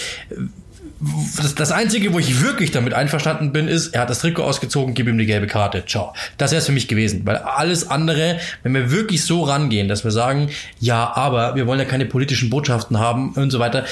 das, 1.38 1.56
das 1.56 1.72
Einzige, 1.72 2.14
wo 2.14 2.20
ich 2.20 2.42
wirklich 2.42 2.72
damit 2.72 2.94
einverstanden 2.94 3.52
bin, 3.52 3.68
ist, 3.68 3.88
er 3.88 4.02
hat 4.02 4.10
das 4.10 4.20
Trikot 4.20 4.44
ausgezogen, 4.44 4.94
gib 4.94 5.08
ihm 5.08 5.18
die 5.18 5.26
gelbe 5.26 5.48
Karte. 5.48 5.84
Ciao. 5.86 6.14
Das 6.38 6.52
wäre 6.52 6.60
es 6.60 6.68
für 6.68 6.72
mich 6.72 6.88
gewesen. 6.88 7.22
Weil 7.26 7.38
alles 7.38 7.90
andere, 7.90 8.40
wenn 8.62 8.74
wir 8.74 8.92
wirklich 8.92 9.26
so 9.26 9.44
rangehen, 9.44 9.88
dass 9.88 10.04
wir 10.04 10.12
sagen, 10.12 10.50
ja, 10.80 11.12
aber 11.16 11.56
wir 11.56 11.66
wollen 11.66 11.80
ja 11.80 11.86
keine 11.86 12.06
politischen 12.06 12.50
Botschaften 12.50 13.00
haben 13.00 13.32
und 13.32 13.50
so 13.50 13.60
weiter, 13.60 13.86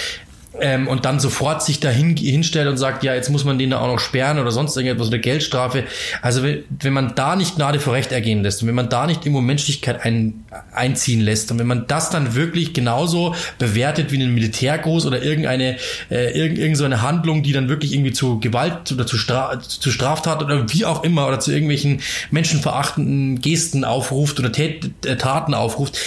ähm, 0.59 0.87
und 0.87 1.05
dann 1.05 1.19
sofort 1.19 1.63
sich 1.63 1.79
dahin 1.79 2.17
hinstellt 2.17 2.67
und 2.67 2.77
sagt, 2.77 3.03
ja, 3.03 3.13
jetzt 3.13 3.29
muss 3.29 3.45
man 3.45 3.57
den 3.57 3.69
da 3.69 3.79
auch 3.79 3.87
noch 3.87 3.99
sperren 3.99 4.39
oder 4.39 4.51
sonst 4.51 4.75
irgendetwas 4.75 5.07
oder 5.07 5.19
Geldstrafe. 5.19 5.83
Also 6.21 6.43
wenn, 6.43 6.63
wenn 6.69 6.93
man 6.93 7.13
da 7.15 7.35
nicht 7.35 7.55
Gnade 7.55 7.79
vor 7.79 7.93
Recht 7.93 8.11
ergehen 8.11 8.41
lässt 8.41 8.61
und 8.61 8.67
wenn 8.67 8.75
man 8.75 8.89
da 8.89 9.05
nicht 9.05 9.25
irgendwo 9.25 9.41
Menschlichkeit 9.41 10.03
ein, 10.03 10.45
einziehen 10.73 11.21
lässt 11.21 11.51
und 11.51 11.59
wenn 11.59 11.67
man 11.67 11.85
das 11.87 12.09
dann 12.09 12.35
wirklich 12.35 12.73
genauso 12.73 13.35
bewertet 13.59 14.11
wie 14.11 14.15
einen 14.15 14.33
Militärgruß 14.33 15.05
oder 15.05 15.21
irgendeine 15.21 15.77
äh, 16.09 16.37
irgend, 16.37 16.57
irgend 16.57 16.77
so 16.77 16.89
Handlung, 16.89 17.43
die 17.43 17.51
dann 17.51 17.69
wirklich 17.69 17.93
irgendwie 17.93 18.13
zu 18.13 18.39
Gewalt 18.39 18.91
oder 18.91 19.05
zu, 19.05 19.17
Stra 19.17 19.59
zu 19.59 19.91
Straftat 19.91 20.41
oder 20.41 20.71
wie 20.71 20.85
auch 20.85 21.03
immer 21.03 21.27
oder 21.27 21.39
zu 21.39 21.51
irgendwelchen 21.51 22.01
menschenverachtenden 22.31 23.41
Gesten 23.41 23.83
aufruft 23.83 24.39
oder 24.39 24.51
Tät 24.51 25.05
äh, 25.05 25.15
Taten 25.15 25.53
aufruft, 25.53 25.99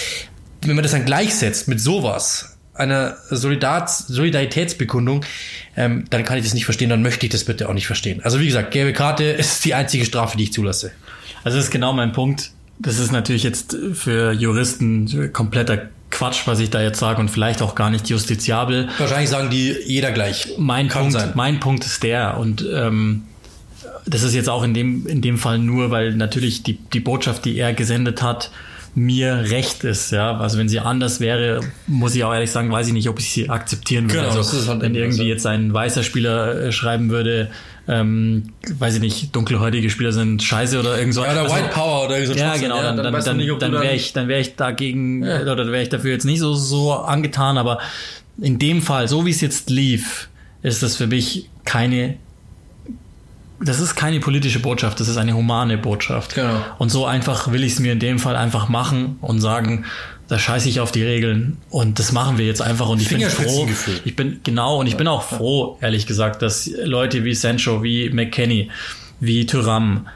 wenn 0.61 0.75
man 0.75 0.83
das 0.83 0.91
dann 0.91 1.05
gleichsetzt 1.05 1.67
mit 1.67 1.79
sowas, 1.79 2.52
einer 2.73 3.17
Solidars 3.29 4.07
Solidaritätsbekundung, 4.07 5.23
ähm, 5.75 6.05
dann 6.09 6.23
kann 6.23 6.37
ich 6.37 6.43
das 6.43 6.53
nicht 6.53 6.65
verstehen, 6.65 6.89
dann 6.89 7.01
möchte 7.01 7.25
ich 7.25 7.31
das 7.31 7.43
bitte 7.43 7.69
auch 7.69 7.73
nicht 7.73 7.87
verstehen. 7.87 8.21
Also 8.23 8.39
wie 8.39 8.47
gesagt, 8.47 8.71
gelbe 8.71 8.93
Karte 8.93 9.23
ist 9.23 9.63
die 9.65 9.73
einzige 9.73 10.05
Strafe, 10.05 10.37
die 10.37 10.43
ich 10.43 10.53
zulasse. 10.53 10.91
Also 11.43 11.57
das 11.57 11.65
ist 11.65 11.71
genau 11.71 11.93
mein 11.93 12.11
Punkt. 12.13 12.51
das 12.79 12.99
ist 12.99 13.11
natürlich 13.11 13.43
jetzt 13.43 13.77
für 13.93 14.31
Juristen 14.31 15.31
kompletter 15.33 15.89
Quatsch, 16.09 16.45
was 16.45 16.59
ich 16.59 16.69
da 16.69 16.81
jetzt 16.81 16.99
sage 16.99 17.19
und 17.19 17.29
vielleicht 17.29 17.61
auch 17.61 17.75
gar 17.75 17.89
nicht 17.89 18.07
justiziabel. 18.09 18.87
Wahrscheinlich 18.97 19.29
sagen 19.29 19.49
die 19.49 19.75
jeder 19.85 20.11
gleich. 20.11 20.53
Mein, 20.57 20.87
Kann 20.87 21.03
Punkt, 21.03 21.13
sein. 21.13 21.31
mein 21.33 21.59
Punkt 21.59 21.85
ist 21.85 22.03
der 22.03 22.37
und 22.37 22.65
ähm, 22.71 23.23
das 24.05 24.23
ist 24.23 24.33
jetzt 24.33 24.49
auch 24.49 24.63
in 24.63 24.73
dem, 24.73 25.07
in 25.07 25.21
dem 25.21 25.37
Fall 25.37 25.59
nur, 25.59 25.91
weil 25.91 26.15
natürlich 26.15 26.63
die, 26.63 26.77
die 26.77 26.99
Botschaft, 26.99 27.45
die 27.45 27.57
er 27.57 27.73
gesendet 27.73 28.21
hat, 28.21 28.51
mir 28.95 29.45
recht 29.49 29.83
ist, 29.83 30.11
ja. 30.11 30.37
Also 30.37 30.57
wenn 30.57 30.69
sie 30.69 30.79
anders 30.79 31.19
wäre, 31.19 31.61
muss 31.87 32.15
ich 32.15 32.23
auch 32.23 32.33
ehrlich 32.33 32.51
sagen, 32.51 32.71
weiß 32.71 32.87
ich 32.87 32.93
nicht, 32.93 33.09
ob 33.09 33.19
ich 33.19 33.31
sie 33.31 33.49
akzeptieren 33.49 34.09
würde. 34.11 34.27
Genau, 34.27 34.37
also, 34.37 34.67
halt 34.67 34.81
wenn 34.81 34.93
irgendwie 34.93 35.23
jetzt 35.23 35.47
ein 35.47 35.73
weißer 35.73 36.03
Spieler 36.03 36.55
äh, 36.59 36.71
schreiben 36.71 37.09
würde, 37.09 37.49
ähm, 37.87 38.53
weiß 38.77 38.95
ich 38.95 39.01
nicht, 39.01 39.35
dunkelhäutige 39.35 39.89
Spieler 39.89 40.11
sind 40.11 40.41
scheiße 40.43 40.79
oder 40.79 40.97
irgend 40.97 41.15
so. 41.15 41.23
Ja, 41.23 41.31
oder 41.31 41.41
also, 41.41 41.55
White 41.55 41.69
Power 41.73 42.05
oder 42.05 42.25
so. 42.25 42.33
Ja, 42.33 42.55
genau, 42.55 42.81
dann, 42.81 42.97
dann, 42.97 43.11
dann, 43.11 43.23
dann, 43.23 43.59
dann 43.59 43.71
wäre 43.73 43.93
ich, 43.93 44.13
dann 44.13 44.27
wäre 44.27 44.41
ich 44.41 44.55
dagegen, 44.55 45.23
ja. 45.23 45.41
oder 45.41 45.65
wäre 45.67 45.81
ich 45.81 45.89
dafür 45.89 46.11
jetzt 46.11 46.25
nicht 46.25 46.39
so, 46.39 46.53
so 46.53 46.93
angetan, 46.93 47.57
aber 47.57 47.79
in 48.39 48.59
dem 48.59 48.81
Fall, 48.81 49.07
so 49.07 49.25
wie 49.25 49.31
es 49.31 49.41
jetzt 49.41 49.69
lief, 49.69 50.29
ist 50.61 50.83
das 50.83 50.95
für 50.95 51.07
mich 51.07 51.49
keine 51.65 52.17
das 53.63 53.79
ist 53.79 53.95
keine 53.95 54.19
politische 54.19 54.59
Botschaft, 54.59 54.99
das 54.99 55.07
ist 55.07 55.17
eine 55.17 55.33
humane 55.33 55.77
Botschaft. 55.77 56.35
Genau. 56.35 56.63
Und 56.77 56.89
so 56.89 57.05
einfach 57.05 57.51
will 57.51 57.63
ich 57.63 57.73
es 57.73 57.79
mir 57.79 57.93
in 57.93 57.99
dem 57.99 58.19
Fall 58.19 58.35
einfach 58.35 58.69
machen 58.69 59.17
und 59.21 59.39
sagen, 59.39 59.85
da 60.27 60.39
scheiße 60.39 60.69
ich 60.69 60.79
auf 60.79 60.91
die 60.91 61.03
Regeln 61.03 61.57
und 61.69 61.99
das 61.99 62.11
machen 62.11 62.37
wir 62.37 62.45
jetzt 62.45 62.61
einfach 62.61 62.89
und 62.89 63.01
ich 63.01 63.09
bin 63.09 63.21
froh. 63.21 63.67
Ich 64.05 64.15
bin 64.15 64.39
genau 64.43 64.79
und 64.79 64.87
ich 64.87 64.97
bin 64.97 65.07
auch 65.07 65.23
froh, 65.23 65.77
ehrlich 65.81 66.07
gesagt, 66.07 66.41
dass 66.41 66.69
Leute 66.83 67.23
wie 67.23 67.35
Sancho, 67.35 67.83
wie 67.83 68.09
McKenny, 68.09 68.69
wie 69.19 69.45
Thuram 69.45 70.07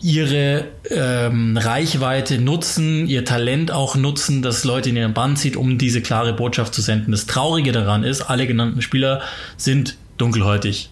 ihre 0.00 0.66
ähm, 0.90 1.56
Reichweite 1.56 2.38
nutzen, 2.38 3.06
ihr 3.06 3.24
Talent 3.24 3.70
auch 3.70 3.96
nutzen, 3.96 4.42
dass 4.42 4.64
Leute 4.64 4.90
in 4.90 4.96
ihren 4.96 5.14
Band 5.14 5.38
zieht, 5.38 5.56
um 5.56 5.78
diese 5.78 6.02
klare 6.02 6.34
Botschaft 6.34 6.74
zu 6.74 6.82
senden. 6.82 7.10
Das 7.10 7.26
Traurige 7.26 7.72
daran 7.72 8.04
ist, 8.04 8.22
alle 8.22 8.46
genannten 8.46 8.82
Spieler 8.82 9.22
sind 9.56 9.96
dunkelhäutig. 10.18 10.90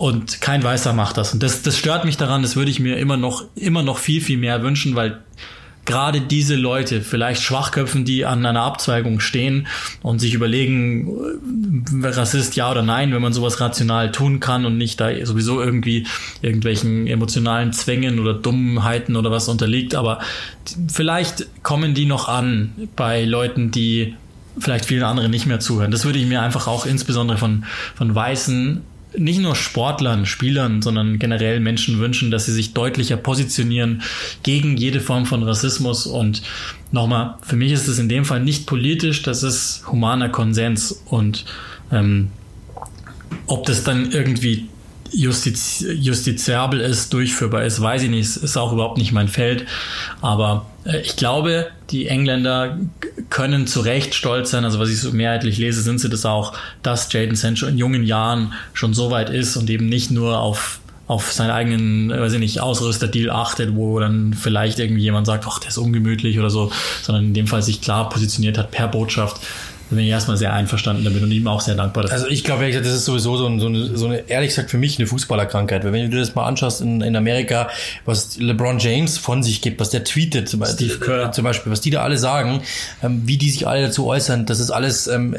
Und 0.00 0.40
kein 0.40 0.62
Weißer 0.62 0.94
macht 0.94 1.18
das. 1.18 1.34
Und 1.34 1.42
das, 1.42 1.60
das 1.60 1.76
stört 1.76 2.06
mich 2.06 2.16
daran, 2.16 2.40
das 2.40 2.56
würde 2.56 2.70
ich 2.70 2.80
mir 2.80 2.96
immer 2.96 3.18
noch, 3.18 3.44
immer 3.54 3.82
noch 3.82 3.98
viel, 3.98 4.22
viel 4.22 4.38
mehr 4.38 4.62
wünschen, 4.62 4.94
weil 4.94 5.20
gerade 5.84 6.22
diese 6.22 6.54
Leute, 6.56 7.02
vielleicht 7.02 7.42
Schwachköpfen, 7.42 8.06
die 8.06 8.24
an 8.24 8.46
einer 8.46 8.62
Abzweigung 8.62 9.20
stehen 9.20 9.66
und 10.00 10.18
sich 10.18 10.32
überlegen, 10.32 11.06
äh, 12.02 12.06
Rassist 12.06 12.56
ja 12.56 12.70
oder 12.70 12.80
nein, 12.80 13.12
wenn 13.12 13.20
man 13.20 13.34
sowas 13.34 13.60
rational 13.60 14.10
tun 14.10 14.40
kann 14.40 14.64
und 14.64 14.78
nicht 14.78 14.98
da 15.02 15.10
sowieso 15.26 15.60
irgendwie 15.60 16.06
irgendwelchen 16.40 17.06
emotionalen 17.06 17.74
Zwängen 17.74 18.20
oder 18.20 18.32
Dummheiten 18.32 19.16
oder 19.16 19.30
was 19.30 19.50
unterliegt. 19.50 19.94
Aber 19.94 20.20
vielleicht 20.88 21.62
kommen 21.62 21.92
die 21.92 22.06
noch 22.06 22.26
an 22.26 22.72
bei 22.96 23.26
Leuten, 23.26 23.70
die 23.70 24.14
vielleicht 24.58 24.86
vielen 24.86 25.02
anderen 25.02 25.30
nicht 25.30 25.44
mehr 25.44 25.60
zuhören. 25.60 25.90
Das 25.90 26.06
würde 26.06 26.18
ich 26.18 26.24
mir 26.24 26.40
einfach 26.40 26.66
auch 26.68 26.86
insbesondere 26.86 27.36
von, 27.36 27.66
von 27.96 28.14
weißen 28.14 28.80
nicht 29.16 29.40
nur 29.40 29.56
Sportlern, 29.56 30.26
Spielern, 30.26 30.82
sondern 30.82 31.18
generell 31.18 31.60
Menschen 31.60 31.98
wünschen, 31.98 32.30
dass 32.30 32.46
sie 32.46 32.52
sich 32.52 32.74
deutlicher 32.74 33.16
positionieren 33.16 34.02
gegen 34.42 34.76
jede 34.76 35.00
Form 35.00 35.26
von 35.26 35.42
Rassismus. 35.42 36.06
Und 36.06 36.42
nochmal, 36.92 37.36
für 37.42 37.56
mich 37.56 37.72
ist 37.72 37.88
es 37.88 37.98
in 37.98 38.08
dem 38.08 38.24
Fall 38.24 38.40
nicht 38.40 38.66
politisch, 38.66 39.22
das 39.22 39.42
ist 39.42 39.84
humaner 39.90 40.28
Konsens. 40.28 41.02
Und 41.06 41.44
ähm, 41.90 42.30
ob 43.46 43.66
das 43.66 43.84
dann 43.84 44.12
irgendwie 44.12 44.68
justiz 45.12 45.84
justiziabel 45.88 46.80
ist, 46.80 47.12
durchführbar 47.12 47.64
ist, 47.64 47.80
weiß 47.80 48.02
ich 48.02 48.10
nicht. 48.10 48.36
Ist 48.36 48.56
auch 48.56 48.72
überhaupt 48.72 48.98
nicht 48.98 49.12
mein 49.12 49.28
Feld. 49.28 49.66
Aber 50.20 50.66
äh, 50.84 51.00
ich 51.00 51.16
glaube, 51.16 51.68
die 51.90 52.08
Engländer 52.08 52.78
können 53.28 53.66
zu 53.66 53.80
Recht 53.80 54.14
stolz 54.14 54.50
sein. 54.50 54.64
Also 54.64 54.78
was 54.78 54.90
ich 54.90 55.00
so 55.00 55.12
mehrheitlich 55.12 55.58
lese, 55.58 55.82
sind 55.82 56.00
sie 56.00 56.08
das 56.08 56.24
auch, 56.24 56.54
dass 56.82 57.12
Jaden 57.12 57.36
Sancho 57.36 57.66
in 57.66 57.78
jungen 57.78 58.04
Jahren 58.04 58.52
schon 58.72 58.94
so 58.94 59.10
weit 59.10 59.30
ist 59.30 59.56
und 59.56 59.68
eben 59.70 59.86
nicht 59.86 60.10
nur 60.10 60.38
auf 60.38 60.80
auf 61.10 61.32
seinen 61.32 61.50
eigenen, 61.50 62.10
weiß 62.10 62.34
ich 62.34 62.38
nicht, 62.38 62.60
Ausrüsterdeal 62.60 63.30
achtet, 63.30 63.74
wo 63.74 63.98
dann 63.98 64.32
vielleicht 64.32 64.78
irgendwie 64.78 65.02
jemand 65.02 65.26
sagt, 65.26 65.44
ach, 65.44 65.58
der 65.58 65.70
ist 65.70 65.76
ungemütlich 65.76 66.38
oder 66.38 66.50
so, 66.50 66.70
sondern 67.02 67.24
in 67.24 67.34
dem 67.34 67.48
Fall 67.48 67.62
sich 67.62 67.80
klar 67.80 68.08
positioniert 68.08 68.56
hat 68.56 68.70
per 68.70 68.86
Botschaft 68.86 69.40
da 69.90 69.96
bin 69.96 70.04
ich 70.04 70.10
erstmal 70.10 70.36
sehr 70.36 70.52
einverstanden 70.52 71.04
damit 71.04 71.20
und 71.20 71.32
ihm 71.32 71.48
auch 71.48 71.60
sehr 71.60 71.74
dankbar 71.74 72.04
dafür. 72.04 72.16
Also 72.16 72.28
ich 72.28 72.44
glaube, 72.44 72.70
das 72.70 72.86
ist 72.86 73.04
sowieso 73.04 73.36
so, 73.36 73.46
ein, 73.46 73.58
so, 73.58 73.66
eine, 73.66 73.96
so 73.96 74.06
eine, 74.06 74.28
ehrlich 74.28 74.50
gesagt, 74.50 74.70
für 74.70 74.78
mich 74.78 74.98
eine 74.98 75.08
Fußballerkrankheit. 75.08 75.84
Weil 75.84 75.92
wenn 75.92 76.02
du 76.04 76.10
dir 76.10 76.20
das 76.20 76.36
mal 76.36 76.46
anschaust 76.46 76.80
in, 76.80 77.00
in 77.00 77.16
Amerika, 77.16 77.68
was 78.04 78.38
LeBron 78.38 78.78
James 78.78 79.18
von 79.18 79.42
sich 79.42 79.60
gibt, 79.60 79.80
was 79.80 79.90
der 79.90 80.04
tweetet, 80.04 80.48
zum, 80.48 80.64
Steve 80.64 80.98
Kerr. 80.98 81.32
zum 81.32 81.42
Beispiel, 81.42 81.72
was 81.72 81.80
die 81.80 81.90
da 81.90 82.02
alle 82.02 82.18
sagen, 82.18 82.62
ähm, 83.02 83.22
wie 83.24 83.36
die 83.36 83.50
sich 83.50 83.66
alle 83.66 83.82
dazu 83.82 84.06
äußern, 84.06 84.46
das 84.46 84.60
ist 84.60 84.70
alles, 84.70 85.08
ähm, 85.08 85.34
äh, 85.34 85.38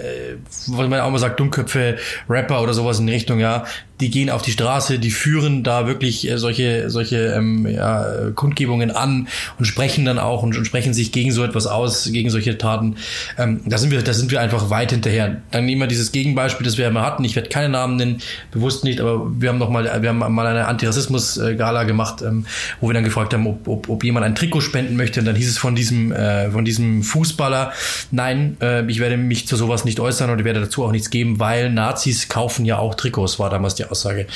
was 0.67 0.89
man 0.89 0.99
auch 0.99 1.11
mal 1.11 1.19
sagt, 1.19 1.39
Dummköpfe, 1.39 1.97
Rapper 2.27 2.61
oder 2.61 2.73
sowas 2.73 2.99
in 2.99 3.07
Richtung, 3.07 3.39
ja, 3.39 3.63
die 4.01 4.09
gehen 4.09 4.29
auf 4.29 4.41
die 4.41 4.51
Straße, 4.51 4.99
die 4.99 5.11
führen 5.11 5.63
da 5.63 5.87
wirklich 5.87 6.29
äh, 6.29 6.37
solche, 6.37 6.89
solche 6.89 7.17
ähm, 7.27 7.67
ja, 7.67 8.31
Kundgebungen 8.35 8.91
an 8.91 9.27
und 9.59 9.65
sprechen 9.65 10.05
dann 10.05 10.19
auch 10.19 10.43
und, 10.43 10.57
und, 10.57 10.65
sprechen 10.65 10.93
sich 10.93 11.11
gegen 11.11 11.31
so 11.31 11.43
etwas 11.43 11.67
aus, 11.67 12.09
gegen 12.11 12.29
solche 12.29 12.57
Taten. 12.57 12.95
Ähm, 13.37 13.61
da 13.65 13.77
sind 13.77 13.91
wir, 13.91 14.01
da 14.01 14.13
sind 14.13 14.31
wir 14.31 14.41
einfach 14.41 14.69
weit 14.69 14.91
hinterher. 14.91 15.41
Dann 15.51 15.65
nehmen 15.65 15.81
wir 15.81 15.87
dieses 15.87 16.11
Gegenbeispiel, 16.11 16.65
das 16.65 16.77
wir 16.77 16.87
immer 16.87 17.01
hatten. 17.01 17.23
Ich 17.23 17.35
werde 17.35 17.49
keine 17.49 17.69
Namen 17.69 17.97
nennen, 17.97 18.21
bewusst 18.51 18.83
nicht, 18.83 18.99
aber 18.99 19.29
wir 19.39 19.49
haben 19.49 19.59
noch 19.59 19.69
mal, 19.69 20.01
wir 20.01 20.09
haben 20.09 20.17
mal 20.17 20.47
eine 20.47 20.67
Antirassismus-Gala 20.67 21.83
gemacht, 21.83 22.21
ähm, 22.21 22.45
wo 22.79 22.89
wir 22.89 22.93
dann 22.93 23.03
gefragt 23.03 23.33
haben, 23.33 23.45
ob, 23.45 23.67
ob, 23.67 23.89
ob 23.89 24.03
jemand 24.03 24.25
ein 24.25 24.35
Trikot 24.35 24.61
spenden 24.61 24.95
möchte. 24.95 25.19
Und 25.19 25.27
dann 25.27 25.35
hieß 25.35 25.49
es 25.49 25.57
von 25.57 25.75
diesem, 25.75 26.11
äh, 26.11 26.49
von 26.49 26.65
diesem 26.65 27.03
Fußballer, 27.03 27.71
nein, 28.09 28.57
äh, 28.61 28.85
ich 28.89 28.99
werde 28.99 29.17
mich 29.17 29.47
zu 29.47 29.55
sowas 29.55 29.85
nicht 29.85 29.99
äußern 29.99 30.29
und 30.29 30.39
ich 30.39 30.45
werde 30.45 30.61
dazu 30.61 30.83
auch 30.83 30.91
nichts 30.91 31.09
geben, 31.09 31.39
weil 31.39 31.71
Nazis 31.71 32.29
kaufen 32.29 32.65
ja 32.65 32.79
auch 32.79 32.95
Trikots, 32.95 33.37
war 33.37 33.49
damals 33.49 33.75
die 33.75 33.85
Aussage. 33.91 34.27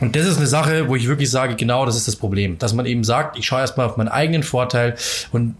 Und 0.00 0.16
das 0.16 0.26
ist 0.26 0.38
eine 0.38 0.46
Sache, 0.46 0.88
wo 0.88 0.96
ich 0.96 1.06
wirklich 1.08 1.30
sage, 1.30 1.54
genau 1.54 1.86
das 1.86 1.96
ist 1.96 2.08
das 2.08 2.16
Problem. 2.16 2.58
Dass 2.58 2.72
man 2.72 2.86
eben 2.86 3.04
sagt, 3.04 3.38
ich 3.38 3.46
schaue 3.46 3.60
erstmal 3.60 3.86
auf 3.86 3.96
meinen 3.96 4.08
eigenen 4.08 4.42
Vorteil 4.42 4.96
und 5.32 5.54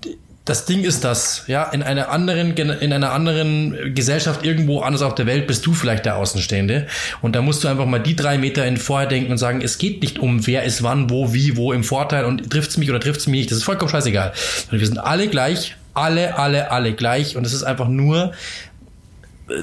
das 0.44 0.66
Ding 0.66 0.84
ist 0.84 1.04
das, 1.04 1.44
ja, 1.46 1.64
in 1.64 1.82
einer 1.82 2.10
anderen, 2.10 2.54
in 2.54 2.92
einer 2.92 3.12
anderen 3.12 3.94
Gesellschaft 3.94 4.44
irgendwo 4.44 4.80
anders 4.80 5.00
auf 5.00 5.14
der 5.14 5.24
Welt 5.24 5.46
bist 5.46 5.64
du 5.64 5.72
vielleicht 5.72 6.04
der 6.04 6.16
Außenstehende. 6.16 6.86
Und 7.22 7.34
da 7.34 7.40
musst 7.40 7.64
du 7.64 7.68
einfach 7.68 7.86
mal 7.86 7.98
die 7.98 8.14
drei 8.14 8.36
Meter 8.36 8.66
in 8.66 8.76
vorher 8.76 9.08
denken 9.08 9.32
und 9.32 9.38
sagen, 9.38 9.62
es 9.62 9.78
geht 9.78 10.02
nicht 10.02 10.18
um, 10.18 10.46
wer 10.46 10.64
ist 10.64 10.82
wann, 10.82 11.08
wo, 11.08 11.32
wie, 11.32 11.56
wo 11.56 11.72
im 11.72 11.82
Vorteil 11.82 12.26
und 12.26 12.50
trifft's 12.50 12.76
mich 12.76 12.90
oder 12.90 13.00
trifft's 13.00 13.26
mich 13.26 13.40
nicht. 13.40 13.50
Das 13.50 13.58
ist 13.58 13.64
vollkommen 13.64 13.90
scheißegal. 13.90 14.34
Wir 14.70 14.86
sind 14.86 14.98
alle 14.98 15.28
gleich, 15.28 15.76
alle, 15.94 16.36
alle, 16.36 16.70
alle 16.70 16.92
gleich. 16.92 17.38
Und 17.38 17.46
es 17.46 17.54
ist 17.54 17.62
einfach 17.62 17.88
nur 17.88 18.32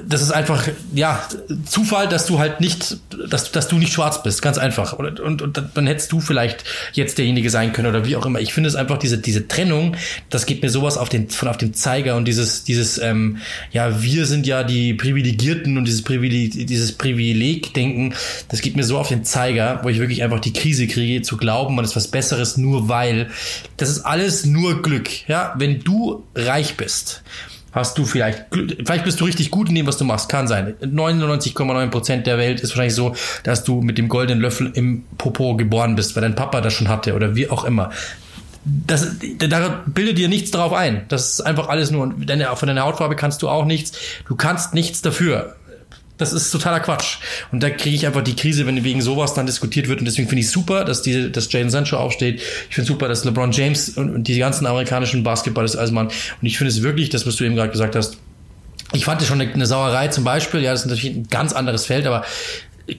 das 0.08 0.22
ist 0.22 0.32
einfach, 0.32 0.67
ja, 0.94 1.28
Zufall, 1.65 2.08
dass 2.08 2.28
du 2.28 2.38
halt 2.38 2.62
nicht, 2.62 2.98
dass, 3.30 3.52
dass 3.52 3.67
du 3.67 3.78
nicht 3.78 3.91
schwarz 3.91 4.22
bist, 4.22 4.44
ganz 4.44 4.60
einfach. 4.60 4.94
Und, 4.94 5.20
und, 5.20 5.41
und 5.41 5.63
dann 5.74 5.88
hättest 5.88 6.12
du 6.12 6.20
vielleicht 6.20 6.63
jetzt 6.94 7.17
derjenige 7.17 7.50
sein 7.50 7.74
können 7.74 7.88
oder 7.88 8.06
wie 8.06 8.15
auch 8.15 8.26
immer. 8.28 8.39
Ich 8.39 8.54
finde 8.54 8.70
es 8.70 8.76
einfach, 8.76 9.00
diese, 9.00 9.17
diese 9.17 9.48
Trennung, 9.48 9.96
das 10.30 10.46
geht 10.46 10.62
mir 10.62 10.70
sowas 10.70 10.98
auf 10.98 11.10
den, 11.10 11.30
von 11.30 11.48
auf 11.48 11.58
den 11.58 11.74
Zeiger 11.74 12.15
und 12.15 12.26
dieses, 12.26 12.63
dieses, 12.63 13.00
ähm, 13.00 13.38
ja, 13.72 14.04
wir 14.04 14.28
sind 14.28 14.46
ja 14.46 14.63
die 14.63 14.94
Privilegierten 14.94 15.78
und 15.80 15.86
dieses 15.86 16.04
Privileg, 16.04 16.67
dieses 16.67 16.91
Privileg-Denken, 16.91 18.13
das 18.50 18.62
geht 18.62 18.76
mir 18.76 18.84
so 18.84 19.00
auf 19.00 19.08
den 19.08 19.24
Zeiger, 19.24 19.80
wo 19.82 19.89
ich 19.89 19.98
wirklich 19.98 20.22
einfach 20.22 20.39
die 20.39 20.54
Krise 20.54 20.86
kriege, 20.86 21.24
zu 21.24 21.38
glauben, 21.38 21.74
man 21.74 21.86
ist 21.86 21.96
was 21.96 22.08
Besseres, 22.08 22.56
nur 22.56 22.88
weil. 22.88 23.32
Das 23.78 23.89
ist 23.89 24.02
alles 24.02 24.46
nur 24.46 24.84
Glück, 24.84 25.28
ja. 25.28 25.56
Wenn 25.58 25.80
du 25.80 26.24
reich 26.36 26.78
bist, 26.78 27.24
hast 27.72 27.98
du 27.98 28.06
vielleicht, 28.06 28.46
vielleicht 28.52 29.06
bist 29.06 29.20
du 29.20 29.26
richtig 29.26 29.52
gut 29.52 29.70
in 29.70 29.76
dem, 29.76 29.88
was 29.88 29.98
du 29.98 30.06
machst, 30.06 30.30
kann 30.30 30.48
sein. 30.48 30.76
99,9% 30.82 32.22
der 32.24 32.38
Welt 32.38 32.60
ist 32.60 32.72
wahrscheinlich 32.72 32.96
so, 32.96 33.16
dass 33.44 33.64
du 33.64 33.82
mit 33.82 33.98
dem 33.98 34.10
goldenen 34.10 34.42
Löffel 34.42 34.72
im 34.74 35.04
Popo 35.18 35.56
geboren 35.56 35.96
bist, 35.96 36.16
weil 36.16 36.22
dein 36.22 36.36
Papa 36.36 36.62
das 36.62 36.74
schon 36.74 36.90
hatte 36.90 37.16
oder 37.16 37.36
wie 37.36 37.50
auch 37.50 37.64
immer. 37.64 37.92
Das, 38.64 39.16
da 39.40 39.84
bildet 39.88 40.20
dir 40.20 40.28
nichts 40.28 40.52
drauf 40.52 40.74
ein. 40.74 41.06
Das 41.08 41.32
ist 41.32 41.42
einfach 41.42 41.70
alles 41.70 41.90
nur, 41.90 42.14
deine, 42.16 42.56
von 42.56 42.68
deiner 42.68 42.84
Hautfarbe 42.84 43.16
kannst 43.16 43.42
du 43.42 43.50
auch 43.50 43.66
nichts. 43.66 43.94
Du 44.28 44.36
kannst 44.36 44.74
nichts 44.76 45.02
dafür. 45.02 45.56
Das 46.22 46.34
ist 46.34 46.52
totaler 46.52 46.80
Quatsch. 46.82 47.18
Und 47.52 47.64
da 47.64 47.72
kriege 47.72 47.96
ich 47.96 48.06
einfach 48.06 48.22
die 48.22 48.36
Krise, 48.36 48.68
wenn 48.68 48.84
wegen 48.84 49.02
sowas 49.02 49.34
dann 49.34 49.48
diskutiert 49.48 49.88
wird. 49.88 50.00
Und 50.00 50.06
deswegen 50.06 50.30
finde 50.30 50.42
ich 50.42 50.52
super, 50.52 50.86
dass 50.86 51.02
die, 51.02 51.32
dass 51.32 51.52
Jaden 51.52 51.72
Sancho 51.72 51.98
aufsteht. 51.98 52.40
Ich 52.70 52.76
finde 52.76 52.88
super, 52.88 53.08
dass 53.08 53.26
LeBron 53.26 53.52
James 53.52 53.90
und, 53.98 54.14
und 54.14 54.28
die 54.28 54.38
ganzen 54.38 54.68
amerikanischen 54.68 55.24
Basketballer 55.24 55.76
als 55.80 55.90
Mann. 55.90 56.08
Und 56.08 56.46
ich 56.46 56.60
finde 56.60 56.70
es 56.70 56.84
wirklich, 56.84 57.10
das, 57.10 57.26
was 57.26 57.38
du 57.38 57.44
eben 57.44 57.56
gerade 57.56 57.72
gesagt 57.72 57.96
hast, 57.96 58.18
ich 58.94 59.04
fand 59.04 59.20
es 59.20 59.28
schon 59.28 59.42
eine, 59.42 59.52
eine 59.52 59.66
Sauerei 59.66 60.10
zum 60.10 60.24
Beispiel. 60.24 60.62
Ja, 60.62 60.74
das 60.74 60.82
ist 60.82 60.92
natürlich 60.92 61.16
ein 61.16 61.28
ganz 61.28 61.54
anderes 61.54 61.88
Feld, 61.88 62.06
aber 62.06 62.24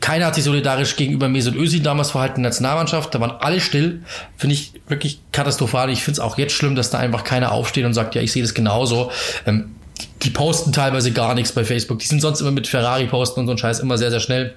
keiner 0.01 0.27
hat 0.27 0.35
sich 0.35 0.43
solidarisch 0.43 0.97
gegenüber 0.97 1.29
Mesut 1.29 1.55
Özil 1.55 1.81
damals 1.81 2.11
verhalten 2.11 2.39
in 2.39 2.43
der 2.43 2.51
Nationalmannschaft. 2.51 3.15
Da 3.15 3.21
waren 3.21 3.31
alle 3.39 3.61
still. 3.61 4.03
Finde 4.37 4.55
ich 4.55 4.73
wirklich 4.89 5.21
katastrophal. 5.31 5.91
Ich 5.91 6.03
finde 6.03 6.15
es 6.15 6.21
auch 6.21 6.39
jetzt 6.39 6.55
schlimm, 6.55 6.75
dass 6.75 6.91
da 6.91 6.99
einfach 6.99 7.23
keiner 7.23 7.53
aufsteht 7.53 7.85
und 7.85 7.95
sagt, 7.95 8.17
ja, 8.17 8.23
ich 8.23 8.33
sehe 8.33 8.43
das 8.43 8.55
genauso. 8.55 9.13
Ähm, 9.47 9.77
die 10.23 10.31
posten 10.31 10.73
teilweise 10.73 11.13
gar 11.13 11.35
nichts 11.35 11.53
bei 11.53 11.65
Facebook. 11.65 11.99
Die 11.99 12.07
sind 12.07 12.21
sonst 12.21 12.41
immer 12.41 12.51
mit 12.51 12.67
Ferrari 12.67 13.07
posten 13.07 13.41
und 13.41 13.47
so 13.47 13.53
ein 13.53 13.59
Scheiß 13.59 13.81
immer 13.81 13.99
sehr, 13.99 14.11
sehr 14.11 14.21
schnell. 14.21 14.55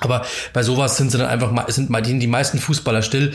Aber 0.00 0.24
bei 0.52 0.62
sowas 0.62 0.96
sind 0.96 1.10
sie 1.10 1.18
dann 1.18 1.28
einfach 1.28 1.50
mal, 1.50 1.70
sind 1.70 1.90
mal 1.90 2.02
die, 2.02 2.18
die 2.18 2.26
meisten 2.26 2.58
Fußballer 2.58 3.02
still. 3.02 3.32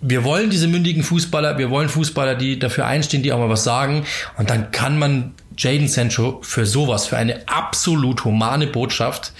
wir 0.00 0.22
wollen 0.22 0.50
diese 0.50 0.68
mündigen 0.68 1.02
Fußballer, 1.02 1.58
wir 1.58 1.70
wollen 1.70 1.88
Fußballer, 1.88 2.34
die 2.34 2.58
dafür 2.58 2.86
einstehen, 2.86 3.22
die 3.22 3.32
auch 3.32 3.38
mal 3.38 3.48
was 3.48 3.64
sagen. 3.64 4.04
Und 4.36 4.50
dann 4.50 4.70
kann 4.70 4.98
man 4.98 5.34
Jaden 5.56 5.88
Sancho 5.88 6.40
für 6.42 6.66
sowas, 6.66 7.06
für 7.06 7.16
eine 7.16 7.48
absolut 7.48 8.24
humane 8.24 8.66
Botschaft, 8.66 9.32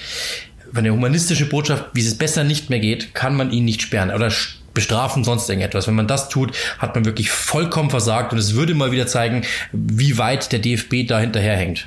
für 0.72 0.78
eine 0.78 0.90
humanistische 0.90 1.46
Botschaft, 1.46 1.86
wie 1.92 2.00
es 2.00 2.16
besser 2.16 2.44
nicht 2.44 2.70
mehr 2.70 2.80
geht, 2.80 3.14
kann 3.14 3.36
man 3.36 3.52
ihn 3.52 3.64
nicht 3.64 3.82
sperren 3.82 4.10
oder 4.10 4.30
bestrafen, 4.74 5.24
sonst 5.24 5.48
irgendetwas. 5.48 5.86
Wenn 5.86 5.94
man 5.94 6.08
das 6.08 6.28
tut, 6.28 6.52
hat 6.78 6.94
man 6.94 7.04
wirklich 7.04 7.30
vollkommen 7.30 7.90
versagt 7.90 8.32
und 8.32 8.38
es 8.38 8.54
würde 8.54 8.74
mal 8.74 8.92
wieder 8.92 9.06
zeigen, 9.06 9.42
wie 9.72 10.18
weit 10.18 10.52
der 10.52 10.58
DFB 10.58 11.06
da 11.06 11.18
hinterherhängt. 11.20 11.86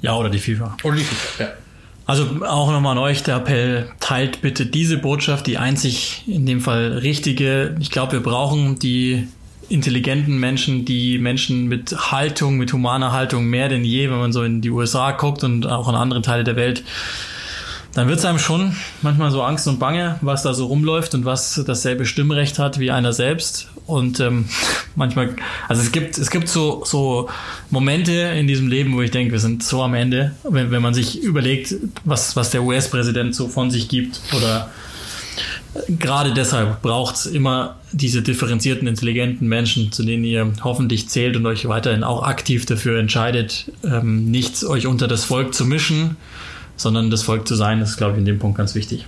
Ja, 0.00 0.14
oder 0.16 0.30
die 0.30 0.38
FIFA. 0.38 0.76
Oder 0.82 0.96
die 0.96 1.04
FIFA, 1.04 1.44
ja. 1.44 1.50
Also 2.06 2.44
auch 2.46 2.70
nochmal 2.70 2.92
an 2.92 3.02
euch 3.02 3.24
der 3.24 3.36
Appell, 3.36 3.88
teilt 3.98 4.40
bitte 4.40 4.64
diese 4.64 4.96
Botschaft, 4.96 5.48
die 5.48 5.58
einzig 5.58 6.22
in 6.28 6.46
dem 6.46 6.60
Fall 6.60 6.98
richtige. 6.98 7.74
Ich 7.80 7.90
glaube, 7.90 8.12
wir 8.12 8.22
brauchen 8.22 8.78
die 8.78 9.26
intelligenten 9.68 10.38
Menschen, 10.38 10.84
die 10.84 11.18
Menschen 11.18 11.66
mit 11.66 12.12
Haltung, 12.12 12.56
mit 12.56 12.72
humaner 12.72 13.10
Haltung 13.10 13.46
mehr 13.46 13.68
denn 13.68 13.84
je, 13.84 14.08
wenn 14.08 14.18
man 14.18 14.32
so 14.32 14.44
in 14.44 14.60
die 14.60 14.70
USA 14.70 15.10
guckt 15.10 15.42
und 15.42 15.66
auch 15.66 15.88
in 15.88 15.96
andere 15.96 16.22
Teile 16.22 16.44
der 16.44 16.54
Welt 16.54 16.84
dann 17.96 18.08
wird 18.08 18.18
es 18.18 18.26
einem 18.26 18.38
schon 18.38 18.76
manchmal 19.00 19.30
so 19.30 19.42
Angst 19.42 19.66
und 19.68 19.78
Bange, 19.78 20.18
was 20.20 20.42
da 20.42 20.52
so 20.52 20.66
rumläuft 20.66 21.14
und 21.14 21.24
was 21.24 21.62
dasselbe 21.66 22.04
Stimmrecht 22.04 22.58
hat 22.58 22.78
wie 22.78 22.90
einer 22.90 23.14
selbst. 23.14 23.68
Und 23.86 24.20
ähm, 24.20 24.44
manchmal, 24.96 25.34
also 25.66 25.80
es 25.80 25.92
gibt, 25.92 26.18
es 26.18 26.30
gibt 26.30 26.48
so, 26.48 26.84
so 26.84 27.30
Momente 27.70 28.12
in 28.12 28.46
diesem 28.46 28.68
Leben, 28.68 28.94
wo 28.94 29.00
ich 29.00 29.12
denke, 29.12 29.32
wir 29.32 29.40
sind 29.40 29.62
so 29.62 29.82
am 29.82 29.94
Ende, 29.94 30.34
wenn, 30.44 30.70
wenn 30.70 30.82
man 30.82 30.92
sich 30.92 31.22
überlegt, 31.22 31.74
was, 32.04 32.36
was 32.36 32.50
der 32.50 32.64
US-Präsident 32.64 33.34
so 33.34 33.48
von 33.48 33.70
sich 33.70 33.88
gibt 33.88 34.20
oder 34.36 34.70
gerade 35.98 36.34
deshalb 36.34 36.82
braucht 36.82 37.16
es 37.16 37.24
immer 37.24 37.76
diese 37.92 38.20
differenzierten, 38.20 38.86
intelligenten 38.86 39.48
Menschen, 39.48 39.90
zu 39.90 40.02
denen 40.02 40.24
ihr 40.24 40.52
hoffentlich 40.62 41.08
zählt 41.08 41.34
und 41.34 41.46
euch 41.46 41.66
weiterhin 41.66 42.04
auch 42.04 42.24
aktiv 42.24 42.66
dafür 42.66 42.98
entscheidet, 42.98 43.72
ähm, 43.84 44.30
nichts 44.30 44.66
euch 44.66 44.86
unter 44.86 45.08
das 45.08 45.24
Volk 45.24 45.54
zu 45.54 45.64
mischen, 45.64 46.18
sondern 46.76 47.10
das 47.10 47.22
Volk 47.22 47.48
zu 47.48 47.54
sein, 47.54 47.80
ist, 47.80 47.96
glaube 47.96 48.12
ich, 48.12 48.18
in 48.18 48.24
dem 48.24 48.38
Punkt 48.38 48.58
ganz 48.58 48.74
wichtig. 48.74 49.06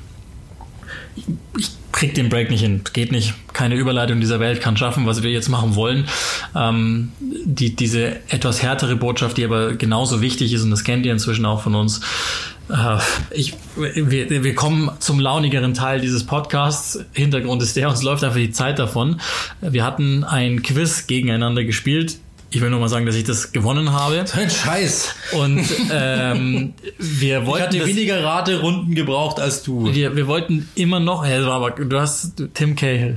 Ich, 1.16 1.24
ich 1.58 1.70
krieg 1.92 2.14
den 2.14 2.28
Break 2.28 2.50
nicht 2.50 2.60
hin. 2.60 2.82
Geht 2.92 3.12
nicht. 3.12 3.34
Keine 3.52 3.74
Überleitung 3.74 4.20
dieser 4.20 4.40
Welt 4.40 4.60
kann 4.60 4.76
schaffen, 4.76 5.06
was 5.06 5.22
wir 5.22 5.30
jetzt 5.30 5.48
machen 5.48 5.74
wollen. 5.74 6.06
Ähm, 6.54 7.12
die, 7.44 7.74
diese 7.74 8.16
etwas 8.30 8.62
härtere 8.62 8.96
Botschaft, 8.96 9.36
die 9.36 9.44
aber 9.44 9.74
genauso 9.74 10.20
wichtig 10.20 10.52
ist, 10.52 10.62
und 10.62 10.70
das 10.70 10.84
kennt 10.84 11.04
ihr 11.06 11.12
inzwischen 11.12 11.44
auch 11.44 11.60
von 11.60 11.74
uns. 11.74 12.00
Äh, 12.70 12.98
ich, 13.30 13.54
wir, 13.76 14.44
wir 14.44 14.54
kommen 14.54 14.90
zum 15.00 15.18
launigeren 15.18 15.74
Teil 15.74 16.00
dieses 16.00 16.24
Podcasts. 16.24 17.00
Hintergrund 17.12 17.62
ist 17.62 17.76
der, 17.76 17.88
uns 17.88 18.02
läuft 18.02 18.22
einfach 18.22 18.38
die 18.38 18.52
Zeit 18.52 18.78
davon. 18.78 19.20
Wir 19.60 19.84
hatten 19.84 20.22
ein 20.22 20.62
Quiz 20.62 21.06
gegeneinander 21.06 21.64
gespielt 21.64 22.18
ich 22.50 22.60
will 22.60 22.70
nur 22.70 22.80
mal 22.80 22.88
sagen, 22.88 23.04
dass 23.04 23.14
ich 23.14 23.24
das 23.24 23.52
gewonnen 23.52 23.92
habe. 23.92 24.24
Ein 24.32 24.50
Scheiß. 24.50 25.14
Und 25.32 25.66
ähm, 25.90 26.74
wir 26.98 27.46
wollten. 27.46 27.74
Ich 27.74 27.80
hatte 27.82 27.90
weniger 27.90 28.24
Raterunden 28.24 28.94
gebraucht 28.94 29.38
als 29.38 29.62
du. 29.62 29.92
Wir, 29.92 30.16
wir 30.16 30.26
wollten 30.26 30.68
immer 30.74 31.00
noch. 31.00 31.26
Ja, 31.26 31.46
aber 31.46 31.72
du 31.72 32.00
hast 32.00 32.42
Tim 32.54 32.74
Cahill. 32.74 33.16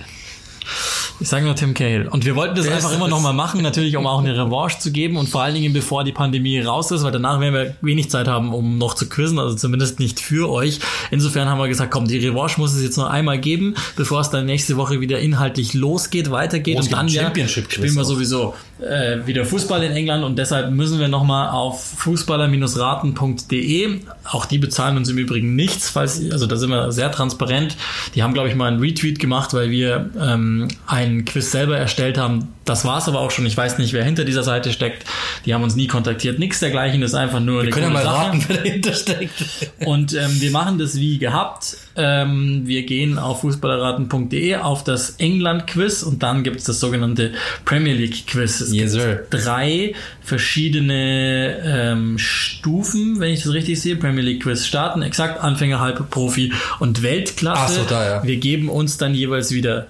Ich 1.22 1.30
sage 1.30 1.46
nur 1.46 1.56
Tim 1.56 1.76
Cahill. 1.76 2.08
Und 2.08 2.26
wir 2.26 2.36
wollten 2.36 2.56
das 2.56 2.66
Der 2.66 2.74
einfach 2.76 2.92
immer 2.92 3.08
noch 3.08 3.22
mal 3.22 3.32
machen, 3.32 3.62
natürlich, 3.62 3.96
um 3.96 4.08
auch 4.08 4.18
eine 4.20 4.36
Revanche 4.36 4.80
zu 4.80 4.92
geben 4.92 5.18
und 5.18 5.30
vor 5.30 5.44
allen 5.44 5.54
Dingen 5.54 5.72
bevor 5.72 6.04
die 6.04 6.12
Pandemie 6.12 6.60
raus 6.60 6.90
ist, 6.90 7.04
weil 7.04 7.12
danach 7.12 7.40
werden 7.40 7.54
wir 7.54 7.76
wenig 7.82 8.10
Zeit 8.10 8.28
haben, 8.28 8.56
um 8.56 8.80
noch 8.80 8.96
zu 8.96 9.08
quizzen, 9.08 9.38
also 9.38 9.56
zumindest 9.56 10.00
nicht 10.00 10.20
für 10.20 10.50
euch. 10.50 10.80
Insofern 11.12 11.48
haben 11.48 11.60
wir 11.60 11.68
gesagt, 11.68 11.92
komm, 11.92 12.08
die 12.08 12.18
Revanche 12.18 12.60
muss 12.60 12.74
es 12.74 12.82
jetzt 12.82 12.98
noch 12.98 13.08
einmal 13.08 13.40
geben, 13.40 13.76
bevor 13.96 14.22
es 14.22 14.32
dann 14.32 14.48
nächste 14.48 14.78
Woche 14.78 15.00
wieder 15.00 15.20
inhaltlich 15.20 15.76
losgeht, 15.76 16.32
weitergeht 16.32 16.78
oh, 16.78 16.80
und 16.82 16.92
dann 16.92 17.08
ja, 17.08 17.30
spielen 17.30 17.96
wir 17.96 18.04
sowieso 18.04 18.56
äh, 18.80 19.20
wieder 19.28 19.46
Fußball 19.46 19.84
in 19.84 19.92
England 19.92 20.24
und 20.24 20.40
deshalb 20.40 20.72
müssen 20.72 21.00
wir 21.00 21.08
noch 21.08 21.24
mal 21.24 21.52
auf 21.52 21.84
fußballer-raten.de. 21.98 24.00
Auch 24.24 24.46
die 24.46 24.58
bezahlen 24.58 24.98
uns 24.98 25.08
im 25.10 25.20
Übrigen 25.20 25.56
nichts, 25.56 25.90
falls 25.90 26.20
also 26.32 26.48
da 26.48 26.56
sind 26.56 26.72
wir 26.72 26.92
sehr 26.92 27.12
transparent. 27.12 27.78
Die 28.16 28.24
haben 28.24 28.34
glaube 28.34 28.50
ich 28.50 28.56
mal 28.56 28.70
einen 28.70 28.80
Retweet 28.80 29.20
gemacht, 29.20 29.54
weil 29.54 29.70
wir 29.70 30.10
ähm, 30.20 30.68
ein 30.88 31.11
ein 31.18 31.26
Quiz 31.26 31.52
selber 31.52 31.78
erstellt 31.78 32.18
haben. 32.18 32.50
Das 32.66 32.86
war 32.86 33.00
es 33.00 33.08
aber 33.08 33.20
auch 33.20 33.32
schon. 33.32 33.46
Ich 33.46 33.58
weiß 33.58 33.78
nicht, 33.80 33.94
wer 33.94 34.04
hinter 34.04 34.24
dieser 34.24 34.44
Seite 34.44 34.72
steckt. 34.72 35.06
Die 35.46 35.54
haben 35.54 35.64
uns 35.64 35.76
nie 35.76 35.88
kontaktiert. 35.88 36.40
Nichts 36.40 36.60
dergleichen. 36.60 37.02
Das 37.02 37.12
ist 37.12 37.16
einfach 37.16 37.40
nur 37.40 37.58
wir 37.58 37.62
eine 37.64 37.72
können 37.72 37.88
ja 37.88 37.94
mal 37.94 38.04
Sache. 38.04 38.28
raten, 38.28 38.46
wer 38.48 38.58
dahinter 38.58 38.94
steckt. 38.94 39.72
Und 39.86 40.14
ähm, 40.14 40.40
wir 40.40 40.52
machen 40.52 40.78
das 40.78 40.96
wie 40.96 41.18
gehabt. 41.18 41.78
Ähm, 41.96 42.64
wir 42.66 42.84
gehen 42.86 43.18
auf 43.18 43.42
fußballerraten.de 43.42 44.56
auf 44.56 44.84
das 44.84 45.12
England-Quiz 45.12 46.04
und 46.04 46.24
dann 46.24 46.44
gibt 46.44 46.60
es 46.60 46.64
das 46.66 46.80
sogenannte 46.80 47.32
Premier 47.66 47.94
League-Quiz. 47.94 48.62
Es 48.62 48.74
yes, 48.74 48.94
sir. 48.94 49.24
drei 49.30 49.94
verschiedene 50.22 51.58
ähm, 51.64 52.18
Stufen, 52.18 53.20
wenn 53.20 53.34
ich 53.34 53.44
das 53.44 53.54
richtig 53.54 53.82
sehe. 53.82 53.96
Premier 53.96 54.24
League-Quiz 54.24 54.66
starten. 54.66 55.02
Exakt 55.02 55.42
Anfänger, 55.42 55.80
Halb, 55.80 56.10
Profi 56.10 56.54
und 56.80 57.04
Weltklasse. 57.04 57.62
Ach 57.62 57.70
so, 57.70 57.84
da, 57.90 58.06
ja. 58.06 58.24
Wir 58.24 58.38
geben 58.38 58.70
uns 58.70 58.98
dann 58.98 59.14
jeweils 59.14 59.52
wieder 59.52 59.88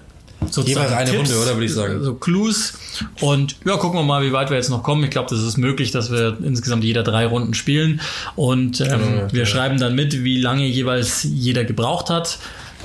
Jeweils 0.64 0.92
eine 0.92 1.10
Tipps, 1.10 1.30
Runde, 1.30 1.42
oder 1.42 1.54
würde 1.54 1.66
ich 1.66 1.74
sagen? 1.74 2.02
So 2.02 2.14
Clues. 2.14 2.74
Und 3.20 3.56
ja, 3.64 3.76
gucken 3.76 3.98
wir 3.98 4.04
mal, 4.04 4.22
wie 4.22 4.32
weit 4.32 4.50
wir 4.50 4.56
jetzt 4.56 4.70
noch 4.70 4.82
kommen. 4.82 5.04
Ich 5.04 5.10
glaube, 5.10 5.28
das 5.30 5.42
ist 5.42 5.56
möglich, 5.56 5.90
dass 5.90 6.10
wir 6.10 6.38
insgesamt 6.42 6.84
jeder 6.84 7.02
drei 7.02 7.26
Runden 7.26 7.54
spielen. 7.54 8.00
Und 8.36 8.80
ähm, 8.80 8.88
ja, 8.88 9.32
wir 9.32 9.40
ja. 9.40 9.46
schreiben 9.46 9.78
dann 9.78 9.94
mit, 9.94 10.24
wie 10.24 10.40
lange 10.40 10.66
jeweils 10.66 11.22
jeder 11.24 11.64
gebraucht 11.64 12.10
hat. 12.10 12.38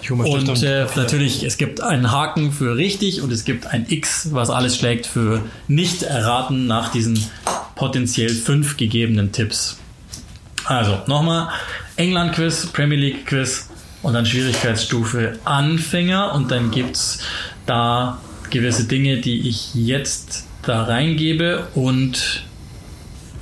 Und 0.10 0.64
äh, 0.64 0.86
natürlich, 0.95 1.43
es 1.43 1.58
gibt 1.58 1.82
einen 1.82 2.12
Haken 2.12 2.51
für 2.51 2.76
richtig 2.76 3.22
und 3.22 3.32
es 3.32 3.43
gibt 3.43 3.68
ein 3.68 3.86
X, 3.89 4.30
was 4.32 4.49
alles 4.49 4.78
schlägt 4.78 5.05
für 5.05 5.41
nicht 5.68 6.03
erraten 6.03 6.68
nach 6.68 6.91
diesen 6.91 7.20
potenziell 7.76 8.30
fünf 8.30 8.78
gegebenen 8.78 9.32
Tipps. 9.32 9.78
Also 10.66 10.99
nochmal, 11.08 11.49
England-Quiz, 11.95 12.68
Premier 12.68 12.97
League-Quiz, 12.97 13.70
und 14.02 14.14
dann 14.14 14.26
Schwierigkeitsstufe 14.26 15.39
Anfänger 15.45 16.34
und 16.34 16.52
dann 16.52 16.72
gibt 16.72 16.95
es 16.95 17.20
da 17.66 18.20
gewisse 18.50 18.86
Dinge, 18.86 19.18
die 19.18 19.48
ich 19.48 19.74
jetzt 19.76 20.45
da 20.62 20.84
reingebe 20.84 21.68
und 21.76 22.43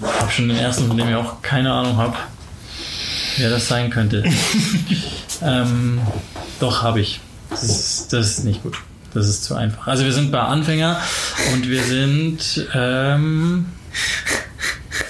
ich 0.01 0.21
habe 0.21 0.31
schon 0.31 0.47
den 0.47 0.57
ersten, 0.57 0.87
von 0.87 0.97
dem 0.97 1.09
ich 1.09 1.15
auch 1.15 1.41
keine 1.41 1.71
Ahnung 1.71 1.97
habe, 1.97 2.15
wer 3.37 3.49
das 3.49 3.67
sein 3.67 3.89
könnte. 3.89 4.23
ähm, 5.41 6.01
doch, 6.59 6.83
habe 6.83 7.01
ich. 7.01 7.19
Das 7.49 7.63
ist, 7.63 8.13
das 8.13 8.27
ist 8.31 8.43
nicht 8.43 8.63
gut. 8.63 8.77
Das 9.13 9.27
ist 9.27 9.45
zu 9.45 9.55
einfach. 9.55 9.87
Also 9.87 10.03
wir 10.03 10.11
sind 10.11 10.31
bei 10.31 10.41
Anfänger 10.41 10.99
und 11.53 11.69
wir 11.69 11.83
sind 11.83 12.67
ähm, 12.73 13.67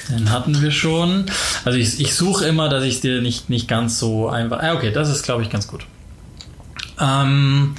den 0.10 0.32
hatten 0.32 0.62
wir 0.62 0.72
schon. 0.72 1.26
Also 1.64 1.78
ich, 1.78 2.00
ich 2.00 2.16
suche 2.16 2.46
immer, 2.46 2.70
dass 2.70 2.84
ich 2.84 3.02
dir 3.02 3.22
nicht, 3.22 3.50
nicht 3.50 3.68
ganz 3.68 4.00
so 4.00 4.30
einfach. 4.30 4.60
Ah, 4.62 4.74
okay, 4.74 4.92
das 4.92 5.10
ist, 5.10 5.24
glaube 5.24 5.44
ich, 5.44 5.50
ganz 5.50 5.68
gut. 5.68 5.86
Ähm, 7.00 7.76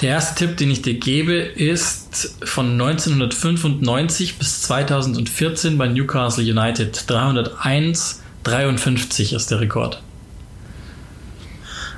der 0.00 0.10
erste 0.10 0.34
Tipp, 0.34 0.56
den 0.56 0.70
ich 0.70 0.82
dir 0.82 0.94
gebe, 0.94 1.34
ist 1.34 2.36
von 2.44 2.72
1995 2.72 4.38
bis 4.38 4.62
2014 4.62 5.78
bei 5.78 5.88
Newcastle 5.88 6.44
United. 6.44 7.04
301, 7.08 8.22
53 8.44 9.32
ist 9.32 9.50
der 9.50 9.60
Rekord. 9.60 10.02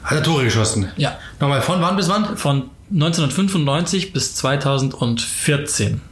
Hat 0.02 0.18
er 0.18 0.22
Tore 0.22 0.44
geschossen? 0.44 0.88
Ja. 0.96 1.18
Nochmal 1.40 1.62
von 1.62 1.80
wann 1.80 1.96
bis 1.96 2.08
wann? 2.08 2.36
Von 2.36 2.70
1995 2.92 4.12
bis 4.12 4.34
2014. 4.36 6.02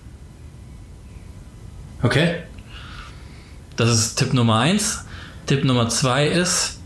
Okay. 2.02 2.36
Das 3.76 3.90
ist 3.90 4.16
Tipp 4.16 4.32
Nummer 4.32 4.58
eins. 4.58 5.04
Tipp 5.46 5.64
Nummer 5.64 5.88
zwei 5.88 6.26
ist, 6.26 6.78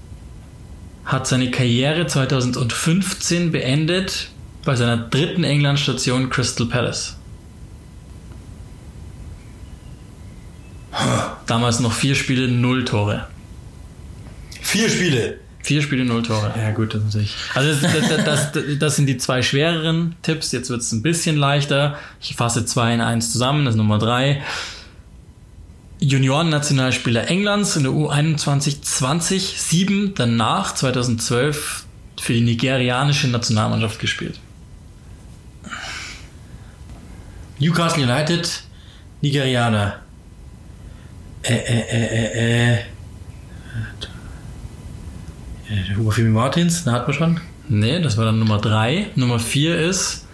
hat 1.04 1.26
seine 1.26 1.50
Karriere 1.50 2.06
2015 2.06 3.52
beendet 3.52 4.28
bei 4.64 4.74
seiner 4.74 4.96
dritten 4.96 5.44
England-Station 5.44 6.30
Crystal 6.30 6.66
Palace. 6.66 7.16
Damals 11.46 11.80
noch 11.80 11.92
vier 11.92 12.14
Spiele, 12.14 12.48
null 12.48 12.84
Tore. 12.84 13.26
Vier 14.60 14.88
Spiele? 14.88 15.38
Vier 15.62 15.82
Spiele, 15.82 16.04
null 16.04 16.22
Tore. 16.22 16.52
Ja, 16.56 16.70
gut, 16.72 16.94
das 16.94 17.04
natürlich. 17.04 17.34
Also, 17.54 17.80
das, 17.80 18.08
das, 18.08 18.52
das, 18.52 18.78
das 18.78 18.96
sind 18.96 19.06
die 19.06 19.16
zwei 19.18 19.42
schwereren 19.42 20.16
Tipps. 20.22 20.50
Jetzt 20.52 20.70
wird 20.70 20.80
es 20.80 20.90
ein 20.92 21.02
bisschen 21.02 21.36
leichter. 21.36 21.98
Ich 22.20 22.34
fasse 22.34 22.64
zwei 22.64 22.94
in 22.94 23.00
eins 23.00 23.32
zusammen. 23.32 23.64
Das 23.64 23.74
ist 23.74 23.78
Nummer 23.78 23.98
drei. 23.98 24.42
Junioren-Nationalspieler 26.06 27.28
Englands 27.28 27.74
in 27.74 27.82
der 27.82 27.92
U21 27.92 28.80
2007, 28.80 30.14
danach 30.14 30.74
2012 30.74 31.84
für 32.20 32.32
die 32.32 32.42
nigerianische 32.42 33.26
Nationalmannschaft 33.28 33.98
gespielt. 33.98 34.38
Newcastle 37.58 38.04
United, 38.04 38.62
Nigerianer. 39.20 39.96
Äh, 41.42 41.54
äh, 41.54 41.80
äh, 41.90 42.74
äh, 42.74 42.74
äh. 42.74 42.78
Hugo 45.96 46.12
Martins, 46.22 46.84
da 46.84 46.92
hat 46.92 47.08
man 47.08 47.16
schon. 47.16 47.40
Nee, 47.68 48.00
das 48.00 48.16
war 48.16 48.26
dann 48.26 48.38
Nummer 48.38 48.58
3. 48.60 49.10
Nummer 49.16 49.40
4 49.40 49.80
ist 49.80 50.24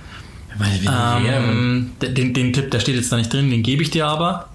Ähm, 1.27 1.93
den, 2.03 2.35
den 2.35 2.53
Tipp, 2.53 2.71
der 2.71 2.81
steht 2.81 2.97
jetzt 2.97 3.11
da 3.11 3.17
nicht 3.17 3.33
drin, 3.33 3.51
den 3.51 3.63
gebe 3.63 3.83
ich 3.83 3.91
dir 3.91 4.07
aber. 4.07 4.52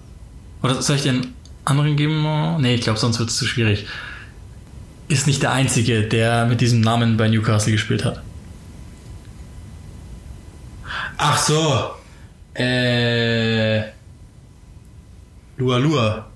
Oder 0.64 0.82
soll 0.82 0.96
ich 0.96 1.04
dir 1.04 1.12
einen 1.12 1.34
anderen 1.66 1.96
geben? 1.96 2.62
Nee, 2.62 2.76
ich 2.76 2.82
glaube, 2.82 3.00
sonst 3.00 3.20
wird 3.20 3.30
es 3.30 3.38
zu 3.38 3.46
schwierig. 3.46 3.86
Ist 5.08 5.28
nicht 5.28 5.42
der 5.42 5.52
einzige, 5.52 6.04
der 6.04 6.46
mit 6.46 6.62
diesem 6.62 6.82
Namen 6.82 7.18
bei 7.18 7.30
Newcastle 7.30 7.72
gespielt 7.72 8.04
hat. 8.04 8.22
Ach 11.18 11.38
so. 11.38 11.92
Äh. 12.54 13.80
Lua 15.58 15.78
Lua. 15.78 16.28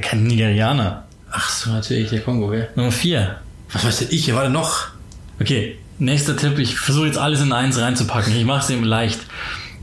Kein 0.00 0.24
Nigerianer. 0.24 1.06
Ach 1.30 1.48
so, 1.48 1.70
natürlich, 1.70 2.10
der 2.10 2.20
Kongo, 2.20 2.48
gell? 2.48 2.68
Nummer 2.76 2.92
4. 2.92 3.40
Was 3.72 3.84
weiß 3.84 4.00
ich? 4.10 4.24
Hier 4.24 4.34
war 4.34 4.44
denn 4.44 4.52
noch? 4.52 4.88
Okay, 5.40 5.78
nächster 5.98 6.36
Tipp. 6.36 6.58
Ich 6.58 6.76
versuche 6.76 7.06
jetzt 7.06 7.18
alles 7.18 7.40
in 7.40 7.52
eins 7.52 7.78
reinzupacken. 7.78 8.34
Ich 8.34 8.44
mache 8.44 8.64
es 8.64 8.70
ihm 8.70 8.84
leicht. 8.84 9.20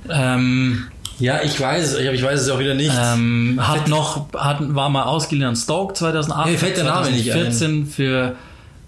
Ähm, 0.09 0.87
Ja, 1.19 1.41
ich 1.43 1.59
weiß 1.59 1.93
es, 1.93 1.95
aber 1.95 2.13
ich 2.13 2.23
weiß 2.23 2.41
es 2.41 2.49
auch 2.49 2.59
wieder 2.59 2.73
nicht. 2.73 2.93
ähm, 2.97 3.59
hat 3.61 3.87
noch, 3.87 4.33
hat, 4.33 4.57
war 4.73 4.89
mal 4.89 5.03
ausgeliehen 5.03 5.47
an 5.47 5.55
Stoke 5.55 5.93
2008. 5.93 6.49
Mir 6.49 6.57
fällt 6.57 6.77
der 6.77 6.83
Name 6.85 7.11
nicht 7.11 7.31
ein. 7.31 7.51
2014 7.51 7.85
für 7.85 8.35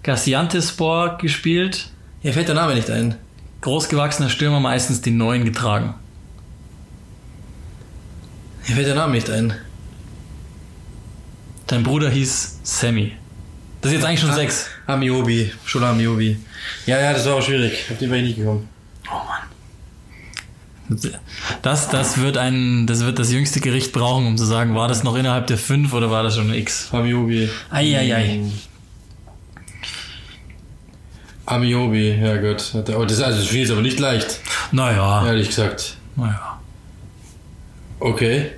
Gaziantepspor 0.02 1.18
gespielt. 1.18 1.88
Mir 2.22 2.32
fällt 2.32 2.48
der 2.48 2.54
Name 2.54 2.74
nicht 2.74 2.90
ein. 2.90 3.14
Großgewachsener 3.60 4.28
Stürmer, 4.28 4.60
meistens 4.60 5.00
die 5.00 5.10
neuen 5.10 5.44
getragen. 5.44 5.94
Mir 8.68 8.74
fällt 8.74 8.86
der 8.88 8.94
Name 8.96 9.12
nicht 9.12 9.30
ein. 9.30 9.54
Dein 11.66 11.82
Bruder 11.82 12.10
hieß 12.10 12.60
Sammy. 12.62 13.12
Das 13.80 13.92
ist 13.92 13.98
jetzt 13.98 14.06
eigentlich 14.06 14.20
schon 14.20 14.32
sechs. 14.34 14.66
Amiobi, 14.86 15.52
Shola 15.64 15.90
Amiobi. 15.90 16.36
Ja, 16.86 17.00
ja, 17.00 17.12
das 17.12 17.26
war 17.26 17.34
auch 17.34 17.42
schwierig. 17.42 17.84
Auf 17.90 17.98
den 17.98 18.10
war 18.10 18.16
ich 18.16 18.24
nicht 18.24 18.36
gekommen. 18.38 18.68
Oh 19.08 19.14
Mann. 19.14 19.42
Das, 21.62 21.88
das 21.88 22.18
wird 22.18 22.38
ein, 22.38 22.86
das 22.86 23.04
wird 23.04 23.18
das 23.18 23.32
jüngste 23.32 23.60
Gericht 23.60 23.92
brauchen, 23.92 24.26
um 24.26 24.36
zu 24.36 24.44
sagen, 24.44 24.74
war 24.74 24.88
das 24.88 25.02
noch 25.02 25.16
innerhalb 25.16 25.46
der 25.48 25.58
fünf 25.58 25.92
oder 25.92 26.10
war 26.10 26.22
das 26.22 26.36
schon 26.36 26.50
ein 26.50 26.54
X? 26.54 26.88
Amiobi. 26.92 27.48
Eieiei. 27.70 28.40
Amiobi, 31.46 32.10
ja 32.20 32.36
gut. 32.36 32.72
Aber 32.74 33.06
das, 33.06 33.20
also 33.20 33.38
das 33.38 33.46
Spiel 33.46 33.62
ist 33.62 33.70
aber 33.70 33.82
nicht 33.82 34.00
leicht, 34.00 34.40
Naja, 34.72 35.26
ehrlich 35.26 35.48
gesagt. 35.48 35.96
naja. 36.16 36.60
Okay. 38.00 38.50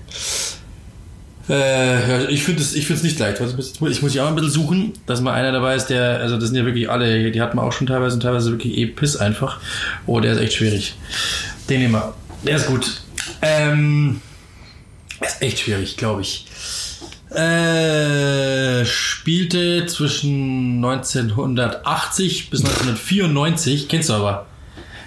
Äh, 1.48 2.08
ja, 2.24 2.28
ich 2.28 2.42
finde 2.42 2.60
es 2.60 2.74
ich 2.74 2.88
nicht 3.02 3.18
leicht. 3.18 3.40
Warte, 3.40 3.54
Ich 3.58 3.80
muss 3.80 3.90
ich 3.90 4.02
muss 4.02 4.14
ja 4.14 4.24
auch 4.24 4.28
ein 4.28 4.34
bisschen 4.34 4.50
suchen, 4.50 4.92
dass 5.06 5.22
mal 5.22 5.32
einer 5.32 5.50
dabei 5.52 5.76
ist, 5.76 5.86
der, 5.86 6.18
also 6.20 6.36
das 6.36 6.48
sind 6.48 6.56
ja 6.58 6.66
wirklich 6.66 6.90
alle, 6.90 7.30
die 7.30 7.40
hat 7.40 7.54
man 7.54 7.64
auch 7.64 7.72
schon 7.72 7.86
teilweise 7.86 8.14
und 8.16 8.20
teilweise 8.22 8.50
wirklich 8.50 8.76
eh 8.76 8.86
Piss 8.86 9.16
einfach. 9.16 9.58
Oh, 10.06 10.20
der 10.20 10.32
ist 10.32 10.40
echt 10.40 10.54
schwierig. 10.54 10.94
Den 11.68 11.80
nehmen 11.80 11.94
wir. 11.94 12.14
Der 12.44 12.56
ist 12.56 12.66
gut. 12.66 13.02
Ähm, 13.42 14.20
ist 15.20 15.42
echt 15.42 15.60
schwierig, 15.60 15.96
glaube 15.96 16.22
ich. 16.22 16.46
Äh, 17.30 18.86
spielte 18.86 19.86
zwischen 19.86 20.82
1980 20.82 22.50
bis 22.50 22.60
1994. 22.60 23.88
Kennst 23.88 24.08
du 24.08 24.14
aber. 24.14 24.46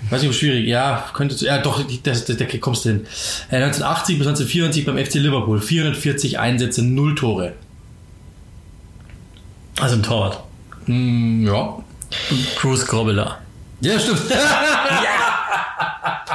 Weiß 0.10 0.22
nicht, 0.22 0.30
ob 0.30 0.36
schwierig. 0.36 0.68
Ja, 0.68 1.10
könnte. 1.14 1.44
Ja, 1.46 1.60
doch, 1.60 1.84
das, 2.04 2.26
das, 2.26 2.38
da 2.38 2.46
kommst 2.60 2.86
du 2.86 2.90
hin. 2.90 3.08
Äh, 3.50 3.58
1980 3.58 4.20
bis 4.20 4.28
1994 4.28 4.86
beim 4.86 4.98
FC 5.04 5.16
Liverpool. 5.16 5.60
440 5.60 6.40
Einsätze, 6.40 6.84
0 6.84 7.16
Tore. 7.16 7.54
Also 9.80 9.96
ein 9.96 10.04
Torwart. 10.04 10.44
Hm, 10.86 11.48
ja. 11.48 11.84
Bruce 12.62 12.86
Grobbelaar. 12.86 13.42
Ja, 13.80 14.00
stimmt. 14.00 14.22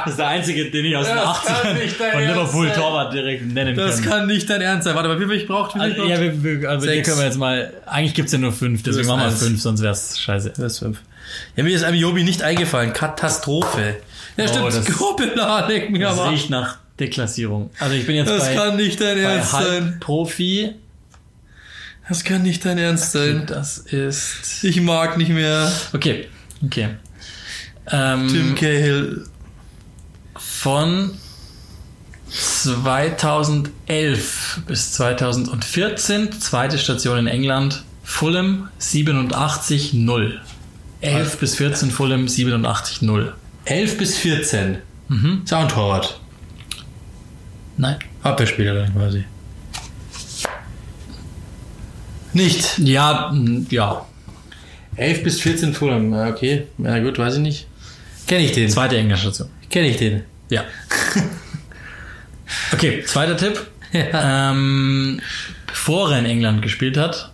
Das 0.07 0.13
ist 0.13 0.19
der 0.19 0.27
einzige, 0.27 0.71
den 0.71 0.85
ich 0.85 0.95
aus 0.95 1.05
den 1.07 1.15
Das 1.15 1.43
kann 1.43 1.55
80ern 1.55 1.73
nicht 1.83 1.99
dein 1.99 2.11
von 2.13 2.21
Liverpool. 2.21 2.71
Torwart 2.71 3.13
direkt 3.13 3.45
nennen 3.45 3.75
Das 3.75 4.01
kann. 4.01 4.09
kann 4.11 4.27
nicht 4.27 4.49
dein 4.49 4.61
Ernst 4.61 4.85
sein. 4.85 4.95
Warte 4.95 5.09
mal, 5.09 5.19
wie 5.19 5.25
viel 5.25 5.33
ich 5.35 5.47
braucht? 5.47 5.75
Ich 5.75 5.81
Also, 5.81 6.03
ja, 6.05 6.19
wir, 6.19 6.43
wir, 6.43 6.69
also 6.69 6.85
hier 6.85 6.95
Sechs. 6.95 7.07
können 7.09 7.19
wir 7.19 7.25
jetzt 7.25 7.37
mal. 7.37 7.73
Eigentlich 7.85 8.13
gibt's 8.13 8.31
ja 8.31 8.37
nur 8.37 8.51
fünf, 8.53 8.83
deswegen 8.83 9.07
machen 9.07 9.21
wir 9.21 9.31
fünf, 9.31 9.61
sonst 9.61 9.81
wär's 9.81 10.19
scheiße. 10.19 10.53
Das 10.57 10.73
ist 10.73 10.79
fünf. 10.79 10.99
Ja, 11.55 11.63
mir 11.63 11.75
ist 11.75 11.83
Amiobi 11.83 12.23
nicht 12.23 12.41
eingefallen. 12.41 12.93
Katastrophe. 12.93 13.97
Ja, 14.37 14.45
Oh, 14.45 14.69
stimmt. 14.69 14.87
das- 14.87 15.67
leck 15.69 15.89
mir 15.89 15.99
Das 15.99 16.19
aber. 16.19 16.31
riecht 16.31 16.49
nach 16.49 16.77
Deklassierung. 16.99 17.69
Also 17.79 17.95
ich 17.95 18.05
bin 18.07 18.15
jetzt 18.15 18.29
Das 18.29 18.45
bei, 18.47 18.55
kann 18.55 18.75
nicht 18.77 18.99
dein 19.01 19.17
Ernst 19.17 19.51
sein. 19.51 19.61
Halbprofi. 19.63 20.75
Das 22.07 22.23
kann 22.23 22.43
nicht 22.43 22.63
dein 22.65 22.77
Ernst 22.77 23.11
sein. 23.11 23.43
Das 23.47 23.77
ist. 23.79 24.63
Ich 24.63 24.79
mag 24.81 25.17
nicht 25.17 25.29
mehr 25.29 25.69
Okay, 25.93 26.27
okay. 26.65 26.89
Ähm, 27.91 28.27
Tim 28.29 28.55
Cahill. 28.55 29.25
Von 30.59 31.11
2011 32.29 34.61
bis 34.65 34.93
2014, 34.93 36.31
zweite 36.39 36.79
Station 36.79 37.19
in 37.19 37.27
England, 37.27 37.83
Fulham 38.03 38.69
87-0. 38.81 40.31
11 41.01 41.37
bis 41.37 41.55
14 41.55 41.91
Fulham 41.91 42.25
87-0. 42.25 43.31
11 43.65 43.97
bis 43.97 44.17
14. 44.17 44.77
Mhm. 45.09 45.41
Ist 45.43 45.53
auch 45.53 45.61
ein 45.61 45.69
Torwart. 45.69 46.19
Nein. 47.77 47.97
Abwehrspieler 48.23 48.73
dann 48.73 48.93
quasi. 48.93 49.25
Nicht. 52.33 52.79
Ja, 52.79 53.31
ja. 53.69 54.05
11 54.95 55.23
bis 55.23 55.39
14 55.41 55.75
Fulham. 55.75 56.13
Okay. 56.13 56.65
Ja 56.79 56.97
gut, 56.99 57.19
weiß 57.19 57.35
ich 57.35 57.41
nicht. 57.41 57.67
Kenne 58.25 58.43
ich 58.43 58.53
den. 58.53 58.69
Zweite 58.69 58.97
englische 58.97 59.21
Station. 59.21 59.49
Kenne 59.69 59.89
ich 59.89 59.97
den. 59.97 60.23
Ja. 60.49 60.63
Okay, 62.71 63.03
zweiter 63.03 63.37
Tipp. 63.37 63.67
Ähm, 63.93 65.21
bevor 65.65 66.11
er 66.11 66.19
in 66.19 66.25
England 66.25 66.61
gespielt 66.61 66.97
hat, 66.97 67.31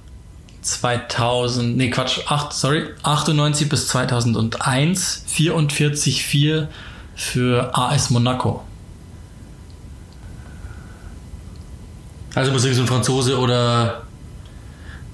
2000, 0.61 1.75
nee 1.75 1.89
Quatsch, 1.89 2.19
8, 2.27 2.53
sorry, 2.53 2.85
98 3.03 3.69
bis 3.69 3.87
2001, 3.87 5.25
44-4 5.29 6.67
für 7.15 7.77
AS 7.77 8.09
Monaco. 8.11 8.63
Also 12.35 12.51
muss 12.51 12.63
irgendwie 12.63 12.77
so 12.77 12.83
ein 12.83 12.87
Franzose 12.87 13.37
oder 13.37 14.03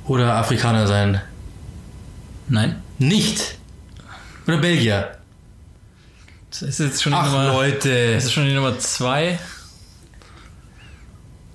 oder 0.06 0.36
Afrikaner 0.36 0.88
sein. 0.88 1.22
Nein? 2.48 2.82
Nicht. 2.98 3.58
Oder 4.48 4.58
Belgier. 4.58 5.19
Das 6.52 6.62
ist 6.64 6.80
jetzt 6.80 7.04
schon 7.04 7.12
die 7.12 7.18
Ach 7.18 7.26
Nummer, 7.32 7.48
Leute. 7.54 8.14
das 8.16 8.26
ist 8.26 8.34
schon 8.34 8.46
die 8.46 8.54
Nummer 8.54 8.78
2. 8.78 9.38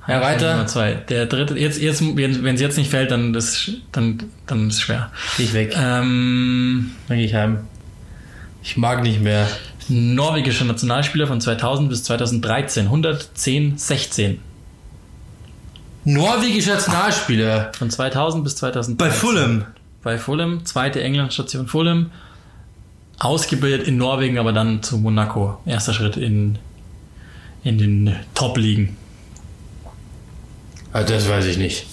Ja, 0.07 0.21
weiter. 0.21 0.53
Nummer 0.53 0.67
2. 0.67 0.95
Der 1.09 1.27
dritte, 1.27 1.59
jetzt, 1.59 1.81
jetzt, 1.81 2.01
wenn 2.03 2.55
es 2.55 2.61
jetzt 2.61 2.77
nicht 2.77 2.91
fällt, 2.91 3.11
dann 3.11 3.35
ist, 3.35 3.71
dann, 3.93 4.23
dann 4.47 4.69
ist 4.69 4.75
es 4.77 4.81
schwer. 4.83 5.11
Geh 5.37 5.45
ich 5.45 5.53
weg. 5.55 5.75
Ähm, 5.77 6.91
Dann 7.09 7.17
gehe 7.17 7.27
ich 7.27 7.35
heim. 7.35 7.61
Ich 8.63 8.77
mag 8.77 9.03
nicht 9.03 9.21
mehr. 9.21 9.49
norwegischer 9.89 10.65
Nationalspieler 10.65 11.27
von 11.27 11.41
2000 11.41 11.89
bis 11.89 12.05
2013, 12.05 12.85
110, 12.87 13.77
16. 13.79 14.41
Norwegischer 16.05 16.75
Nationalspieler. 16.75 17.73
Von 17.77 17.91
2000 17.91 18.45
bis 18.45 18.57
2013. 18.57 18.97
Bei 18.99 19.11
Fulham. 19.11 19.65
Bei 20.03 20.19
Fulham, 20.19 20.65
zweite 20.67 21.03
Englandstation 21.03 21.67
Fulham. 21.67 22.11
Ausgebildet 23.19 23.87
in 23.87 23.97
Norwegen, 23.97 24.39
aber 24.39 24.53
dann 24.53 24.83
zu 24.83 24.99
Monaco. 24.99 25.59
Erster 25.67 25.95
Schritt 25.95 26.17
in, 26.17 26.59
in 27.63 27.79
den 27.79 28.17
Top-Ligen. 28.35 28.97
Ah, 30.93 31.03
das 31.03 31.29
weiß 31.29 31.47
ich 31.47 31.59
nicht. 31.59 31.87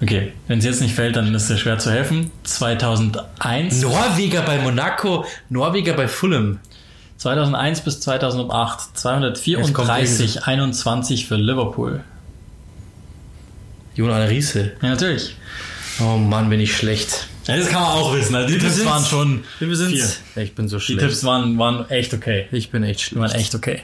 Okay, 0.00 0.32
wenn 0.46 0.60
es 0.60 0.64
jetzt 0.64 0.80
nicht 0.80 0.94
fällt, 0.94 1.16
dann 1.16 1.34
ist 1.34 1.50
es 1.50 1.58
schwer 1.58 1.78
zu 1.78 1.90
helfen. 1.90 2.30
2001, 2.44 3.82
Norweger 3.82 4.42
bei 4.42 4.58
Monaco, 4.58 5.24
Norweger 5.48 5.94
bei 5.94 6.06
Fulham. 6.06 6.60
2001 7.16 7.80
bis 7.80 8.00
2008, 8.00 8.80
Jetzt 8.94 9.74
kommt 9.74 9.88
234, 9.88 10.44
21 10.44 11.26
für 11.26 11.34
Liverpool. 11.34 12.04
Jon 13.96 14.12
Arne 14.12 14.30
Riese. 14.30 14.72
Ja, 14.80 14.90
natürlich. 14.90 15.34
Oh 16.00 16.16
Mann, 16.16 16.48
bin 16.48 16.60
ich 16.60 16.76
schlecht. 16.76 17.26
Ja, 17.48 17.56
das 17.56 17.68
kann 17.68 17.82
man 17.82 17.90
auch 17.92 18.14
wissen. 18.14 18.34
Also 18.34 18.48
die 18.54 18.58
Tipps 18.58 18.74
sind's? 18.76 18.90
waren 18.90 19.04
schon. 19.04 19.44
Wir 19.58 19.74
sind. 19.76 20.20
Ich 20.36 20.54
bin 20.54 20.68
so 20.68 20.76
Die 20.78 20.82
schlecht. 20.84 21.00
Tipps 21.00 21.24
waren, 21.24 21.58
waren 21.58 21.88
echt 21.90 22.14
okay. 22.14 22.46
Ich 22.52 22.70
bin 22.70 22.84
echt 22.84 23.10
Die 23.10 23.16
waren 23.16 23.28
schlecht. 23.30 23.44
echt 23.46 23.54
okay. 23.54 23.80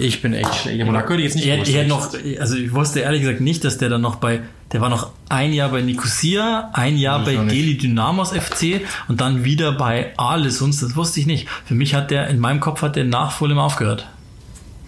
Ich 0.00 0.22
bin 0.22 0.32
echt 0.32 0.54
schlecht. 0.54 0.84
Monaco 0.86 1.08
hätte 1.12 1.22
ich 1.22 1.24
jetzt 1.24 1.34
nicht 1.34 1.46
Ich 1.48 1.68
ich 1.70 1.74
hätte 1.74 1.88
noch, 1.88 2.12
also 2.40 2.54
ich 2.56 2.72
wusste 2.72 3.00
ehrlich 3.00 3.20
gesagt 3.22 3.40
nicht, 3.40 3.64
dass 3.64 3.78
der 3.78 3.88
dann 3.88 4.00
noch 4.00 4.16
bei, 4.16 4.40
der 4.72 4.80
war 4.80 4.88
noch 4.90 5.10
ein 5.28 5.52
Jahr 5.52 5.70
bei 5.70 5.80
Nicosia, 5.82 6.70
ein 6.72 6.96
Jahr 6.96 7.24
bei. 7.24 7.34
Delhi 7.34 7.76
Dynamos 7.76 8.30
FC 8.30 8.80
und 9.08 9.20
dann 9.20 9.44
wieder 9.44 9.72
bei 9.72 10.12
Aalesund. 10.16 10.80
Das 10.80 10.94
wusste 10.96 11.18
ich 11.20 11.26
nicht. 11.26 11.48
Für 11.66 11.74
mich 11.74 11.94
hat 11.94 12.10
der, 12.12 12.28
in 12.28 12.38
meinem 12.38 12.60
Kopf 12.60 12.80
hat 12.82 12.94
der 12.96 13.04
nach 13.04 13.32
Fulham 13.32 13.58
aufgehört. 13.58 14.06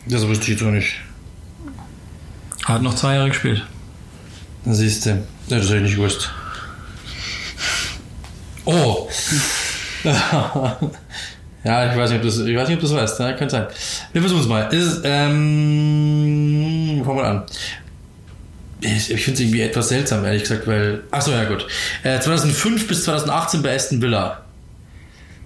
Das 0.07 0.27
wusste 0.29 0.45
ich 0.45 0.51
jetzt 0.51 0.63
auch 0.63 0.71
nicht. 0.71 0.95
Er 2.67 2.75
hat 2.75 2.83
noch 2.83 2.95
zwei 2.95 3.17
Jahre 3.17 3.29
gespielt. 3.31 3.67
Siehst 4.65 5.07
du. 5.07 5.23
Das 5.49 5.65
hätte 5.65 5.77
ich 5.79 5.83
nicht 5.83 5.97
gewusst. 5.97 6.31
Oh. 8.65 9.09
Ja, 11.63 11.93
ich 11.93 11.99
weiß 11.99 12.11
nicht, 12.11 12.17
ob 12.17 12.23
du 12.23 12.29
das, 12.29 12.39
ich 12.39 12.57
weiß 12.57 12.69
nicht, 12.69 12.77
ob 12.77 12.81
du 12.81 12.89
das 12.89 12.97
weißt. 12.97 13.21
Ja, 13.21 13.33
könnte 13.35 13.53
sein. 13.53 13.67
Wir 14.13 14.23
versuchen 14.23 14.41
es 14.41 14.47
mal. 14.49 14.63
Ist, 14.73 15.03
ähm, 15.05 17.03
fangen 17.05 17.19
wir 17.19 17.25
an. 17.25 17.43
Ich, 18.81 19.11
ich 19.11 19.23
finde 19.23 19.35
es 19.35 19.41
irgendwie 19.41 19.61
etwas 19.61 19.91
seltsam, 19.91 20.25
ehrlich 20.25 20.43
gesagt, 20.43 20.67
weil. 20.67 21.03
Achso, 21.11 21.33
ja 21.33 21.45
gut. 21.45 21.67
Äh, 22.03 22.19
2005 22.19 22.89
bis 22.89 23.05
2018 23.05 23.63
bei 23.63 23.75
Aston 23.75 24.01
Villa. 24.01 24.41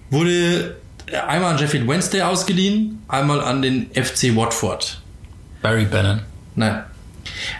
Wurde 0.09 0.77
einmal 1.27 1.51
an 1.51 1.59
Sheffield 1.59 1.85
Wednesday 1.85 2.21
ausgeliehen, 2.21 3.03
einmal 3.09 3.41
an 3.41 3.61
den 3.61 3.91
FC 3.91 4.33
Watford. 4.35 5.01
Barry 5.61 5.83
Bannon. 5.85 6.21
Nein. 6.55 6.83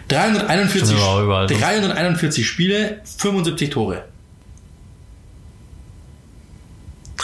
341, 0.08 0.88
Stimmt, 0.88 1.02
aber 1.02 1.24
überall 1.24 1.50
sonst. 1.50 1.62
341 1.62 2.48
Spiele, 2.48 3.02
75 3.18 3.70
Tore. 3.72 4.06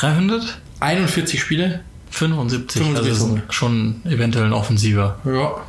300? 0.01 0.57
41 0.79 1.39
Spiele, 1.39 1.81
75. 2.09 2.81
75 2.81 3.11
also 3.11 3.39
schon 3.49 4.01
eventuell 4.05 4.45
ein 4.45 4.53
Offensiver. 4.53 5.19
Ja. 5.25 5.61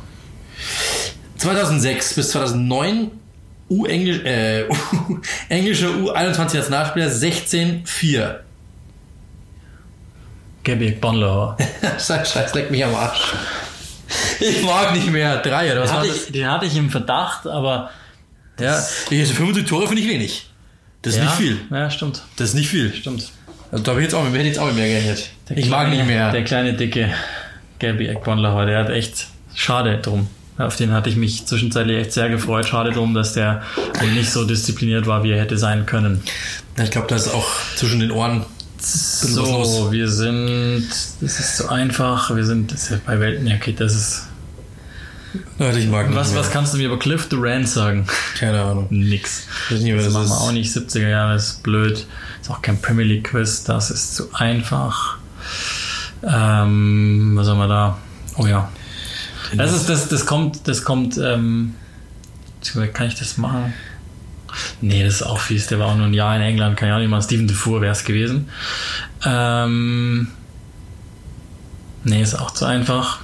2006 1.37 2.15
bis 2.15 2.31
2009 2.31 3.11
U-Englisch, 3.69 4.23
äh, 4.23 4.65
englischer 5.49 5.87
U21 5.89 6.55
Nationalspieler 6.55 7.07
16-4. 7.07 8.35
Gabby 10.63 10.91
Bonlauer. 10.91 11.57
Scheiß, 11.99 12.31
Scheiß, 12.31 12.53
leck 12.55 12.71
mich 12.71 12.83
am 12.83 12.95
Arsch. 12.95 13.33
Ich 14.39 14.63
mag 14.63 14.93
nicht 14.93 15.11
mehr. 15.11 15.37
Drei 15.37 15.71
oder 15.71 15.81
was 15.81 15.89
Den 15.91 15.99
hatte, 15.99 16.07
ich, 16.07 16.31
den 16.31 16.47
hatte 16.49 16.65
ich 16.65 16.75
im 16.75 16.89
Verdacht, 16.89 17.45
aber. 17.47 17.89
Ja, 18.59 18.79
ich- 19.09 19.33
75 19.33 19.65
Tore 19.65 19.87
finde 19.87 20.01
ich 20.01 20.07
wenig. 20.09 20.49
Das 21.01 21.13
ist 21.13 21.19
ja, 21.19 21.25
nicht 21.25 21.35
viel. 21.35 21.59
Ja, 21.69 21.89
stimmt. 21.91 22.23
Das 22.37 22.49
ist 22.49 22.55
nicht 22.55 22.69
viel. 22.69 22.93
Stimmt. 22.93 23.31
Also 23.73 23.85
da 23.85 23.91
habe 23.91 24.01
ich 24.01 24.05
jetzt 24.05 24.13
auch, 24.13 24.23
hätte 24.23 24.37
jetzt 24.43 24.59
auch 24.59 24.67
mit 24.67 24.75
mehr 24.75 24.87
gerechnet. 24.87 25.29
Der 25.49 25.57
ich 25.57 25.67
mag 25.67 25.87
kleine- 25.87 25.95
nicht 25.97 26.05
mehr. 26.05 26.31
Der 26.31 26.43
kleine, 26.43 26.73
dicke 26.73 27.09
Gabby 27.79 28.07
Ekbonlauer, 28.07 28.67
der 28.67 28.77
hat 28.77 28.89
echt 28.91 29.25
schade 29.55 29.97
drum. 29.97 30.27
Auf 30.59 30.75
den 30.75 30.91
hatte 30.91 31.09
ich 31.09 31.15
mich 31.15 31.47
zwischenzeitlich 31.47 31.97
echt 31.97 32.11
sehr 32.13 32.29
gefreut. 32.29 32.67
Schade 32.67 32.91
drum, 32.91 33.15
dass 33.15 33.33
der 33.33 33.63
wohl 33.99 34.11
nicht 34.11 34.29
so 34.29 34.45
diszipliniert 34.45 35.07
war, 35.07 35.23
wie 35.23 35.31
er 35.31 35.39
hätte 35.41 35.57
sein 35.57 35.87
können. 35.87 36.21
ich 36.81 36.91
glaube, 36.91 37.07
da 37.07 37.15
ist 37.15 37.33
auch 37.33 37.47
zwischen 37.75 37.99
den 37.99 38.11
Ohren. 38.11 38.45
So, 38.77 39.91
wir 39.91 40.07
sind. 40.07 40.87
Das 41.21 41.39
ist 41.39 41.57
so 41.57 41.69
einfach. 41.69 42.35
Wir 42.35 42.45
sind. 42.45 42.71
Das 42.71 42.83
ist 42.83 42.91
ja 42.91 42.97
bei 43.03 43.19
Welten. 43.19 43.47
Ja, 43.47 43.55
okay, 43.55 43.73
das 43.75 43.95
ist. 43.95 44.27
Leute, 45.57 45.79
ich 45.79 45.87
mag 45.87 46.13
Was, 46.13 46.35
was 46.35 46.51
kannst 46.51 46.73
du 46.73 46.77
mir 46.77 46.87
über 46.87 46.99
Cliff 46.99 47.27
Durant 47.29 47.67
sagen? 47.67 48.05
Keine 48.37 48.61
Ahnung. 48.61 48.87
Nix. 48.91 49.47
Ich 49.69 49.75
weiß 49.75 49.81
nicht, 49.81 49.97
Das 49.97 50.13
machen 50.13 50.27
wir 50.27 50.35
ist. 50.35 50.41
auch 50.41 50.51
nicht. 50.51 50.75
70er 50.75 51.09
Jahre 51.09 51.35
ist 51.35 51.63
blöd. 51.63 52.05
Ist 52.41 52.51
auch 52.51 52.61
kein 52.61 52.81
Premier 52.81 53.05
League 53.05 53.25
Quiz. 53.31 53.63
Das 53.63 53.89
ist 53.89 54.15
zu 54.15 54.33
einfach. 54.33 55.17
Ähm, 56.23 57.33
was 57.35 57.47
haben 57.47 57.57
wir 57.57 57.67
da? 57.67 57.97
Oh 58.37 58.45
ja. 58.45 58.71
Das 59.55 59.73
ist, 59.73 59.89
das, 59.89 60.07
das 60.07 60.25
kommt, 60.25 60.67
das 60.67 60.83
kommt, 60.83 61.17
ähm, 61.17 61.75
kann 62.93 63.07
ich 63.07 63.15
das 63.15 63.37
machen? 63.37 63.73
Nee, 64.81 65.03
das 65.03 65.15
ist 65.15 65.23
auch 65.23 65.39
fies. 65.39 65.67
Der 65.67 65.79
war 65.79 65.87
auch 65.87 65.95
nur 65.95 66.07
ein 66.07 66.13
Jahr 66.13 66.35
in 66.35 66.41
England. 66.41 66.77
Kann 66.77 66.89
ja 66.89 66.95
auch 66.95 66.99
nicht 66.99 67.09
mal. 67.09 67.21
Steven 67.21 67.47
Defour 67.47 67.81
wäre 67.81 67.91
es 67.91 68.03
gewesen. 68.03 68.49
Ähm, 69.25 70.27
nee, 72.03 72.21
ist 72.21 72.35
auch 72.35 72.51
zu 72.51 72.65
einfach. 72.65 73.19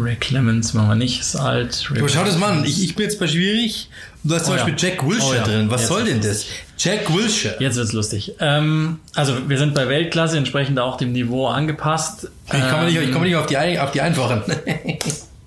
Ray 0.00 0.16
Clemens 0.16 0.74
machen 0.74 0.88
wir 0.88 0.94
nicht. 0.94 1.20
Ist 1.20 1.36
alt. 1.36 1.88
Ray 1.90 1.98
Aber 2.00 2.08
schau 2.08 2.24
das 2.24 2.38
mal 2.38 2.52
an. 2.52 2.64
Ich, 2.64 2.82
ich 2.82 2.94
bin 2.94 3.04
jetzt 3.04 3.18
bei 3.20 3.26
schwierig. 3.26 3.88
Du 4.24 4.34
hast 4.34 4.44
zum 4.46 4.54
Oh 4.54 4.56
ja. 4.56 4.64
Beispiel 4.64 4.88
Jack 4.90 5.06
Wilshere 5.08 5.30
Oh 5.30 5.34
ja. 5.34 5.44
drin. 5.44 5.70
Was 5.70 5.82
Jetzt 5.82 5.88
soll 5.88 6.04
denn 6.04 6.20
das? 6.20 6.46
Jack 6.76 7.12
Wilshere. 7.14 7.56
Jetzt 7.60 7.76
wird's 7.76 7.92
lustig. 7.92 8.34
Ähm, 8.40 8.98
also 9.14 9.48
wir 9.48 9.58
sind 9.58 9.74
bei 9.74 9.88
Weltklasse, 9.88 10.36
entsprechend 10.38 10.78
auch 10.78 10.96
dem 10.96 11.12
Niveau 11.12 11.46
angepasst. 11.46 12.28
Ich 12.46 12.68
komme 12.70 12.86
nicht, 12.86 12.96
ich 12.96 13.02
Ähm, 13.08 13.12
komme 13.12 13.26
nicht 13.26 13.36
auf, 13.36 13.46
die, 13.46 13.56
auf 13.78 13.90
die 13.92 14.00
einfachen. 14.00 14.42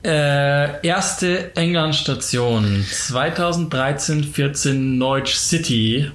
Äh, 0.03 0.83
erste 0.87 1.55
England-Station 1.55 2.83
2013, 2.91 4.23
14 4.23 4.97
Norwich 4.97 5.37
City. 5.37 6.09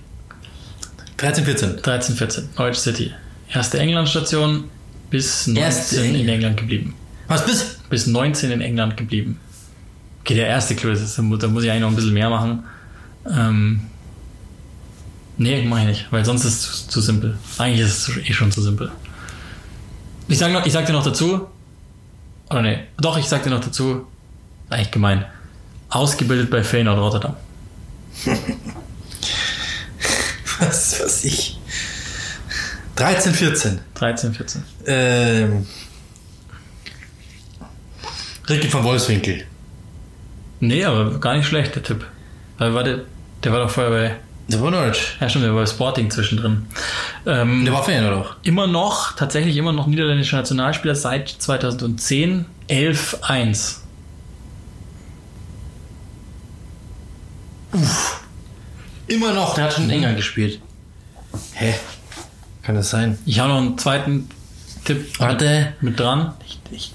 13, 1.18 1.44
14. 1.44 1.76
13, 1.82 2.16
14 2.16 2.48
Norwich 2.58 2.78
City. 2.78 3.12
Erste 3.54 3.78
England-Station 3.78 4.64
bis 5.08 5.46
19 5.46 5.62
Erste 5.62 5.96
in 6.00 6.28
England. 6.28 6.56
Geblieben. 6.56 6.94
Was 7.28 7.46
bist 7.46 7.75
Bis 7.90 8.06
19 8.06 8.50
in 8.50 8.60
England 8.60 8.96
geblieben. 8.96 9.38
Okay, 10.20 10.34
der 10.34 10.46
erste 10.48 10.74
Clou 10.74 10.90
ist, 10.90 11.16
da 11.18 11.22
mu- 11.22 11.36
da 11.36 11.46
muss 11.48 11.62
ich 11.64 11.70
eigentlich 11.70 11.82
noch 11.82 11.90
ein 11.90 11.96
bisschen 11.96 12.14
mehr 12.14 12.30
machen. 12.30 12.64
Ähm, 13.30 13.80
nee, 15.38 15.62
mach 15.64 15.78
ich 15.80 15.86
nicht, 15.86 16.06
weil 16.10 16.24
sonst 16.24 16.44
ist 16.44 16.64
es 16.64 16.82
zu, 16.84 16.88
zu 16.88 17.00
simpel. 17.00 17.38
Eigentlich 17.58 17.80
ist 17.86 18.08
es 18.08 18.16
eh 18.16 18.32
schon 18.32 18.50
zu 18.50 18.60
simpel. 18.62 18.90
Ich 20.28 20.38
sag, 20.38 20.52
noch, 20.52 20.66
ich 20.66 20.72
sag 20.72 20.86
dir 20.86 20.92
noch 20.92 21.04
dazu, 21.04 21.46
oder 22.50 22.62
nee, 22.62 22.80
doch, 22.98 23.16
ich 23.18 23.26
sag 23.26 23.44
dir 23.44 23.50
noch 23.50 23.60
dazu, 23.64 24.06
eigentlich 24.68 24.90
gemein, 24.90 25.24
ausgebildet 25.88 26.50
bei 26.50 26.64
Feyenoord 26.64 26.98
Rotterdam. 26.98 27.36
Was, 30.58 31.00
was 31.04 31.24
ich? 31.24 31.58
13, 32.96 33.34
14. 33.34 33.78
13, 33.94 34.32
14. 34.34 34.62
Ähm. 34.86 35.66
Ricky 38.48 38.68
von 38.68 38.84
Wolfswinkel. 38.84 39.44
Nee, 40.60 40.84
aber 40.84 41.18
gar 41.18 41.36
nicht 41.36 41.46
schlecht, 41.46 41.74
der 41.74 41.82
Tipp. 41.82 42.04
Weil 42.58 42.74
warte, 42.74 43.04
der 43.44 43.52
war 43.52 43.60
doch 43.60 43.70
vorher 43.70 43.90
bei, 43.92 44.16
Der 44.48 44.60
war 44.62 44.70
Norwich. 44.70 45.16
ja 45.20 45.28
stimmt, 45.28 45.44
der 45.44 45.54
war 45.54 45.60
bei 45.62 45.66
Sporting 45.66 46.10
zwischendrin. 46.10 46.66
Ähm, 47.26 47.64
Der 47.64 47.74
war 47.74 47.82
Fan, 47.84 48.06
oder 48.06 48.16
auch? 48.18 48.36
immer 48.42 48.66
noch, 48.66 49.14
tatsächlich 49.16 49.56
immer 49.56 49.72
noch 49.72 49.86
niederländischer 49.86 50.38
Nationalspieler 50.38 50.94
seit 50.94 51.28
2010, 51.28 52.46
11-1. 52.68 53.76
Immer 59.08 59.32
noch. 59.34 59.54
Der 59.54 59.64
hat 59.64 59.72
schon 59.74 59.84
in 59.84 59.90
England 59.90 60.16
gespielt. 60.16 60.60
Hä? 61.54 61.74
Kann 62.62 62.74
das 62.74 62.90
sein? 62.90 63.18
Ich 63.26 63.38
habe 63.38 63.50
noch 63.50 63.58
einen 63.58 63.78
zweiten 63.78 64.28
Tipp 64.84 65.18
Warte. 65.20 65.74
mit, 65.80 65.90
mit 65.92 66.00
dran. 66.00 66.32
Ich, 66.46 66.58
ich, 66.70 66.92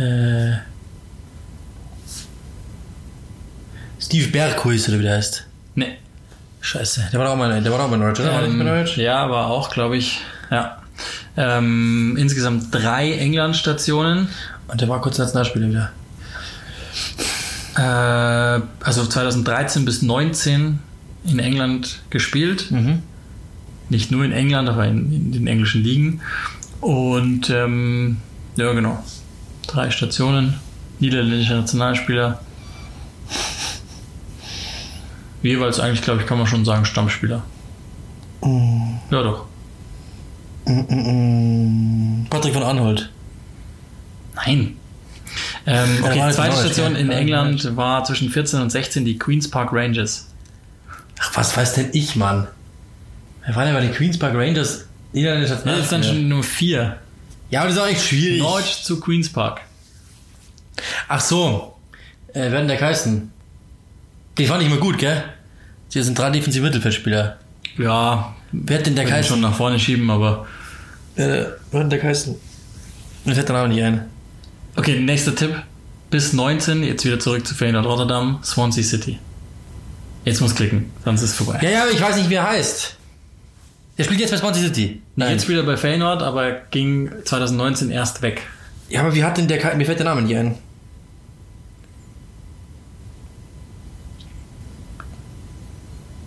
äh, 0.00 0.56
Steve 4.04 4.28
Berghuis, 4.28 4.88
oder 4.88 4.98
wie 4.98 5.02
der 5.04 5.16
heißt. 5.16 5.44
ne. 5.76 5.96
Scheiße. 6.60 7.08
Der 7.12 7.20
war 7.20 7.28
auch 7.28 7.36
mal, 7.36 7.60
der 7.62 7.72
war 7.72 7.80
auch 7.80 7.90
bei 7.90 7.96
Norwich, 7.98 8.20
oder? 8.20 8.32
War 8.32 8.42
Ähm, 8.44 8.58
Norwich? 8.58 8.96
ja, 8.96 9.18
aber 9.18 9.48
auch, 9.48 9.68
glaube 9.70 9.98
ich, 9.98 10.20
ja. 10.50 10.78
Ähm, 11.36 12.16
insgesamt 12.18 12.74
drei 12.74 13.12
England-Stationen. 13.12 14.28
Und 14.68 14.80
der 14.80 14.88
war 14.88 15.00
kurz 15.02 15.18
Nationalspieler 15.18 15.68
wieder. 15.68 15.90
Äh, 17.76 18.62
also 18.82 19.04
2013 19.04 19.84
bis 19.84 20.02
19 20.02 20.78
in 21.26 21.38
England 21.38 22.00
gespielt. 22.10 22.70
Mhm. 22.70 23.02
Nicht 23.88 24.10
nur 24.10 24.24
in 24.24 24.32
England, 24.32 24.68
aber 24.68 24.86
in, 24.86 25.12
in 25.12 25.32
den 25.32 25.46
englischen 25.46 25.82
Ligen. 25.82 26.20
Und 26.80 27.50
ähm, 27.50 28.18
ja, 28.56 28.72
genau. 28.72 29.02
Drei 29.66 29.90
Stationen. 29.90 30.54
Niederländischer 31.00 31.56
Nationalspieler. 31.56 32.40
Jeweils 35.44 35.78
eigentlich, 35.78 36.00
glaube 36.00 36.22
ich, 36.22 36.26
kann 36.26 36.38
man 36.38 36.46
schon 36.46 36.64
sagen, 36.64 36.86
Stammspieler. 36.86 37.42
Ja, 39.10 39.22
doch. 39.22 39.44
Patrick 42.30 42.54
von 42.54 42.62
Anholt. 42.62 43.10
Nein. 44.34 44.78
Ähm, 45.66 45.98
Ja, 46.02 46.08
okay, 46.08 46.18
war 46.20 46.30
zweite 46.32 46.56
Station 46.56 46.94
ja. 46.94 46.98
in 47.00 47.10
Ja, 47.10 47.18
England 47.18 47.76
war 47.76 48.04
zwischen 48.04 48.30
14 48.30 48.62
und 48.62 48.70
16 48.70 49.04
die 49.04 49.18
Queen's 49.18 49.50
Park 49.50 49.70
Rangers. 49.72 50.28
Ach, 51.20 51.36
was 51.36 51.54
weiß 51.54 51.74
denn 51.74 51.90
ich, 51.92 52.16
Mann? 52.16 52.48
Wer 53.44 53.54
war 53.54 53.66
denn 53.66 53.74
bei 53.74 53.82
den 53.82 53.92
Queen's 53.92 54.18
Park 54.18 54.34
Rangers? 54.34 54.86
Niederländischer 55.12 55.56
Das 55.56 55.80
ist 55.80 55.92
dann 55.92 56.02
schon 56.02 56.26
Nummer 56.26 56.42
4. 56.42 56.96
Ja, 57.50 57.60
aber 57.60 57.68
das 57.68 57.76
ist 57.76 57.82
auch 57.82 57.88
echt 57.88 58.02
schwierig. 58.06 58.40
Norwich 58.40 58.82
zu 58.82 58.98
Queen's 58.98 59.30
Park. 59.30 59.60
Ach 61.06 61.20
so. 61.20 61.76
Äh, 62.28 62.50
wer 62.50 62.52
hat 62.52 62.58
denn 62.60 62.68
der 62.68 62.80
heißen? 62.80 63.30
Die 64.38 64.46
fand 64.46 64.62
ich 64.62 64.68
immer 64.68 64.78
gut, 64.80 64.98
gell? 64.98 65.22
Sie 65.88 66.02
sind 66.02 66.18
drei 66.18 66.30
defensive 66.30 66.64
Mittelfeldspieler. 66.64 67.38
Ja, 67.78 68.34
Wer 68.52 68.78
hat 68.78 68.86
denn 68.86 68.94
der 68.94 69.04
kann 69.04 69.20
ich 69.20 69.26
schon 69.26 69.40
nach 69.40 69.54
vorne 69.56 69.78
schieben, 69.80 70.08
aber. 70.10 70.46
Wer 71.16 71.56
hat 71.72 71.72
denn 71.72 71.90
der 71.90 72.02
heißen? 72.02 72.34
Mir 73.24 73.34
fällt 73.34 73.48
der 73.48 73.56
Name 73.56 73.68
nicht 73.74 73.82
ein. 73.82 74.04
Okay, 74.76 75.00
nächster 75.00 75.34
Tipp. 75.34 75.54
Bis 76.10 76.32
19, 76.32 76.84
jetzt 76.84 77.04
wieder 77.04 77.18
zurück 77.18 77.44
zu 77.46 77.54
Feyenoord 77.54 77.86
Rotterdam, 77.86 78.38
Swansea 78.44 78.84
City. 78.84 79.18
Jetzt 80.24 80.40
muss 80.40 80.54
klicken, 80.54 80.90
sonst 81.04 81.22
ist 81.22 81.30
es 81.30 81.36
vorbei. 81.36 81.58
Ja, 81.62 81.70
ja, 81.70 81.82
aber 81.82 81.90
ich 81.90 82.00
weiß 82.00 82.16
nicht, 82.16 82.30
wie 82.30 82.34
er 82.34 82.48
heißt. 82.48 82.96
Der 83.98 84.04
spielt 84.04 84.20
jetzt 84.20 84.30
bei 84.30 84.36
Swansea 84.36 84.62
City. 84.62 85.02
Jetzt 85.16 85.48
wieder 85.48 85.62
bei 85.64 85.76
Feyenoord, 85.76 86.22
aber 86.22 86.52
ging 86.70 87.10
2019 87.24 87.90
erst 87.90 88.22
weg. 88.22 88.42
Ja, 88.88 89.00
aber 89.00 89.14
wie 89.14 89.24
hat 89.24 89.36
denn 89.38 89.48
der 89.48 89.58
Ka- 89.58 89.74
Mir 89.74 89.84
fällt 89.86 89.98
der 89.98 90.06
Name 90.06 90.22
nicht 90.22 90.36
ein. 90.36 90.54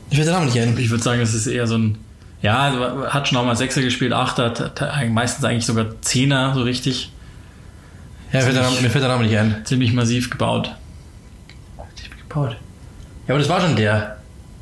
Mir 0.09 0.15
fällt 0.15 0.27
der 0.27 0.33
Name 0.35 0.45
nicht 0.45 0.59
ein. 0.59 0.77
Ich 0.77 0.89
würde 0.89 1.03
sagen, 1.03 1.21
es 1.21 1.33
ist 1.33 1.47
eher 1.47 1.67
so 1.67 1.77
ein 1.77 1.97
Ja, 2.41 3.07
hat 3.09 3.27
schon 3.27 3.37
auch 3.37 3.45
mal 3.45 3.55
Sechser 3.55 3.81
gespielt, 3.81 4.13
Achter, 4.13 4.71
meistens 5.09 5.43
eigentlich 5.43 5.65
sogar 5.65 6.01
Zehner 6.01 6.53
so 6.53 6.61
richtig. 6.63 7.11
Ja, 8.31 8.39
mir 8.39 8.43
fällt, 8.43 8.55
der 8.55 8.63
Name, 8.63 8.81
mir 8.81 8.89
fällt 8.89 9.03
der 9.03 9.09
Name 9.09 9.25
nicht 9.25 9.37
ein. 9.37 9.61
Ziemlich 9.65 9.93
massiv 9.93 10.29
gebaut. 10.29 10.71
Gebaut. 12.27 12.57
Ja, 13.27 13.33
aber 13.33 13.39
das 13.39 13.49
war 13.49 13.61
schon 13.61 13.75
der. 13.75 14.17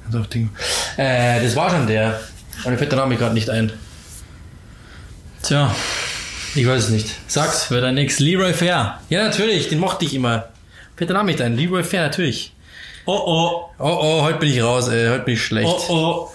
Also 0.05 0.19
auf 0.19 0.27
Ding. 0.27 0.49
Äh, 0.97 1.41
das 1.41 1.55
war 1.55 1.69
schon 1.71 1.87
der. 1.87 2.19
Aber 2.61 2.71
mir 2.71 2.77
fällt 2.77 2.91
der 2.91 2.99
Name 2.99 3.15
gerade 3.15 3.33
nicht 3.33 3.49
ein. 3.49 3.71
Tja, 5.41 5.73
Ich 6.55 6.65
weiß 6.65 6.85
es 6.85 6.89
nicht. 6.89 7.15
Sag's. 7.27 7.69
wird 7.69 7.83
ein 7.83 7.95
Nix. 7.95 8.19
Leroy 8.19 8.53
Fair. 8.53 8.99
Ja, 9.09 9.23
natürlich, 9.23 9.67
den 9.69 9.79
mochte 9.79 10.05
ich 10.05 10.13
immer. 10.13 10.45
Fällt 10.95 11.09
der 11.09 11.17
Name 11.17 11.31
nicht 11.31 11.41
ein. 11.41 11.55
Leroy 11.57 11.83
Fair, 11.83 12.03
natürlich. 12.03 12.53
Oh 13.05 13.13
oh. 13.25 13.69
Oh 13.79 13.97
oh, 14.01 14.21
heute 14.23 14.39
bin 14.39 14.49
ich 14.49 14.61
raus, 14.63 14.87
ey. 14.87 15.09
Heute 15.09 15.23
bin 15.25 15.33
ich 15.35 15.43
schlecht. 15.43 15.67
Oh 15.69 15.83
oh. 15.89 16.31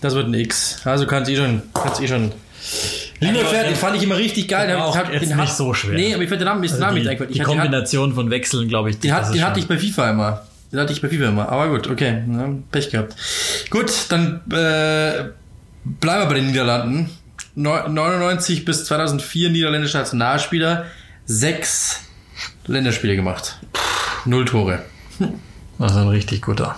Das 0.00 0.14
wird 0.14 0.28
ein 0.28 0.34
X. 0.34 0.80
Also 0.84 1.06
kannst 1.06 1.30
eh 1.30 1.36
schon, 1.36 1.62
kannst 1.74 2.00
eh 2.00 2.08
schon. 2.08 2.32
Leroy 3.20 3.44
Fair, 3.44 3.64
den 3.64 3.74
fand 3.76 3.96
ich 3.96 4.02
immer 4.02 4.16
richtig 4.16 4.48
geil. 4.48 4.66
Den 4.68 4.76
Auch 4.76 4.96
hab- 4.96 5.10
den 5.10 5.36
nicht 5.36 5.52
so 5.52 5.74
schwer. 5.74 5.94
Nee, 5.94 6.14
aber 6.14 6.22
ich 6.22 6.28
fand 6.28 6.40
den 6.40 6.46
Namen, 6.48 6.62
ist 6.64 6.72
der 6.72 6.80
Name 6.80 6.94
die, 6.94 7.00
nicht 7.00 7.08
eingefallen. 7.10 7.32
die 7.34 7.40
hat- 7.40 7.46
Kombination 7.48 8.14
von 8.14 8.30
Wechseln, 8.30 8.68
glaube 8.68 8.90
ich. 8.90 8.98
Den, 9.00 9.12
hat, 9.12 9.34
den 9.34 9.44
hatte 9.44 9.60
ich 9.60 9.66
bei 9.68 9.76
FIFA 9.78 10.10
immer. 10.10 10.46
Den 10.72 10.80
hatte 10.80 10.92
ich 10.92 11.02
bei 11.02 11.08
FIFA 11.08 11.28
immer. 11.28 11.48
Aber 11.50 11.68
gut, 11.68 11.88
okay. 11.90 12.22
Ne, 12.26 12.62
Pech 12.70 12.90
gehabt. 12.90 13.14
Gut, 13.70 13.92
dann 14.10 14.36
äh, 14.52 15.24
bleiben 15.84 16.22
wir 16.22 16.26
bei 16.26 16.34
den 16.34 16.46
Niederlanden. 16.46 17.10
Neu- 17.56 17.88
99 17.88 18.64
bis 18.64 18.84
2004 18.84 19.50
niederländischer 19.50 19.98
Nationalspieler. 19.98 20.86
Sechs 21.26 22.00
Länderspiele 22.66 23.16
gemacht. 23.16 23.58
Null 24.24 24.44
Tore. 24.46 24.78
Das 25.80 25.92
ist 25.92 25.96
ein 25.96 26.08
richtig 26.08 26.42
guter. 26.42 26.76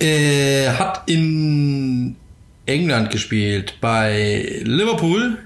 Äh, 0.00 0.70
hat 0.70 1.02
in 1.10 2.16
England 2.64 3.10
gespielt. 3.10 3.74
Bei 3.82 4.62
Liverpool, 4.64 5.36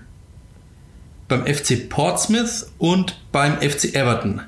beim 1.27 1.45
FC 1.45 1.89
Portsmouth 1.89 2.71
und 2.79 3.21
beim 3.33 3.57
FC 3.61 3.97
Everton. 3.97 4.43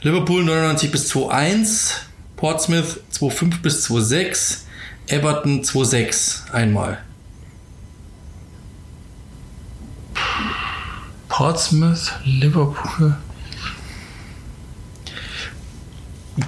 Liverpool 0.00 0.42
99 0.42 0.90
bis 0.90 1.14
2-1, 1.14 1.92
Portsmouth 2.34 3.00
2-5 3.12 3.62
bis 3.62 3.88
2-6, 3.88 4.62
Everton 5.06 5.62
2-6 5.62 6.50
einmal. 6.50 6.98
Portsmouth, 11.28 12.12
Liverpool. 12.24 13.16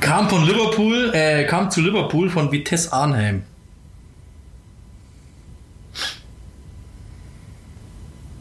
Kam 0.01 0.31
von 0.31 0.47
Liverpool, 0.47 1.11
äh, 1.13 1.45
kam 1.45 1.71
zu 1.71 1.81
Liverpool 1.81 2.31
von 2.31 2.51
Vitesse 2.51 2.93
Arnhem. 2.93 3.43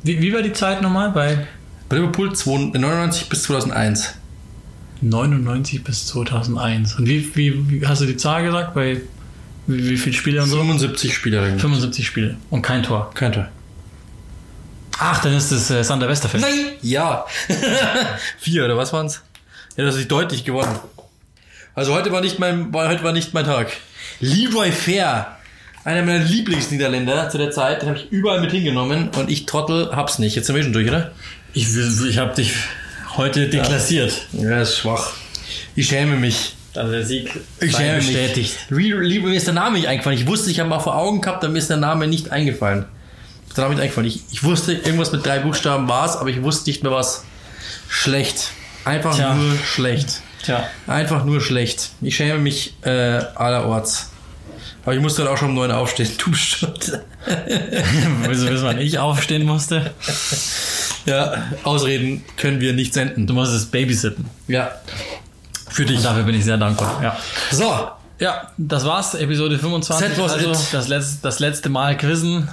Wie, 0.04 0.22
wie 0.22 0.34
war 0.34 0.42
die 0.42 0.54
Zeit 0.54 0.82
nochmal? 0.82 1.12
Bei 1.12 1.48
Bei 1.90 1.98
Liverpool 1.98 2.34
2, 2.34 2.78
99 2.78 3.30
bis 3.30 3.44
2001. 3.44 4.16
99 5.02 5.84
bis 5.84 6.08
2001. 6.08 6.96
Und 6.96 7.08
wie, 7.08 7.36
wie, 7.36 7.70
wie 7.70 7.88
hast 7.88 8.02
du 8.02 8.06
die 8.06 8.18
Zahl 8.18 8.44
gesagt? 8.44 8.74
Bei 8.74 9.02
wie, 9.68 9.90
wie 9.90 9.98
viele 9.98 10.16
Spiele 10.16 10.42
und 10.42 10.50
so? 10.50 10.58
75 10.58 11.14
Spieler. 11.14 11.44
75 11.44 12.06
Spiele 12.06 12.38
und 12.50 12.62
kein 12.62 12.84
Tor. 12.84 13.12
Kein 13.14 13.32
Tor. 13.34 13.48
Ach, 15.00 15.22
dann 15.22 15.34
ist 15.34 15.52
es 15.52 15.70
äh, 15.72 15.84
Sander 15.84 16.08
Westerfeld. 16.08 16.44
Nein! 16.44 16.74
Ja. 16.82 17.26
Vier, 18.40 18.66
oder 18.66 18.78
was 18.78 18.94
waren's? 18.94 19.22
Ja, 19.76 19.86
das 19.86 19.96
ist 19.96 20.10
deutlich 20.10 20.46
gewonnen. 20.46 20.80
Also 21.76 21.94
heute 21.94 22.12
war 22.12 22.22
nicht 22.22 22.40
mein, 22.40 22.74
war, 22.74 22.88
heute 22.90 23.04
war 23.04 23.12
nicht 23.14 23.34
mein 23.34 23.46
Tag. 23.46 23.72
Leroy 24.20 24.72
Fair. 24.72 25.38
Einer 25.86 26.02
meiner 26.04 26.24
Lieblingsniederländer 26.24 27.30
zu 27.30 27.38
der 27.38 27.52
Zeit. 27.52 27.82
Den 27.82 27.90
habe 27.90 28.00
ich 28.00 28.10
überall 28.12 28.40
mit 28.40 28.52
hingenommen 28.52 29.10
und 29.18 29.30
ich 29.30 29.46
Trottel 29.46 29.90
hab's 29.94 30.18
nicht. 30.20 30.36
Jetzt 30.36 30.48
sind 30.48 30.56
wir 30.56 30.64
schon 30.64 30.72
durch, 30.74 30.88
oder? 30.88 31.12
Ich, 31.54 31.68
ich 31.76 32.18
habe 32.18 32.34
dich 32.36 32.54
heute 33.18 33.50
deklassiert. 33.50 34.14
Ja, 34.32 34.62
ist 34.62 34.78
schwach. 34.78 35.12
Ich 35.76 35.88
schäme 35.88 36.16
mich. 36.16 36.56
Also 36.76 36.92
der 36.92 37.06
Sieg 37.06 37.30
Ich 37.60 37.76
schäme 37.76 37.98
bestätigt. 37.98 38.58
mich. 38.72 38.94
Re- 38.94 38.98
mir 39.22 39.34
ist 39.36 39.46
der 39.46 39.54
Name 39.54 39.78
nicht 39.78 39.88
eingefallen. 39.88 40.18
Ich 40.18 40.26
wusste, 40.26 40.50
ich 40.50 40.60
habe 40.60 40.70
mal 40.70 40.80
vor 40.80 40.96
Augen 40.96 41.22
gehabt, 41.22 41.44
mir 41.44 41.58
ist 41.58 41.70
der 41.70 41.78
Name 41.78 42.08
nicht 42.08 42.32
eingefallen. 42.32 42.86
Ist 43.48 43.58
der 43.58 43.66
Name 43.66 43.76
nicht 43.76 43.84
eingefallen. 43.84 44.08
Ich, 44.10 44.22
ich 44.32 44.44
wusste, 44.44 44.74
irgendwas 44.74 45.12
mit 45.12 45.24
drei 45.24 45.40
Buchstaben 45.40 45.88
war's, 45.88 46.16
aber 46.18 46.30
ich 46.30 46.42
wusste 46.42 46.70
nicht 46.72 46.82
mehr 46.82 46.92
was. 46.92 47.26
Schlecht. 47.90 48.50
Einfach 48.86 49.16
Tja. 49.16 49.36
nur 49.36 49.56
schlecht. 49.64 50.22
Tja. 50.44 50.68
Einfach 50.88 51.26
nur 51.26 51.42
schlecht. 51.42 51.90
Ich 52.02 52.16
schäme 52.16 52.40
mich 52.40 52.76
äh, 52.84 53.20
allerorts. 53.36 54.12
Aber 54.84 54.94
ich 54.94 55.02
musste 55.02 55.24
dann 55.24 55.34
auch 55.34 55.38
schon 55.38 55.50
um 55.50 55.56
neun 55.56 55.72
aufstehen. 55.72 56.10
Du 56.18 56.32
bestimmt. 56.32 57.00
Wieso 58.28 58.50
wissen, 58.50 58.66
wann 58.66 58.80
ich 58.80 59.00
aufstehen 59.00 59.46
musste? 59.46 59.92
Ja, 61.06 61.44
Ausreden 61.64 62.24
können 62.38 62.60
wir 62.60 62.74
nicht 62.74 62.94
senden. 62.94 63.26
Du 63.26 63.34
musst 63.34 63.54
es 63.54 63.66
babysitten. 63.66 64.26
Ja. 64.48 64.72
Für 65.70 65.84
Und 65.84 65.90
dich. 65.90 66.02
dafür 66.02 66.24
bin 66.24 66.36
ich 66.36 66.44
sehr 66.44 66.58
dankbar. 66.58 67.02
Ja. 67.02 67.18
So. 67.52 67.90
Ja, 68.20 68.52
das 68.58 68.86
war's, 68.86 69.16
Episode 69.16 69.58
25. 69.58 70.08
That 70.08 70.18
was 70.24 70.34
also 70.34 70.52
it. 70.52 70.58
das 70.72 70.88
letzte, 70.88 71.18
das 71.24 71.40
letzte 71.40 71.70
Mal 71.70 71.98
quizzen. 71.98 72.48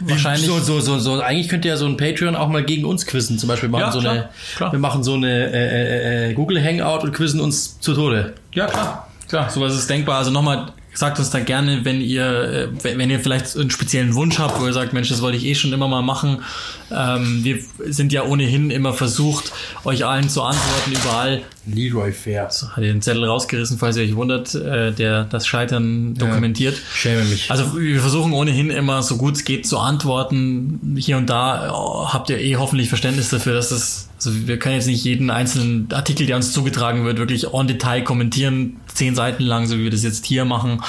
Wahrscheinlich. 0.00 0.46
So, 0.46 0.58
so, 0.58 0.80
so, 0.80 0.98
so. 0.98 1.20
Eigentlich 1.20 1.48
könnte 1.48 1.68
ja 1.68 1.76
so 1.76 1.86
ein 1.86 1.96
Patreon 1.96 2.36
auch 2.36 2.48
mal 2.48 2.64
gegen 2.64 2.84
uns 2.84 3.06
quizzen. 3.06 3.38
Zum 3.38 3.48
Beispiel 3.48 3.68
machen 3.68 3.80
Ja, 3.82 3.92
so 3.92 4.00
klar, 4.00 4.12
eine, 4.12 4.28
klar. 4.56 4.72
wir 4.72 4.78
machen 4.78 5.02
so 5.04 5.14
eine 5.14 5.52
äh, 5.52 6.26
äh, 6.26 6.30
äh, 6.30 6.34
Google 6.34 6.62
Hangout 6.62 7.04
und 7.04 7.12
quizzen 7.12 7.40
uns 7.40 7.78
zu 7.80 7.94
Tode. 7.94 8.34
Ja, 8.54 8.66
klar. 8.66 9.08
Klar, 9.28 9.48
sowas 9.50 9.74
ist 9.74 9.88
denkbar. 9.88 10.18
Also 10.18 10.30
nochmal, 10.30 10.72
sagt 10.92 11.18
uns 11.18 11.30
da 11.30 11.40
gerne, 11.40 11.84
wenn 11.84 12.00
ihr, 12.00 12.70
äh, 12.84 12.96
wenn 12.96 13.10
ihr 13.10 13.20
vielleicht 13.20 13.56
einen 13.56 13.70
speziellen 13.70 14.14
Wunsch 14.14 14.38
habt, 14.38 14.60
wo 14.60 14.66
ihr 14.66 14.72
sagt, 14.72 14.92
Mensch, 14.92 15.08
das 15.08 15.22
wollte 15.22 15.36
ich 15.36 15.44
eh 15.46 15.54
schon 15.54 15.72
immer 15.72 15.88
mal 15.88 16.02
machen. 16.02 16.42
Ähm, 16.90 17.44
wir 17.44 17.58
sind 17.86 18.12
ja 18.12 18.24
ohnehin 18.24 18.70
immer 18.70 18.92
versucht, 18.92 19.52
euch 19.84 20.04
allen 20.04 20.28
zu 20.28 20.42
antworten, 20.42 20.92
überall. 20.92 21.42
Leroy 21.66 22.12
Fair. 22.12 22.48
Hat 22.48 22.78
ihr 22.78 22.92
den 22.92 23.02
Zettel 23.02 23.24
rausgerissen, 23.24 23.78
falls 23.78 23.96
ihr 23.96 24.02
euch 24.02 24.16
wundert, 24.16 24.54
äh, 24.54 24.92
der 24.92 25.24
das 25.24 25.46
Scheitern 25.46 26.14
dokumentiert. 26.14 26.76
Schäme 26.94 27.24
mich. 27.24 27.50
Also 27.50 27.78
wir 27.78 28.00
versuchen 28.00 28.32
ohnehin 28.32 28.70
immer 28.70 29.02
so 29.02 29.16
gut 29.16 29.36
es 29.36 29.44
geht 29.44 29.66
zu 29.66 29.78
antworten. 29.78 30.96
Hier 30.98 31.16
und 31.16 31.30
da 31.30 31.72
oh, 31.72 32.08
habt 32.12 32.30
ihr 32.30 32.38
eh 32.38 32.56
hoffentlich 32.56 32.88
Verständnis 32.88 33.30
dafür, 33.30 33.54
dass 33.54 33.68
das, 33.68 34.08
also 34.26 34.46
wir 34.46 34.58
können 34.58 34.74
jetzt 34.74 34.86
nicht 34.86 35.02
jeden 35.02 35.30
einzelnen 35.30 35.88
Artikel, 35.92 36.26
der 36.26 36.36
uns 36.36 36.52
zugetragen 36.52 37.06
wird, 37.06 37.18
wirklich 37.18 37.54
on 37.54 37.66
Detail 37.66 38.02
kommentieren, 38.02 38.76
zehn 38.86 39.14
Seiten 39.14 39.44
lang, 39.44 39.66
so 39.66 39.78
wie 39.78 39.84
wir 39.84 39.90
das 39.90 40.02
jetzt 40.02 40.26
hier 40.26 40.44
machen. 40.44 40.82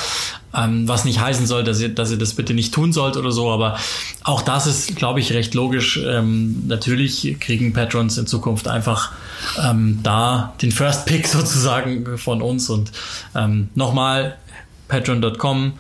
Ähm, 0.54 0.86
was 0.86 1.06
nicht 1.06 1.22
heißen 1.22 1.48
soll, 1.48 1.64
dass 1.64 1.80
ihr, 1.80 1.88
dass 1.88 2.12
ihr 2.12 2.18
das 2.18 2.34
bitte 2.34 2.54
nicht 2.54 2.74
tun 2.74 2.92
sollt 2.92 3.16
oder 3.16 3.32
so, 3.32 3.50
aber 3.50 3.78
auch 4.26 4.42
das 4.42 4.68
ist, 4.68 4.98
glaube 4.98 5.22
ich, 5.22 5.32
recht 5.32 5.54
logisch. 5.54 5.98
Ähm, 6.06 6.64
natürlich 6.68 7.38
kriegen 7.40 7.72
Patrons 7.72 8.18
in 8.18 8.28
Zukunft 8.28 8.68
einfach 8.68 9.14
ähm, 9.64 10.00
da 10.04 10.54
den 10.62 10.74
First 10.74 11.06
Pick 11.06 11.26
sozusagen 11.30 12.18
von 12.18 12.42
uns 12.42 12.70
und 12.70 12.92
ähm, 13.34 13.70
nochmal 13.76 14.38
patreon.com 14.90 15.74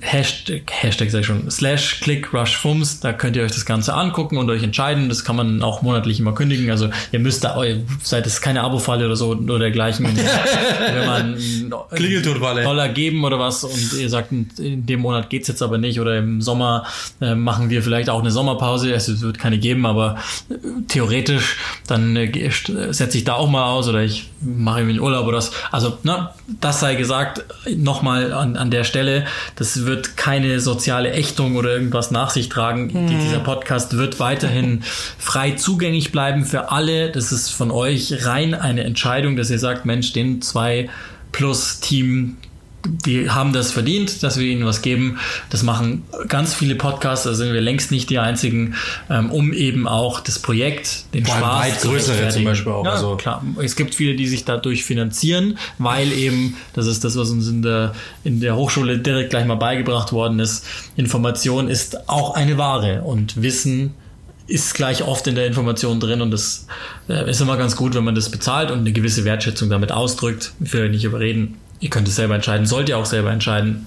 Hashtag, 0.00 0.62
Hashtag 0.70 1.10
sag 1.10 1.20
ich 1.20 1.26
schon, 1.26 1.50
slash 1.50 2.00
click 2.00 2.32
rush 2.34 2.56
fums, 2.56 3.00
da 3.00 3.12
könnt 3.12 3.36
ihr 3.36 3.42
euch 3.42 3.52
das 3.52 3.64
Ganze 3.66 3.94
angucken 3.94 4.36
und 4.36 4.48
euch 4.50 4.62
entscheiden. 4.62 5.08
Das 5.08 5.24
kann 5.24 5.36
man 5.36 5.62
auch 5.62 5.82
monatlich 5.82 6.20
immer 6.20 6.32
kündigen. 6.34 6.70
Also 6.70 6.90
ihr 7.12 7.18
müsst 7.20 7.44
da, 7.44 7.62
ihr 7.64 7.82
seid 8.02 8.26
es 8.26 8.40
keine 8.40 8.62
Abo-Falle 8.62 9.06
oder 9.06 9.16
so 9.16 9.28
oder 9.30 9.58
dergleichen. 9.58 10.06
Wenn 10.94 11.06
man. 11.06 11.36
Dollar 12.64 12.88
geben 12.88 13.24
oder 13.24 13.38
was 13.38 13.64
und 13.64 13.92
ihr 13.98 14.08
sagt, 14.08 14.32
in 14.32 14.86
dem 14.86 15.00
Monat 15.00 15.30
geht's 15.30 15.48
jetzt 15.48 15.62
aber 15.62 15.78
nicht 15.78 16.00
oder 16.00 16.18
im 16.18 16.40
Sommer 16.42 16.86
äh, 17.20 17.34
machen 17.34 17.70
wir 17.70 17.82
vielleicht 17.82 18.10
auch 18.10 18.20
eine 18.20 18.30
Sommerpause. 18.30 18.92
Es 18.92 19.20
wird 19.20 19.38
keine 19.38 19.58
geben, 19.58 19.86
aber 19.86 20.16
äh, 20.50 20.54
theoretisch 20.88 21.56
dann 21.86 22.16
äh, 22.16 22.26
st- 22.50 22.92
setze 22.92 23.18
ich 23.18 23.24
da 23.24 23.34
auch 23.34 23.48
mal 23.48 23.64
aus 23.64 23.88
oder 23.88 24.02
ich 24.02 24.28
mache 24.40 24.80
irgendwie 24.80 24.94
einen 24.96 25.02
Urlaub 25.04 25.26
oder 25.26 25.38
was. 25.38 25.50
Also, 25.70 25.98
ne, 26.02 26.30
das 26.60 26.80
sei 26.80 26.94
gesagt, 26.94 27.44
nochmal 27.76 28.32
an, 28.32 28.56
an 28.56 28.70
der 28.70 28.84
Stelle, 28.84 29.26
das 29.56 29.77
wird 29.86 30.16
keine 30.16 30.60
soziale 30.60 31.12
Ächtung 31.12 31.56
oder 31.56 31.70
irgendwas 31.70 32.10
nach 32.10 32.30
sich 32.30 32.48
tragen. 32.48 32.88
Die, 32.88 33.14
dieser 33.16 33.40
Podcast 33.40 33.96
wird 33.96 34.20
weiterhin 34.20 34.82
frei 35.18 35.52
zugänglich 35.52 36.12
bleiben 36.12 36.44
für 36.44 36.70
alle. 36.70 37.10
Das 37.10 37.32
ist 37.32 37.50
von 37.50 37.70
euch 37.70 38.26
rein 38.26 38.54
eine 38.54 38.84
Entscheidung, 38.84 39.36
dass 39.36 39.50
ihr 39.50 39.58
sagt, 39.58 39.84
Mensch, 39.84 40.12
den 40.12 40.42
zwei 40.42 40.88
plus 41.32 41.80
Team 41.80 42.36
die 42.88 43.30
haben 43.30 43.52
das 43.52 43.72
verdient, 43.72 44.22
dass 44.22 44.38
wir 44.38 44.46
ihnen 44.46 44.64
was 44.64 44.82
geben. 44.82 45.18
Das 45.50 45.62
machen 45.62 46.04
ganz 46.28 46.54
viele 46.54 46.74
Podcasts, 46.74 47.24
da 47.24 47.34
sind 47.34 47.52
wir 47.52 47.60
längst 47.60 47.90
nicht 47.90 48.10
die 48.10 48.18
einzigen, 48.18 48.74
ähm, 49.10 49.30
um 49.30 49.52
eben 49.52 49.86
auch 49.86 50.20
das 50.20 50.38
Projekt, 50.38 51.04
den 51.14 51.24
Vor 51.26 51.36
Spaß 51.36 51.60
weit 51.60 51.80
zu 51.80 51.88
größere 51.88 52.28
zum 52.30 52.44
Beispiel 52.44 52.72
auch, 52.72 52.84
Ja, 52.84 52.92
also. 52.92 53.16
klar. 53.16 53.44
Es 53.62 53.76
gibt 53.76 53.94
viele, 53.94 54.14
die 54.16 54.26
sich 54.26 54.44
dadurch 54.44 54.84
finanzieren, 54.84 55.58
weil 55.78 56.12
eben, 56.12 56.56
das 56.72 56.86
ist 56.86 57.04
das, 57.04 57.16
was 57.16 57.30
uns 57.30 57.48
in 57.48 57.62
der, 57.62 57.94
in 58.24 58.40
der 58.40 58.56
Hochschule 58.56 58.98
direkt 58.98 59.30
gleich 59.30 59.46
mal 59.46 59.56
beigebracht 59.56 60.12
worden 60.12 60.38
ist, 60.40 60.64
Information 60.96 61.68
ist 61.68 62.08
auch 62.08 62.34
eine 62.34 62.58
Ware 62.58 63.02
und 63.02 63.42
Wissen 63.42 63.94
ist 64.48 64.74
gleich 64.74 65.02
oft 65.06 65.26
in 65.26 65.34
der 65.34 65.46
Information 65.46 66.00
drin 66.00 66.22
und 66.22 66.30
das 66.30 66.66
äh, 67.08 67.30
ist 67.30 67.40
immer 67.40 67.58
ganz 67.58 67.76
gut, 67.76 67.94
wenn 67.94 68.04
man 68.04 68.14
das 68.14 68.30
bezahlt 68.30 68.70
und 68.70 68.78
eine 68.78 68.92
gewisse 68.92 69.24
Wertschätzung 69.24 69.68
damit 69.68 69.92
ausdrückt. 69.92 70.52
Ich 70.60 70.72
will 70.72 70.88
nicht 70.88 71.04
überreden. 71.04 71.58
Ihr 71.80 71.90
könnt 71.90 72.08
es 72.08 72.16
selber 72.16 72.34
entscheiden, 72.34 72.66
sollt 72.66 72.88
ihr 72.88 72.98
auch 72.98 73.06
selber 73.06 73.30
entscheiden. 73.30 73.86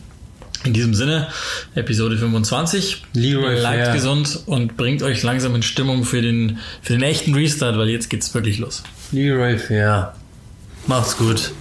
In 0.64 0.74
diesem 0.74 0.94
Sinne, 0.94 1.28
Episode 1.74 2.18
25. 2.18 3.04
Leroy 3.14 3.56
Bleibt 3.56 3.84
Fair. 3.86 3.94
gesund 3.94 4.44
und 4.46 4.78
bringt 4.78 5.02
euch 5.02 5.24
langsam 5.24 5.56
in 5.56 5.64
Stimmung 5.64 6.04
für 6.04 6.22
den, 6.22 6.60
für 6.84 6.94
den 6.94 7.02
echten 7.02 7.34
Restart, 7.34 7.78
weil 7.78 7.90
jetzt 7.90 8.10
geht's 8.12 8.34
wirklich 8.36 8.60
los. 8.60 8.84
Leroy 9.12 9.58
Fair. 9.58 10.14
Macht's 10.86 11.18
gut. 11.18 11.52